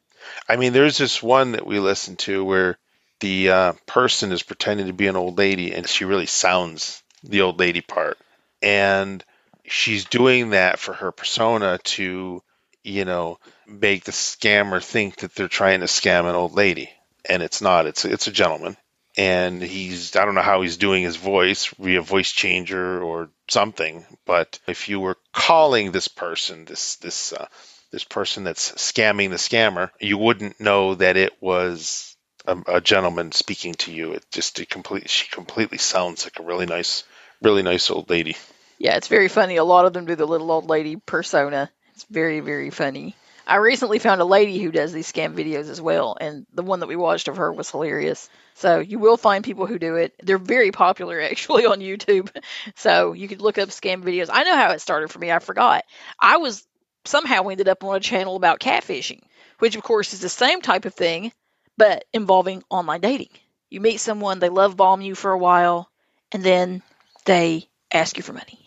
I 0.48 0.56
mean, 0.56 0.72
there's 0.72 0.98
this 0.98 1.20
one 1.22 1.52
that 1.52 1.66
we 1.66 1.80
listened 1.80 2.20
to 2.20 2.44
where 2.44 2.78
the 3.20 3.50
uh, 3.50 3.72
person 3.86 4.32
is 4.32 4.42
pretending 4.42 4.86
to 4.86 4.92
be 4.92 5.06
an 5.06 5.16
old 5.16 5.38
lady 5.38 5.74
and 5.74 5.88
she 5.88 6.04
really 6.04 6.26
sounds 6.26 7.02
the 7.22 7.42
old 7.42 7.58
lady 7.58 7.80
part. 7.80 8.18
And 8.62 9.24
she's 9.64 10.04
doing 10.04 10.50
that 10.50 10.78
for 10.78 10.94
her 10.94 11.12
persona 11.12 11.78
to, 11.78 12.42
you 12.84 13.04
know, 13.04 13.38
make 13.66 14.04
the 14.04 14.12
scammer 14.12 14.82
think 14.82 15.16
that 15.16 15.34
they're 15.34 15.48
trying 15.48 15.80
to 15.80 15.86
scam 15.86 16.28
an 16.28 16.34
old 16.34 16.54
lady. 16.54 16.90
And 17.28 17.42
it's 17.42 17.60
not, 17.60 17.86
it's 17.86 18.04
it's 18.04 18.26
a 18.26 18.32
gentleman. 18.32 18.76
And 19.16 19.60
he's 19.60 20.14
I 20.16 20.24
don't 20.24 20.36
know 20.36 20.42
how 20.42 20.62
he's 20.62 20.76
doing 20.76 21.02
his 21.02 21.16
voice 21.16 21.66
via 21.78 22.00
voice 22.00 22.30
changer 22.30 23.02
or 23.02 23.30
something, 23.48 24.06
but 24.24 24.60
if 24.66 24.88
you 24.88 25.00
were 25.00 25.16
calling 25.32 25.90
this 25.90 26.08
person, 26.08 26.64
this 26.64 26.96
this 26.96 27.32
uh, 27.32 27.46
this 27.90 28.04
person 28.04 28.44
that's 28.44 28.72
scamming 28.72 29.30
the 29.30 29.36
scammer, 29.36 29.90
you 30.00 30.18
wouldn't 30.18 30.60
know 30.60 30.94
that 30.94 31.16
it 31.16 31.32
was 31.42 32.07
a, 32.48 32.76
a 32.76 32.80
gentleman 32.80 33.32
speaking 33.32 33.74
to 33.74 33.92
you. 33.92 34.12
It 34.12 34.24
just 34.30 34.58
it 34.58 34.70
complete 34.70 35.08
she 35.08 35.28
completely 35.28 35.78
sounds 35.78 36.24
like 36.24 36.38
a 36.38 36.42
really 36.42 36.66
nice, 36.66 37.04
really 37.42 37.62
nice 37.62 37.90
old 37.90 38.10
lady. 38.10 38.36
Yeah, 38.78 38.96
it's 38.96 39.08
very 39.08 39.28
funny. 39.28 39.56
A 39.56 39.64
lot 39.64 39.84
of 39.84 39.92
them 39.92 40.06
do 40.06 40.16
the 40.16 40.26
little 40.26 40.50
old 40.50 40.68
lady 40.68 40.96
persona. 40.96 41.70
It's 41.94 42.04
very, 42.04 42.40
very 42.40 42.70
funny. 42.70 43.14
I 43.46 43.56
recently 43.56 43.98
found 43.98 44.20
a 44.20 44.26
lady 44.26 44.58
who 44.58 44.70
does 44.70 44.92
these 44.92 45.10
scam 45.10 45.34
videos 45.34 45.70
as 45.70 45.80
well, 45.80 46.16
and 46.20 46.46
the 46.52 46.62
one 46.62 46.80
that 46.80 46.86
we 46.86 46.96
watched 46.96 47.28
of 47.28 47.38
her 47.38 47.50
was 47.50 47.70
hilarious. 47.70 48.28
So 48.54 48.80
you 48.80 48.98
will 48.98 49.16
find 49.16 49.42
people 49.42 49.66
who 49.66 49.78
do 49.78 49.96
it. 49.96 50.14
They're 50.22 50.36
very 50.38 50.70
popular 50.70 51.20
actually 51.30 51.66
on 51.66 51.80
YouTube. 51.80 52.30
So 52.76 53.12
you 53.14 53.26
could 53.26 53.40
look 53.40 53.58
up 53.58 53.70
scam 53.70 54.02
videos. 54.02 54.28
I 54.30 54.44
know 54.44 54.54
how 54.54 54.72
it 54.72 54.80
started 54.80 55.10
for 55.10 55.18
me. 55.18 55.32
I 55.32 55.38
forgot. 55.38 55.84
I 56.20 56.36
was 56.36 56.66
somehow 57.04 57.48
ended 57.48 57.68
up 57.68 57.82
on 57.84 57.96
a 57.96 58.00
channel 58.00 58.36
about 58.36 58.60
catfishing, 58.60 59.22
which 59.60 59.76
of 59.76 59.82
course 59.82 60.12
is 60.12 60.20
the 60.20 60.28
same 60.28 60.60
type 60.60 60.84
of 60.84 60.94
thing, 60.94 61.32
but 61.78 62.04
involving 62.12 62.64
online 62.70 63.00
dating. 63.02 63.30
You 63.70 63.80
meet 63.80 63.98
someone, 64.00 64.40
they 64.40 64.50
love 64.50 64.76
bomb 64.76 65.02
you 65.02 65.14
for 65.16 65.32
a 65.32 65.38
while, 65.38 65.90
and 66.32 66.42
then 66.44 66.82
they 67.26 67.68
ask 67.92 68.18
you 68.18 68.24
for 68.24 68.34
money. 68.34 68.60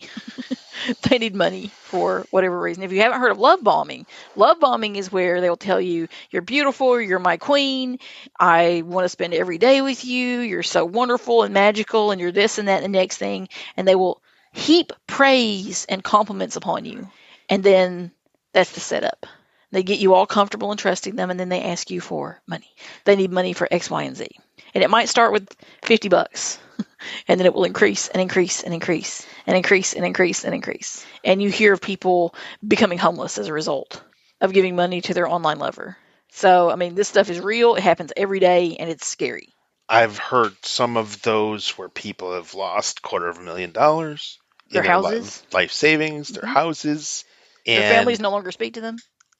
they 1.10 1.18
need 1.18 1.34
money 1.34 1.68
for 1.68 2.26
whatever 2.30 2.58
reason. 2.60 2.82
If 2.82 2.92
you 2.92 3.02
haven't 3.02 3.20
heard 3.20 3.32
of 3.32 3.38
love 3.38 3.62
bombing, 3.62 4.06
love 4.36 4.60
bombing 4.60 4.96
is 4.96 5.12
where 5.12 5.40
they'll 5.40 5.56
tell 5.56 5.80
you, 5.80 6.08
You're 6.30 6.42
beautiful, 6.42 7.00
you're 7.00 7.18
my 7.18 7.36
queen, 7.36 7.98
I 8.38 8.82
want 8.84 9.04
to 9.04 9.08
spend 9.10 9.34
every 9.34 9.58
day 9.58 9.82
with 9.82 10.04
you, 10.04 10.40
you're 10.40 10.62
so 10.64 10.84
wonderful 10.84 11.42
and 11.44 11.54
magical, 11.54 12.10
and 12.10 12.20
you're 12.20 12.32
this 12.32 12.58
and 12.58 12.68
that 12.68 12.82
and 12.82 12.94
the 12.94 12.98
next 12.98 13.18
thing. 13.18 13.48
And 13.76 13.86
they 13.86 13.94
will 13.96 14.22
heap 14.52 14.92
praise 15.06 15.86
and 15.88 16.02
compliments 16.02 16.56
upon 16.56 16.84
you. 16.84 17.08
And 17.48 17.62
then 17.62 18.12
that's 18.52 18.72
the 18.72 18.80
setup. 18.80 19.26
They 19.72 19.82
get 19.82 19.98
you 19.98 20.14
all 20.14 20.26
comfortable 20.26 20.70
and 20.70 20.78
trusting 20.78 21.16
them, 21.16 21.30
and 21.30 21.40
then 21.40 21.48
they 21.48 21.62
ask 21.62 21.90
you 21.90 22.00
for 22.00 22.40
money. 22.46 22.70
They 23.04 23.16
need 23.16 23.32
money 23.32 23.52
for 23.52 23.66
X, 23.70 23.90
Y, 23.90 24.02
and 24.04 24.16
Z. 24.16 24.28
And 24.74 24.84
it 24.84 24.90
might 24.90 25.08
start 25.08 25.32
with 25.32 25.48
50 25.82 26.08
bucks 26.08 26.58
and 27.28 27.38
then 27.38 27.46
it 27.46 27.54
will 27.54 27.64
increase 27.64 28.08
and 28.08 28.20
increase 28.20 28.62
and 28.62 28.74
increase 28.74 29.26
and 29.46 29.56
increase 29.56 29.94
and 29.94 30.04
increase 30.04 30.44
and 30.44 30.54
increase. 30.54 31.04
And 31.24 31.42
you 31.42 31.50
hear 31.50 31.72
of 31.72 31.80
people 31.80 32.34
becoming 32.66 32.98
homeless 32.98 33.38
as 33.38 33.48
a 33.48 33.52
result 33.52 34.02
of 34.40 34.52
giving 34.52 34.76
money 34.76 35.00
to 35.02 35.14
their 35.14 35.28
online 35.28 35.58
lover. 35.58 35.96
So, 36.30 36.70
I 36.70 36.76
mean, 36.76 36.94
this 36.94 37.08
stuff 37.08 37.30
is 37.30 37.40
real. 37.40 37.74
It 37.74 37.82
happens 37.82 38.12
every 38.16 38.40
day 38.40 38.76
and 38.78 38.88
it's 38.88 39.06
scary. 39.06 39.54
I've 39.88 40.16
heard 40.16 40.54
some 40.64 40.96
of 40.96 41.20
those 41.22 41.70
where 41.76 41.88
people 41.88 42.34
have 42.34 42.54
lost 42.54 43.02
quarter 43.02 43.28
of 43.28 43.38
a 43.38 43.42
million 43.42 43.72
dollars, 43.72 44.38
Their 44.70 44.82
houses? 44.82 45.42
life, 45.44 45.54
life 45.54 45.72
savings, 45.72 46.28
their 46.30 46.48
Mhm. 46.48 46.54
houses, 46.54 47.24
and 47.66 47.82
Their 47.82 47.90
families 47.90 48.20
no 48.20 48.30
longer 48.30 48.52
speak 48.52 48.74
to 48.74 48.80
them. 48.80 48.96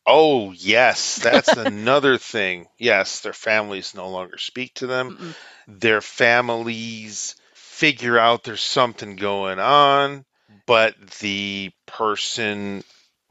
Oh 0.07 0.53
yes, 0.53 1.17
that's 1.19 1.53
another 1.57 2.19
thing. 2.19 2.67
Yes, 2.79 3.21
their 3.21 3.33
families 3.33 3.95
no 3.95 4.09
longer 4.09 4.39
speak 4.39 4.75
to 4.75 4.87
them. 4.87 5.11
Mm-mm. 5.13 5.35
Their 5.69 6.01
families 6.01 7.37
figure 7.55 8.19
out 8.19 8.45
there's 8.45 8.61
something 8.63 9.17
going 9.17 9.59
on, 9.59 10.25
but 10.67 10.95
the 11.21 11.71
person 11.87 12.85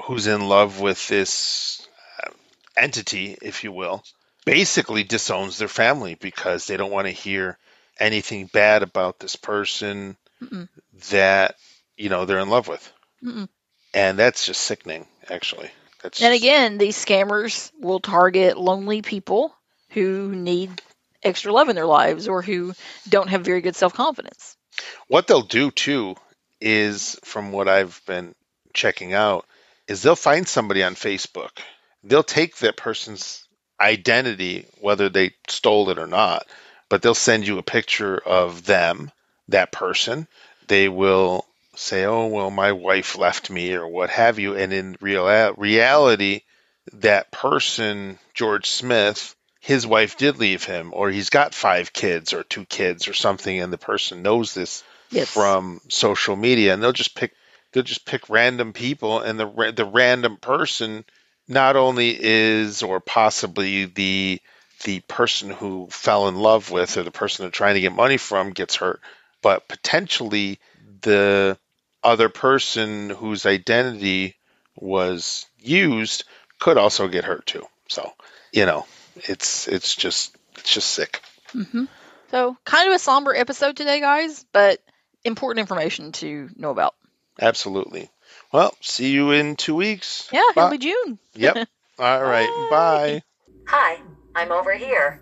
who's 0.03 0.27
in 0.27 0.47
love 0.47 0.79
with 0.79 1.07
this 1.07 1.87
uh, 2.23 2.31
entity, 2.77 3.37
if 3.41 3.63
you 3.63 3.71
will, 3.71 4.03
basically 4.45 5.03
disowns 5.03 5.57
their 5.57 5.67
family 5.67 6.15
because 6.15 6.65
they 6.67 6.77
don't 6.77 6.91
want 6.91 7.07
to 7.07 7.11
hear 7.11 7.57
anything 7.99 8.47
bad 8.47 8.83
about 8.83 9.19
this 9.19 9.35
person 9.35 10.17
Mm-mm. 10.41 10.67
that 11.09 11.55
you 11.97 12.09
know 12.09 12.25
they're 12.25 12.39
in 12.39 12.49
love 12.49 12.67
with, 12.67 12.91
Mm-mm. 13.23 13.47
and 13.93 14.17
that's 14.17 14.45
just 14.45 14.61
sickening. 14.61 15.05
Actually, 15.29 15.69
that's 16.01 16.21
And 16.21 16.33
again, 16.33 16.77
these 16.77 16.97
scammers 17.03 17.71
will 17.79 17.99
target 17.99 18.57
lonely 18.57 19.01
people 19.01 19.55
who 19.89 20.33
need 20.33 20.81
extra 21.23 21.51
love 21.53 21.69
in 21.69 21.75
their 21.75 21.85
lives 21.85 22.27
or 22.27 22.41
who 22.41 22.73
don't 23.09 23.29
have 23.29 23.43
very 23.45 23.61
good 23.61 23.75
self 23.75 23.93
confidence. 23.93 24.57
what 25.07 25.27
they'll 25.27 25.41
do 25.41 25.71
too 25.71 26.15
is, 26.59 27.19
from 27.23 27.51
what 27.51 27.67
I've 27.67 28.01
been 28.05 28.35
checking 28.73 29.13
out, 29.13 29.45
is 29.87 30.01
they'll 30.01 30.15
find 30.15 30.47
somebody 30.47 30.83
on 30.83 30.95
Facebook. 30.95 31.49
They'll 32.03 32.23
take 32.23 32.57
that 32.57 32.77
person's 32.77 33.45
identity, 33.79 34.65
whether 34.79 35.09
they 35.09 35.31
stole 35.47 35.89
it 35.89 35.97
or 35.99 36.07
not, 36.07 36.45
but 36.89 37.01
they'll 37.01 37.15
send 37.15 37.47
you 37.47 37.57
a 37.57 37.63
picture 37.63 38.17
of 38.17 38.65
them, 38.65 39.11
that 39.49 39.71
person. 39.71 40.27
They 40.67 40.87
will 40.87 41.45
say, 41.75 42.05
"Oh, 42.05 42.27
well, 42.27 42.51
my 42.51 42.71
wife 42.71 43.17
left 43.17 43.49
me," 43.49 43.73
or 43.73 43.87
what 43.87 44.09
have 44.09 44.39
you, 44.39 44.55
and 44.55 44.73
in 44.73 44.97
real 45.01 45.25
uh, 45.25 45.53
reality, 45.57 46.41
that 46.93 47.31
person, 47.31 48.19
George 48.33 48.69
Smith, 48.69 49.35
his 49.59 49.85
wife 49.85 50.17
did 50.17 50.37
leave 50.37 50.63
him, 50.63 50.91
or 50.93 51.09
he's 51.09 51.29
got 51.29 51.53
five 51.53 51.93
kids 51.93 52.33
or 52.33 52.43
two 52.43 52.65
kids 52.65 53.07
or 53.07 53.13
something, 53.13 53.59
and 53.59 53.71
the 53.71 53.77
person 53.77 54.21
knows 54.21 54.53
this 54.53 54.83
Yes. 55.11 55.33
from 55.33 55.81
social 55.89 56.35
media, 56.35 56.73
and 56.73 56.81
they'll 56.81 56.93
just 56.93 57.15
pick 57.15 57.33
they'll 57.71 57.83
just 57.83 58.05
pick 58.05 58.29
random 58.29 58.73
people, 58.73 59.19
and 59.19 59.39
the 59.39 59.73
the 59.75 59.85
random 59.85 60.37
person 60.37 61.05
not 61.47 61.75
only 61.75 62.17
is 62.19 62.81
or 62.81 62.99
possibly 62.99 63.85
the 63.85 64.41
the 64.83 64.99
person 65.01 65.49
who 65.49 65.87
fell 65.91 66.27
in 66.27 66.35
love 66.35 66.71
with 66.71 66.97
or 66.97 67.03
the 67.03 67.11
person 67.11 67.43
they're 67.43 67.51
trying 67.51 67.75
to 67.75 67.81
get 67.81 67.93
money 67.93 68.17
from 68.17 68.51
gets 68.51 68.75
hurt, 68.75 69.01
but 69.41 69.67
potentially 69.67 70.59
the 71.01 71.57
other 72.03 72.29
person 72.29 73.09
whose 73.09 73.45
identity 73.45 74.35
was 74.75 75.45
used 75.59 76.23
could 76.59 76.77
also 76.77 77.07
get 77.07 77.23
hurt 77.25 77.45
too. 77.45 77.65
So, 77.87 78.11
you 78.51 78.65
know, 78.65 78.85
it's 79.15 79.67
it's 79.67 79.95
just 79.95 80.35
it's 80.57 80.73
just 80.73 80.89
sick. 80.91 81.21
hmm 81.51 81.85
So, 82.29 82.57
kind 82.65 82.87
of 82.87 82.95
a 82.95 82.99
somber 82.99 83.35
episode 83.35 83.75
today, 83.75 83.99
guys, 83.99 84.45
but 84.51 84.79
important 85.23 85.59
information 85.59 86.11
to 86.13 86.49
know 86.55 86.71
about. 86.71 86.95
Absolutely. 87.39 88.09
Well, 88.51 88.75
see 88.81 89.11
you 89.11 89.31
in 89.31 89.55
two 89.55 89.75
weeks. 89.75 90.29
Yeah, 90.31 90.41
it'll 90.55 90.69
be 90.69 90.77
June. 90.77 91.19
Yep. 91.35 91.67
All 91.99 92.23
right. 92.23 92.49
Bye. 92.69 93.21
Bye. 93.21 93.23
Hi, 93.67 93.99
I'm 94.35 94.51
over 94.51 94.73
here. 94.73 95.19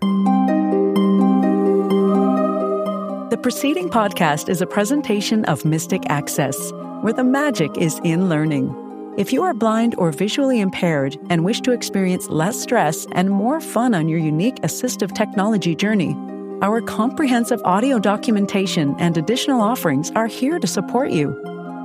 Preceding 3.42 3.88
podcast 3.88 4.50
is 4.50 4.60
a 4.60 4.66
presentation 4.66 5.46
of 5.46 5.64
Mystic 5.64 6.02
Access, 6.10 6.72
where 7.00 7.14
the 7.14 7.24
magic 7.24 7.74
is 7.78 7.98
in 8.04 8.28
learning. 8.28 8.74
If 9.16 9.32
you 9.32 9.42
are 9.42 9.54
blind 9.54 9.94
or 9.96 10.12
visually 10.12 10.60
impaired 10.60 11.16
and 11.30 11.42
wish 11.42 11.62
to 11.62 11.72
experience 11.72 12.28
less 12.28 12.60
stress 12.60 13.06
and 13.12 13.30
more 13.30 13.62
fun 13.62 13.94
on 13.94 14.10
your 14.10 14.18
unique 14.18 14.56
assistive 14.56 15.14
technology 15.14 15.74
journey, 15.74 16.14
our 16.60 16.82
comprehensive 16.82 17.62
audio 17.64 17.98
documentation 17.98 18.94
and 18.98 19.16
additional 19.16 19.62
offerings 19.62 20.10
are 20.10 20.26
here 20.26 20.58
to 20.58 20.66
support 20.66 21.10
you. 21.10 21.34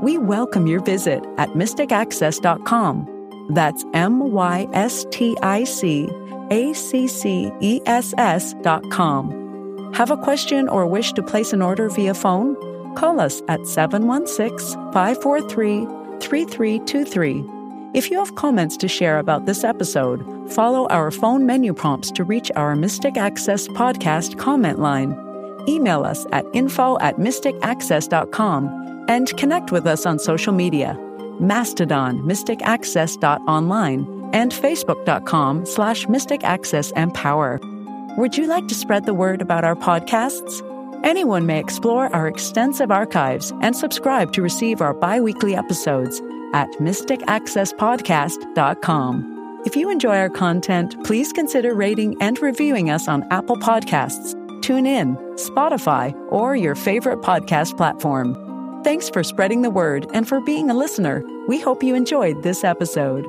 We 0.03 0.17
welcome 0.17 0.67
your 0.67 0.81
visit 0.81 1.23
at 1.37 1.49
mysticaccess.com. 1.51 3.47
That's 3.53 3.85
M 3.93 4.31
Y 4.33 4.67
S 4.73 5.05
T 5.09 5.37
I 5.41 5.63
C 5.63 6.09
A 6.51 6.73
C 6.73 7.07
C 7.07 7.49
E 7.61 7.79
S 7.85 8.13
S 8.17 8.53
dot 8.61 8.91
com. 8.91 9.44
Have 9.95 10.11
a 10.11 10.17
question 10.17 10.67
or 10.67 10.85
wish 10.85 11.13
to 11.13 11.23
place 11.23 11.53
an 11.53 11.61
order 11.61 11.87
via 11.87 12.13
phone? 12.13 12.57
Call 12.95 13.21
us 13.21 13.41
at 13.47 13.65
716 13.65 14.75
543 14.91 15.85
3323. 16.19 17.45
If 17.93 18.11
you 18.11 18.19
have 18.19 18.35
comments 18.35 18.75
to 18.75 18.89
share 18.89 19.19
about 19.19 19.45
this 19.45 19.63
episode, 19.63 20.21
follow 20.51 20.85
our 20.89 21.11
phone 21.11 21.45
menu 21.45 21.73
prompts 21.73 22.11
to 22.11 22.25
reach 22.25 22.51
our 22.57 22.75
Mystic 22.75 23.15
Access 23.15 23.69
podcast 23.69 24.37
comment 24.37 24.79
line. 24.79 25.17
Email 25.65 26.03
us 26.03 26.27
at 26.33 26.43
info 26.51 26.99
at 26.99 27.15
mysticaccess.com 27.15 29.05
and 29.07 29.37
connect 29.37 29.71
with 29.71 29.87
us 29.87 30.05
on 30.05 30.19
social 30.19 30.51
media 30.51 30.99
Mastodon, 31.39 32.19
mysticaccess.online, 32.23 34.29
and 34.33 34.51
facebook.com 34.51 35.65
slash 35.65 36.05
mysticaccessempower. 36.07 37.74
Would 38.17 38.37
you 38.37 38.47
like 38.47 38.67
to 38.69 38.75
spread 38.75 39.05
the 39.05 39.13
word 39.13 39.41
about 39.41 39.65
our 39.65 39.75
podcasts? 39.75 40.61
Anyone 41.03 41.45
may 41.45 41.59
explore 41.59 42.07
our 42.15 42.29
extensive 42.29 42.89
archives 42.89 43.51
and 43.61 43.75
subscribe 43.75 44.31
to 44.33 44.41
receive 44.41 44.79
our 44.79 44.93
bi 44.93 45.19
weekly 45.19 45.53
episodes 45.53 46.21
at 46.53 46.69
mysticaccesspodcast.com. 46.79 49.61
If 49.65 49.75
you 49.75 49.89
enjoy 49.89 50.15
our 50.15 50.29
content, 50.29 50.95
please 51.03 51.33
consider 51.33 51.73
rating 51.73 52.15
and 52.21 52.41
reviewing 52.41 52.89
us 52.89 53.09
on 53.09 53.27
Apple 53.31 53.57
Podcasts, 53.57 54.33
TuneIn, 54.61 55.17
Spotify, 55.37 56.15
or 56.31 56.55
your 56.55 56.75
favorite 56.75 57.19
podcast 57.19 57.75
platform. 57.75 58.33
Thanks 58.85 59.09
for 59.09 59.23
spreading 59.23 59.61
the 59.61 59.69
word 59.69 60.07
and 60.13 60.25
for 60.25 60.39
being 60.39 60.69
a 60.69 60.73
listener. 60.73 61.21
We 61.49 61.59
hope 61.59 61.83
you 61.83 61.95
enjoyed 61.95 62.43
this 62.43 62.63
episode. 62.63 63.25